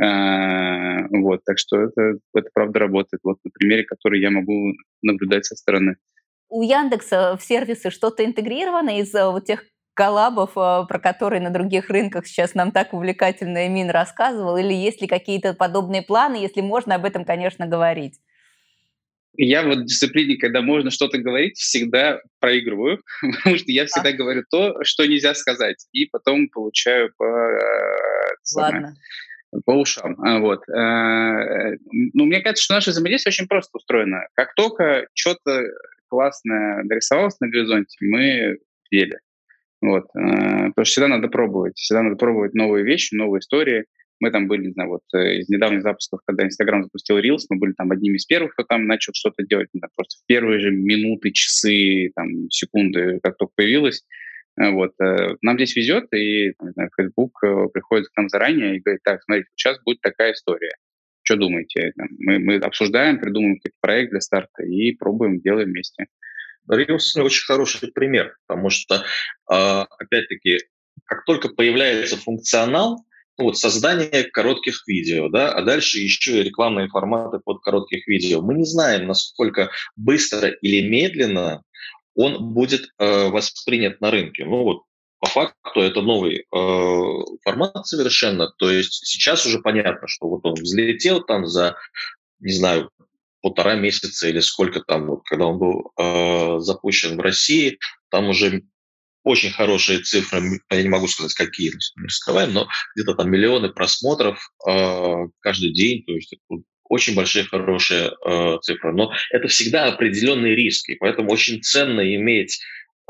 А, 0.00 1.06
вот, 1.10 1.40
так 1.44 1.58
что 1.58 1.80
это, 1.80 2.18
это 2.34 2.48
правда 2.52 2.80
работает. 2.80 3.20
Вот 3.22 3.38
на 3.44 3.50
примере, 3.50 3.84
который 3.84 4.20
я 4.20 4.30
могу 4.30 4.72
наблюдать 5.02 5.46
со 5.46 5.56
стороны. 5.56 5.96
У 6.48 6.62
Яндекса 6.62 7.36
в 7.36 7.42
сервисы 7.42 7.90
что-то 7.90 8.24
интегрировано 8.24 9.00
из 9.00 9.14
э, 9.14 9.28
вот 9.28 9.44
тех 9.44 9.64
коллабов, 9.94 10.50
э, 10.56 10.84
про 10.88 10.98
которые 10.98 11.40
на 11.40 11.50
других 11.50 11.88
рынках 11.88 12.26
сейчас 12.26 12.54
нам 12.54 12.72
так 12.72 12.92
увлекательно 12.92 13.66
Эмин 13.66 13.90
рассказывал, 13.90 14.56
или 14.56 14.74
есть 14.74 15.00
ли 15.00 15.06
какие-то 15.06 15.54
подобные 15.54 16.02
планы, 16.02 16.36
если 16.36 16.60
можно 16.60 16.96
об 16.96 17.04
этом, 17.04 17.24
конечно, 17.24 17.66
говорить? 17.66 18.20
Я 19.36 19.64
вот 19.64 19.78
в 19.78 19.84
дисциплине, 19.84 20.36
когда 20.36 20.62
можно 20.62 20.90
что-то 20.90 21.18
говорить, 21.18 21.56
всегда 21.56 22.20
проигрываю, 22.40 23.00
потому 23.38 23.56
что 23.56 23.70
я 23.72 23.86
всегда 23.86 24.10
а. 24.10 24.12
говорю 24.12 24.44
то, 24.50 24.82
что 24.82 25.06
нельзя 25.06 25.34
сказать, 25.34 25.86
и 25.92 26.06
потом 26.06 26.48
получаю 26.48 27.12
по, 27.16 27.24
э, 27.24 27.96
Ладно. 28.56 28.94
по 29.64 29.72
ушам. 29.72 30.20
А, 30.20 30.38
вот. 30.38 30.68
Э, 30.68 31.76
ну, 31.90 32.26
мне 32.26 32.40
кажется, 32.40 32.64
что 32.64 32.74
наше 32.74 32.90
взаимодействие 32.90 33.32
очень 33.32 33.48
просто 33.48 33.78
устроено. 33.78 34.26
Как 34.34 34.54
только 34.54 35.06
что-то 35.14 35.64
классное 36.08 36.84
нарисовалось 36.84 37.38
на 37.40 37.48
горизонте, 37.48 37.96
мы 38.00 38.58
в 38.84 38.90
деле. 38.90 39.18
Вот. 39.80 40.04
Э, 40.16 40.68
потому 40.68 40.84
что 40.84 40.84
всегда 40.84 41.08
надо 41.08 41.28
пробовать. 41.28 41.76
Всегда 41.76 42.02
надо 42.02 42.16
пробовать 42.16 42.54
новые 42.54 42.84
вещи, 42.84 43.14
новые 43.14 43.40
истории. 43.40 43.84
Мы 44.20 44.30
там 44.30 44.46
были, 44.46 44.66
не 44.66 44.72
знаю, 44.72 44.90
вот 44.90 45.02
э, 45.14 45.38
из 45.38 45.48
недавних 45.48 45.82
запусков, 45.82 46.20
когда 46.24 46.44
Инстаграм 46.44 46.82
запустил 46.82 47.18
Reels, 47.18 47.42
мы 47.50 47.58
были 47.58 47.72
там 47.72 47.90
одними 47.90 48.16
из 48.16 48.26
первых, 48.26 48.52
кто 48.52 48.62
там 48.64 48.86
начал 48.86 49.12
что-то 49.14 49.44
делать, 49.44 49.68
не 49.72 49.78
знаю, 49.78 49.90
просто 49.94 50.22
в 50.22 50.26
первые 50.26 50.60
же 50.60 50.70
минуты, 50.70 51.32
часы, 51.32 52.10
там, 52.14 52.50
секунды, 52.50 53.18
как 53.22 53.36
только 53.36 53.52
появилось. 53.56 54.04
Э, 54.60 54.70
вот. 54.70 54.92
Э, 55.00 55.36
нам 55.42 55.56
здесь 55.56 55.76
везет, 55.76 56.12
и 56.14 56.52
там, 56.52 56.72
знаю, 56.72 56.90
Facebook 56.96 57.38
приходит 57.72 58.08
к 58.08 58.16
нам 58.16 58.28
заранее 58.28 58.76
и 58.76 58.80
говорит, 58.80 59.02
так, 59.02 59.22
смотрите, 59.22 59.50
сейчас 59.56 59.80
будет 59.82 60.00
такая 60.00 60.32
история. 60.32 60.74
Что 61.22 61.36
думаете? 61.36 61.92
Мы, 62.18 62.38
мы 62.38 62.56
обсуждаем, 62.56 63.18
придумываем 63.18 63.56
какой-то 63.56 63.76
проект 63.80 64.10
для 64.10 64.20
старта 64.20 64.62
и 64.62 64.92
пробуем, 64.92 65.40
делаем 65.40 65.70
вместе. 65.70 66.06
Reels 66.70 67.20
очень 67.20 67.46
хороший 67.46 67.90
пример, 67.92 68.36
потому 68.46 68.70
что, 68.70 69.04
а, 69.46 69.86
опять-таки, 69.98 70.58
как 71.04 71.24
только 71.24 71.48
появляется 71.48 72.16
функционал, 72.16 72.98
ну, 72.98 73.04
вот 73.38 73.58
создание 73.58 74.24
коротких 74.24 74.86
видео, 74.86 75.28
да, 75.28 75.52
а 75.52 75.62
дальше 75.62 75.98
еще 75.98 76.40
и 76.40 76.44
рекламные 76.44 76.88
форматы 76.88 77.38
под 77.44 77.60
коротких 77.62 78.06
видео. 78.06 78.42
Мы 78.42 78.54
не 78.54 78.64
знаем, 78.64 79.06
насколько 79.06 79.70
быстро 79.96 80.48
или 80.48 80.88
медленно 80.88 81.62
он 82.14 82.52
будет 82.54 82.88
э, 82.98 83.28
воспринят 83.28 84.00
на 84.00 84.10
рынке. 84.10 84.44
Ну 84.44 84.62
вот 84.62 84.82
по 85.18 85.26
факту 85.26 85.80
это 85.80 86.00
новый 86.00 86.40
э, 86.40 86.44
формат 87.42 87.86
совершенно. 87.86 88.48
То 88.58 88.70
есть 88.70 89.06
сейчас 89.06 89.46
уже 89.46 89.58
понятно, 89.58 90.06
что 90.06 90.28
вот 90.28 90.44
он 90.44 90.54
взлетел 90.54 91.22
там 91.22 91.46
за, 91.46 91.76
не 92.40 92.52
знаю, 92.52 92.90
полтора 93.40 93.74
месяца 93.74 94.28
или 94.28 94.40
сколько 94.40 94.80
там, 94.80 95.06
вот, 95.06 95.22
когда 95.24 95.46
он 95.46 95.58
был 95.58 95.92
э, 95.98 96.58
запущен 96.60 97.16
в 97.16 97.20
России, 97.20 97.78
там 98.10 98.28
уже 98.28 98.62
очень 99.24 99.50
хорошие 99.50 100.00
цифры, 100.00 100.60
я 100.70 100.82
не 100.82 100.88
могу 100.88 101.08
сказать, 101.08 101.34
какие 101.34 101.72
мы 101.96 102.04
раскрываем, 102.04 102.52
но 102.52 102.68
где-то 102.94 103.14
там 103.14 103.30
миллионы 103.30 103.70
просмотров 103.70 104.50
э, 104.68 105.14
каждый 105.40 105.72
день, 105.72 106.04
то 106.04 106.12
есть 106.12 106.34
очень 106.84 107.14
большие 107.14 107.44
хорошие 107.46 108.12
э, 108.24 108.58
цифры. 108.60 108.92
Но 108.92 109.12
это 109.30 109.48
всегда 109.48 109.86
определенные 109.86 110.54
риски, 110.54 110.96
поэтому 111.00 111.32
очень 111.32 111.62
ценно 111.62 112.14
иметь 112.14 112.60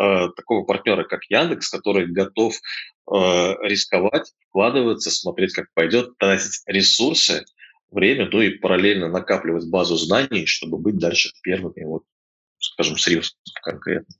э, 0.00 0.28
такого 0.36 0.64
партнера, 0.64 1.02
как 1.02 1.24
Яндекс, 1.28 1.68
который 1.68 2.06
готов 2.06 2.54
э, 2.54 3.18
рисковать, 3.62 4.32
вкладываться, 4.48 5.10
смотреть, 5.10 5.52
как 5.52 5.66
пойдет, 5.74 6.16
тратить 6.18 6.62
ресурсы, 6.66 7.44
время, 7.90 8.28
ну 8.30 8.40
и 8.40 8.50
параллельно 8.50 9.08
накапливать 9.08 9.68
базу 9.68 9.96
знаний, 9.96 10.46
чтобы 10.46 10.78
быть 10.78 10.98
дальше 10.98 11.30
первыми, 11.42 11.84
вот, 11.84 12.04
скажем, 12.58 12.96
с 12.98 13.36
конкретно. 13.62 14.14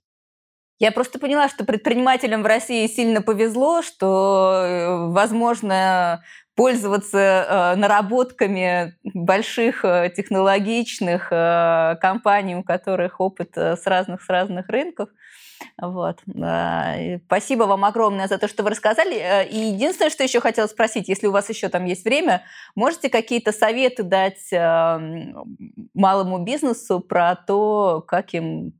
Я 0.77 0.91
просто 0.91 1.19
поняла, 1.19 1.47
что 1.47 1.63
предпринимателям 1.63 2.43
в 2.43 2.45
России 2.45 2.85
сильно 2.87 3.21
повезло, 3.21 3.81
что, 3.81 4.61
э, 4.65 5.07
возможно, 5.11 6.21
пользоваться 6.55 7.17
э, 7.17 7.75
наработками 7.75 8.95
больших 9.03 9.85
э, 9.85 10.11
технологичных 10.15 11.27
э, 11.31 11.95
компаний, 12.01 12.55
у 12.55 12.63
которых 12.63 13.21
опыт 13.21 13.51
э, 13.55 13.77
с 13.77 13.85
разных 13.85 14.21
с 14.21 14.29
разных 14.29 14.67
рынков. 14.67 15.09
Вот. 15.81 16.19
Спасибо 17.25 17.63
вам 17.63 17.85
огромное 17.85 18.27
за 18.27 18.37
то, 18.37 18.49
что 18.49 18.63
вы 18.63 18.71
рассказали. 18.71 19.15
Э, 19.17 19.47
и 19.47 19.57
единственное, 19.57 20.09
что 20.09 20.23
еще 20.23 20.41
хотела 20.41 20.67
спросить, 20.67 21.07
если 21.07 21.27
у 21.27 21.31
вас 21.31 21.49
еще 21.49 21.69
там 21.69 21.85
есть 21.85 22.03
время, 22.03 22.43
можете 22.75 23.09
какие-то 23.09 23.53
советы 23.53 24.03
дать 24.03 24.51
малому 25.93 26.43
бизнесу 26.43 26.99
про 26.99 27.35
то, 27.35 28.03
как 28.05 28.33
им 28.33 28.73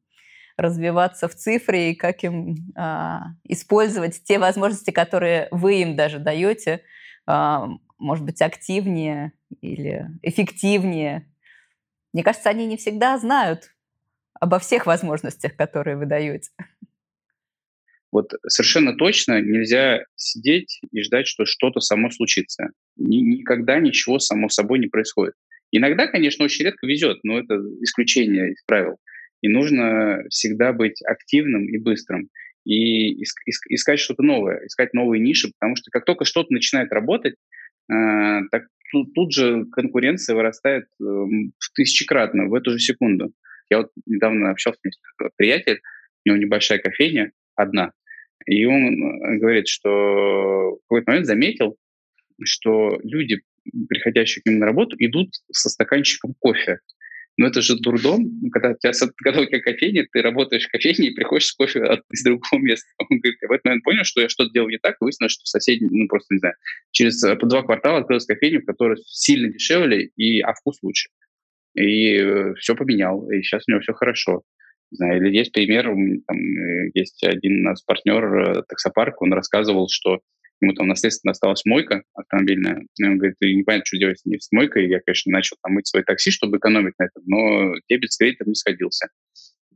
развиваться 0.58 1.28
в 1.28 1.36
цифре 1.36 1.92
и 1.92 1.96
как 1.96 2.24
им 2.24 2.56
а, 2.76 3.34
использовать 3.44 4.24
те 4.24 4.40
возможности, 4.40 4.92
которые 4.92 5.48
вы 5.52 5.82
им 5.82 5.96
даже 5.96 6.20
даете, 6.20 6.82
а, 7.26 7.68
может 7.98 8.26
быть, 8.26 8.42
активнее 8.42 9.34
или 9.62 10.08
эффективнее. 10.22 11.32
Мне 12.14 12.24
кажется, 12.24 12.50
они 12.50 12.66
не 12.66 12.78
всегда 12.78 13.18
знают 13.18 13.72
обо 14.40 14.60
всех 14.60 14.86
возможностях, 14.86 15.56
которые 15.56 15.98
вы 15.98 16.06
даете. 16.06 16.52
Вот 18.12 18.32
совершенно 18.48 18.96
точно 18.96 19.42
нельзя 19.42 20.06
сидеть 20.16 20.80
и 20.92 21.02
ждать, 21.02 21.28
что 21.28 21.46
что-то 21.46 21.82
само 21.82 22.10
случится. 22.10 22.70
Никогда 22.96 23.80
ничего 23.80 24.20
само 24.20 24.48
собой 24.48 24.80
не 24.80 24.88
происходит. 24.88 25.34
Иногда, 25.72 26.08
конечно, 26.08 26.46
очень 26.46 26.64
редко 26.64 26.88
везет, 26.88 27.18
но 27.24 27.38
это 27.38 27.56
исключение 27.82 28.52
из 28.52 28.64
правил. 28.64 28.96
И 29.46 29.48
нужно 29.48 30.24
всегда 30.32 30.74
быть 30.74 31.04
активным 31.06 31.68
и 31.68 31.78
быстрым. 31.78 32.30
И 32.66 33.22
искать 33.22 34.00
что-то 34.00 34.24
новое, 34.24 34.66
искать 34.66 34.96
новые 34.96 35.22
ниши, 35.22 35.52
потому 35.60 35.76
что 35.76 35.92
как 35.92 36.04
только 36.04 36.26
что-то 36.26 36.52
начинает 36.52 36.92
работать, 36.92 37.36
э, 37.88 38.42
так 38.50 38.64
тут, 38.92 39.14
тут 39.14 39.34
же 39.34 39.66
конкуренция 39.66 40.36
вырастает 40.36 40.86
э, 41.00 41.04
в 41.04 41.74
тысячекратно 41.76 42.48
в 42.48 42.56
эту 42.56 42.72
же 42.72 42.80
секунду. 42.80 43.34
Я 43.70 43.78
вот 43.78 43.92
недавно 44.08 44.50
общался 44.50 44.80
с 44.84 45.30
приятель, 45.38 45.80
у 46.26 46.30
него 46.30 46.40
небольшая 46.40 46.80
кофейня, 46.80 47.32
одна, 47.54 47.92
и 48.48 48.66
он 48.66 48.84
э, 48.84 49.38
говорит, 49.38 49.68
что 49.68 49.90
в 49.92 50.80
какой-то 50.88 51.12
момент 51.12 51.28
заметил, 51.28 51.78
что 52.44 53.00
люди 53.04 53.42
приходящие 53.90 54.42
к 54.42 54.48
ним 54.48 54.58
на 54.58 54.66
работу, 54.66 54.96
идут 54.98 55.36
со 55.52 55.70
стаканчиком 55.70 56.34
кофе. 56.40 56.80
Но 57.38 57.48
это 57.48 57.62
же 57.62 57.78
дурдом, 57.78 58.50
когда 58.52 58.70
у 58.70 58.76
тебя, 58.76 58.92
когда 59.18 59.42
у 59.42 59.46
тебя 59.46 59.60
кофейня, 59.60 60.08
ты 60.12 60.22
работаешь 60.22 60.68
в 60.68 60.72
кофейне 60.72 61.10
и 61.10 61.14
приходишь 61.14 61.48
с 61.48 61.54
кофе 61.54 61.84
от, 61.84 62.02
из 62.12 62.24
другого 62.24 62.62
места. 62.62 62.88
Он 62.98 63.20
говорит, 63.20 63.40
я 63.42 63.48
в 63.50 63.52
этот 63.52 63.66
момент 63.66 63.84
понял, 63.84 64.04
что 64.06 64.22
я 64.22 64.30
что-то 64.30 64.52
делал 64.54 64.70
не 64.70 64.78
так, 64.78 64.94
и 64.94 65.04
выяснилось, 65.04 65.34
что 65.34 65.44
в 65.44 65.48
соседней, 65.48 65.90
ну 65.92 66.08
просто 66.08 66.34
не 66.34 66.40
знаю, 66.40 66.56
через 66.92 67.22
э, 67.24 67.36
по 67.36 67.46
два 67.46 67.64
квартала 67.64 68.00
открылась 68.00 68.26
кофейня, 68.26 68.62
в 68.62 68.66
которой 68.66 68.98
сильно 69.06 69.52
дешевле, 69.52 70.12
и, 70.16 70.40
а 70.40 70.54
вкус 70.54 70.80
лучше. 70.82 71.10
И 71.74 72.16
э, 72.16 72.54
все 72.56 72.76
поменял, 72.76 73.30
и 73.30 73.42
сейчас 73.42 73.64
у 73.68 73.72
него 73.72 73.82
все 73.82 73.94
хорошо. 73.94 74.44
Не 74.92 74.98
знаю, 74.98 75.18
или 75.18 75.36
есть 75.36 75.52
пример, 75.52 75.86
там, 76.28 76.38
э, 76.38 76.92
есть 76.94 77.22
один 77.24 77.62
у 77.62 77.64
нас 77.64 77.82
партнер 77.82 78.24
э, 78.24 78.64
таксопарк, 78.68 79.22
он 79.22 79.34
рассказывал, 79.34 79.90
что 79.90 80.22
ему 80.62 80.74
там 80.74 80.88
наследственно 80.88 81.32
осталась 81.32 81.66
мойка 81.66 82.04
автомобильная. 82.14 82.86
И 82.98 83.04
он 83.04 83.18
говорит, 83.18 83.36
ты 83.40 83.54
не 83.54 83.64
понятно, 83.64 83.86
что 83.86 83.98
делать 83.98 84.20
с 84.20 84.52
мойкой. 84.52 84.88
Я, 84.88 85.00
конечно, 85.06 85.32
начал 85.32 85.58
там 85.62 85.74
мыть 85.74 85.88
свой 85.88 86.04
такси, 86.04 86.32
чтобы 86.32 86.58
экономить 86.58 86.94
на 86.98 87.06
этом, 87.06 87.24
но 87.26 87.76
дебет 87.90 88.12
с 88.12 88.18
кредитом 88.18 88.48
не 88.48 88.56
сходился. 88.56 89.10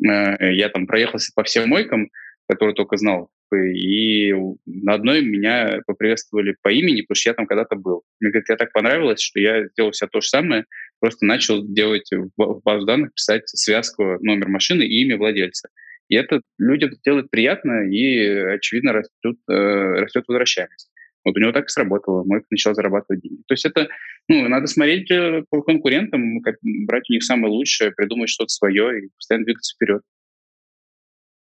Э, 0.07 0.53
я 0.53 0.69
там 0.69 0.87
проехался 0.87 1.31
по 1.35 1.43
всем 1.43 1.69
мойкам, 1.69 2.09
которые 2.47 2.73
только 2.73 2.97
знал, 2.97 3.29
и 3.55 4.33
на 4.65 4.93
одной 4.93 5.21
меня 5.21 5.81
поприветствовали 5.85 6.55
по 6.61 6.69
имени, 6.69 7.01
потому 7.01 7.15
что 7.15 7.29
я 7.29 7.33
там 7.33 7.45
когда-то 7.45 7.75
был. 7.75 8.03
Мне 8.19 8.31
говорит, 8.31 8.49
я 8.49 8.55
так 8.55 8.71
понравилось, 8.71 9.21
что 9.21 9.39
я 9.39 9.67
сделал 9.67 9.91
все 9.91 10.07
то 10.07 10.21
же 10.21 10.27
самое, 10.27 10.65
просто 10.99 11.25
начал 11.25 11.63
делать 11.63 12.09
в 12.11 12.61
базу 12.63 12.85
данных, 12.85 13.13
писать 13.13 13.47
связку 13.47 14.17
номер 14.21 14.49
машины 14.49 14.83
и 14.83 15.01
имя 15.01 15.17
владельца. 15.17 15.69
И 16.09 16.15
это 16.15 16.41
людям 16.57 16.91
делает 17.05 17.29
приятно, 17.29 17.87
и, 17.87 18.27
очевидно, 18.27 18.93
растет, 18.93 19.37
э, 19.47 19.53
растет 19.53 20.25
возвращаемость. 20.27 20.91
Вот 21.23 21.37
у 21.37 21.39
него 21.39 21.51
так 21.51 21.65
и 21.65 21.69
сработало. 21.69 22.23
Мой 22.23 22.41
начал 22.49 22.73
зарабатывать 22.73 23.21
деньги. 23.21 23.43
То 23.47 23.53
есть 23.53 23.65
это, 23.65 23.89
ну, 24.27 24.47
надо 24.47 24.67
смотреть 24.67 25.11
э, 25.11 25.43
по 25.49 25.61
конкурентам, 25.61 26.41
брать 26.85 27.09
у 27.09 27.13
них 27.13 27.23
самое 27.23 27.53
лучшее, 27.53 27.91
придумать 27.91 28.29
что-то 28.29 28.49
свое 28.49 29.05
и 29.05 29.09
постоянно 29.15 29.45
двигаться 29.45 29.75
вперед. 29.75 30.01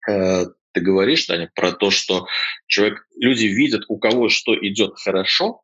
Э, 0.08 0.44
ты 0.72 0.80
говоришь, 0.80 1.24
Таня, 1.24 1.50
про 1.54 1.72
то, 1.72 1.90
что 1.90 2.26
человек, 2.66 3.06
люди 3.18 3.46
видят, 3.46 3.84
у 3.88 3.98
кого 3.98 4.28
что 4.28 4.54
идет 4.54 4.94
хорошо, 4.96 5.62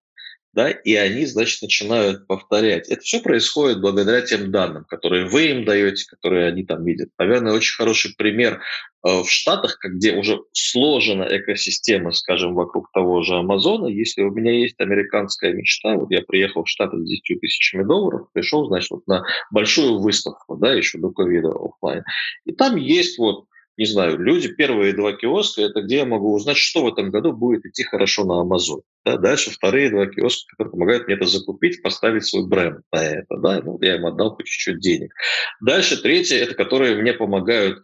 да, 0.54 0.70
и 0.70 0.94
они, 0.94 1.26
значит, 1.26 1.62
начинают 1.62 2.26
повторять. 2.26 2.88
Это 2.88 3.02
все 3.02 3.20
происходит 3.20 3.80
благодаря 3.80 4.22
тем 4.22 4.52
данным, 4.52 4.84
которые 4.84 5.26
вы 5.26 5.46
им 5.46 5.64
даете, 5.64 6.08
которые 6.08 6.46
они 6.48 6.64
там 6.64 6.84
видят. 6.84 7.10
Наверное, 7.18 7.52
очень 7.52 7.74
хороший 7.74 8.14
пример 8.16 8.60
э, 9.04 9.22
в 9.22 9.28
Штатах, 9.28 9.78
где 9.82 10.12
уже 10.14 10.40
сложена 10.52 11.26
экосистема, 11.28 12.12
скажем, 12.12 12.54
вокруг 12.54 12.90
того 12.92 13.22
же 13.22 13.34
Амазона. 13.34 13.88
Если 13.88 14.22
у 14.22 14.30
меня 14.30 14.52
есть 14.52 14.78
американская 14.78 15.52
мечта, 15.52 15.94
вот 15.94 16.10
я 16.10 16.22
приехал 16.22 16.64
в 16.64 16.68
Штаты 16.68 16.98
с 16.98 17.08
10 17.08 17.40
тысячами 17.40 17.82
долларов, 17.82 18.28
пришел, 18.32 18.66
значит, 18.66 18.90
вот 18.92 19.06
на 19.08 19.24
большую 19.50 19.98
выставку, 19.98 20.56
да, 20.56 20.72
еще 20.72 20.98
до 20.98 21.10
ковида 21.10 21.50
офлайн. 21.50 22.04
И 22.44 22.52
там 22.52 22.76
есть 22.76 23.18
вот 23.18 23.46
не 23.76 23.86
знаю, 23.86 24.18
люди, 24.18 24.48
первые 24.48 24.92
два 24.92 25.12
киоска, 25.12 25.62
это 25.62 25.82
где 25.82 25.98
я 25.98 26.04
могу 26.04 26.32
узнать, 26.32 26.56
что 26.56 26.84
в 26.84 26.88
этом 26.88 27.10
году 27.10 27.32
будет 27.32 27.66
идти 27.66 27.82
хорошо 27.82 28.24
на 28.24 28.40
Амазон. 28.40 28.82
Да, 29.04 29.16
дальше 29.16 29.50
вторые 29.50 29.90
два 29.90 30.06
киоска, 30.06 30.50
которые 30.50 30.72
помогают 30.72 31.06
мне 31.06 31.16
это 31.16 31.26
закупить, 31.26 31.82
поставить 31.82 32.24
свой 32.24 32.46
бренд 32.46 32.80
на 32.92 33.04
это. 33.04 33.36
Да, 33.36 33.60
ну, 33.62 33.78
я 33.82 33.96
им 33.96 34.06
отдал 34.06 34.36
по 34.36 34.44
чуть-чуть 34.44 34.80
денег. 34.80 35.12
Дальше 35.60 36.00
третье, 36.00 36.36
это 36.36 36.54
которые 36.54 36.96
мне 36.96 37.12
помогают 37.12 37.82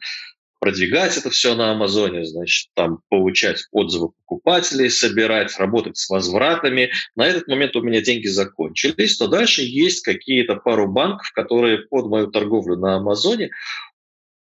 продвигать 0.61 1.17
это 1.17 1.31
все 1.31 1.55
на 1.55 1.73
Амазоне, 1.73 2.25
значит, 2.25 2.69
там 2.75 3.01
получать 3.09 3.67
отзывы 3.73 4.11
покупателей, 4.11 4.91
собирать, 4.91 5.59
работать 5.59 5.97
с 5.97 6.09
возвратами. 6.09 6.91
На 7.17 7.27
этот 7.27 7.49
момент 7.49 7.75
у 7.77 7.81
меня 7.81 8.03
деньги 8.03 8.27
закончились, 8.27 9.19
но 9.19 9.27
дальше 9.27 9.63
есть 9.63 10.05
какие-то 10.05 10.57
пару 10.57 10.87
банков, 10.87 11.33
которые 11.33 11.79
под 11.79 12.07
мою 12.07 12.27
торговлю 12.29 12.77
на 12.77 12.97
Амазоне 12.97 13.51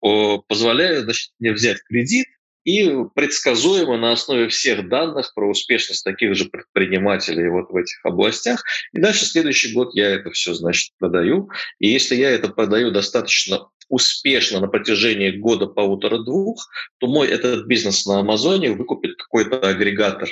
позволяют 0.01 1.05
значит, 1.05 1.33
мне 1.39 1.53
взять 1.53 1.79
кредит 1.89 2.27
и 2.67 2.91
предсказуемо 3.15 3.97
на 3.97 4.13
основе 4.13 4.49
всех 4.49 4.89
данных 4.89 5.33
про 5.35 5.49
успешность 5.49 6.05
таких 6.05 6.35
же 6.35 6.47
предпринимателей 6.47 7.49
вот 7.49 7.71
в 7.71 7.77
этих 7.77 8.05
областях. 8.05 8.65
И 8.93 8.99
дальше 8.99 9.25
следующий 9.25 9.73
год 9.73 9.95
я 9.95 10.11
это 10.11 10.33
все, 10.33 10.53
значит, 10.53 10.93
продаю. 10.99 11.49
И 11.79 11.89
если 11.89 12.17
я 12.17 12.29
это 12.31 12.49
продаю 12.49 12.91
достаточно 12.91 13.69
успешно 13.89 14.59
на 14.59 14.67
протяжении 14.67 15.31
года, 15.31 15.67
полутора-двух, 15.67 16.69
то 16.99 17.07
мой 17.07 17.29
этот 17.29 17.67
бизнес 17.67 18.05
на 18.05 18.19
Амазоне 18.19 18.73
выкупит 18.73 19.15
какой-то 19.17 19.61
агрегатор 19.61 20.29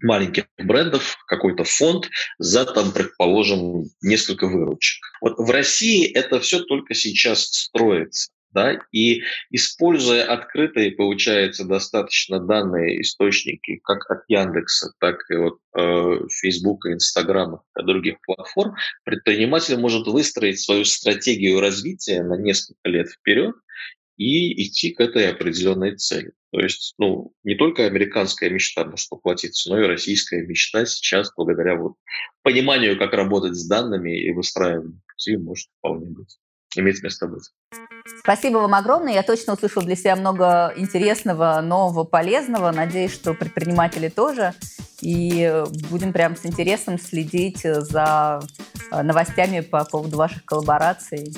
маленьких 0.00 0.46
брендов, 0.56 1.18
какой-то 1.26 1.64
фонд 1.64 2.08
за, 2.38 2.64
там, 2.64 2.92
предположим, 2.92 3.84
несколько 4.00 4.46
выручек. 4.46 5.04
Вот 5.20 5.34
в 5.36 5.50
России 5.50 6.10
это 6.10 6.40
все 6.40 6.60
только 6.60 6.94
сейчас 6.94 7.44
строится 7.44 8.30
да, 8.52 8.78
и 8.92 9.22
используя 9.50 10.24
открытые, 10.24 10.92
получается, 10.92 11.64
достаточно 11.64 12.40
данные 12.40 13.00
источники, 13.02 13.80
как 13.84 14.10
от 14.10 14.24
Яндекса, 14.28 14.92
так 15.00 15.18
и 15.30 15.34
от 15.34 15.58
э, 15.76 16.26
Фейсбука, 16.30 16.92
Инстаграма, 16.92 17.62
и 17.78 17.84
других 17.84 18.16
платформ, 18.24 18.74
предприниматель 19.04 19.78
может 19.78 20.06
выстроить 20.06 20.60
свою 20.60 20.84
стратегию 20.84 21.60
развития 21.60 22.22
на 22.22 22.34
несколько 22.34 22.88
лет 22.88 23.08
вперед 23.08 23.54
и 24.16 24.62
идти 24.62 24.90
к 24.90 25.00
этой 25.00 25.30
определенной 25.30 25.96
цели. 25.96 26.32
То 26.52 26.60
есть, 26.60 26.94
ну, 26.98 27.32
не 27.44 27.54
только 27.54 27.86
американская 27.86 28.50
мечта 28.50 28.84
может 28.84 29.10
воплотиться, 29.10 29.70
но 29.70 29.80
и 29.80 29.86
российская 29.86 30.42
мечта 30.42 30.84
сейчас, 30.84 31.32
благодаря 31.34 31.76
вот 31.76 31.94
пониманию, 32.42 32.98
как 32.98 33.14
работать 33.14 33.56
с 33.56 33.66
данными 33.66 34.18
и 34.18 34.30
выстраиванию 34.32 35.00
пути, 35.22 35.36
может 35.36 35.68
вполне 35.78 36.06
быть, 36.06 36.38
иметь 36.76 37.02
место 37.02 37.26
быть. 37.26 37.50
Спасибо 38.20 38.58
вам 38.58 38.74
огромное. 38.74 39.14
Я 39.14 39.22
точно 39.22 39.54
услышал 39.54 39.82
для 39.82 39.96
себя 39.96 40.16
много 40.16 40.72
интересного, 40.76 41.60
нового, 41.60 42.04
полезного. 42.04 42.70
Надеюсь, 42.70 43.12
что 43.12 43.34
предприниматели 43.34 44.08
тоже. 44.08 44.54
И 45.00 45.52
будем 45.90 46.12
прям 46.12 46.36
с 46.36 46.46
интересом 46.46 46.98
следить 46.98 47.62
за 47.62 48.40
э, 48.92 49.02
новостями 49.02 49.60
по 49.60 49.84
поводу 49.84 50.16
ваших 50.16 50.44
коллабораций 50.44 51.34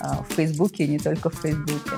э, 0.00 0.04
в 0.28 0.34
Фейсбуке 0.34 0.84
и 0.84 0.88
не 0.88 0.98
только 0.98 1.28
в 1.28 1.34
Фейсбуке. 1.34 1.92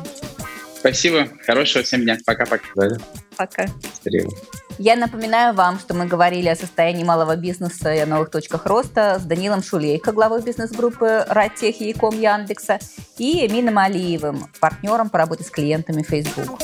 Спасибо. 0.76 1.28
Хорошего 1.46 1.84
всем 1.84 2.02
дня. 2.02 2.18
Пока-пока. 2.26 2.98
Пока. 3.36 3.66
Стрелы. 3.94 4.34
Я 4.78 4.96
напоминаю 4.96 5.54
вам, 5.54 5.78
что 5.78 5.94
мы 5.94 6.06
говорили 6.06 6.48
о 6.48 6.56
состоянии 6.56 7.04
малого 7.04 7.36
бизнеса 7.36 7.94
и 7.94 8.00
о 8.00 8.06
новых 8.06 8.30
точках 8.30 8.66
роста 8.66 9.18
с 9.20 9.22
Данилом 9.22 9.62
Шулейко, 9.62 10.10
главой 10.10 10.42
бизнес-группы 10.42 11.24
Ратех 11.28 11.80
и 11.80 11.88
Яком 11.88 12.20
Яндекса, 12.20 12.80
и 13.16 13.46
Эмином 13.46 13.78
Алиевым, 13.78 14.46
партнером 14.60 15.10
по 15.10 15.18
работе 15.18 15.44
с 15.44 15.50
клиентами 15.50 16.02
Facebook. 16.02 16.58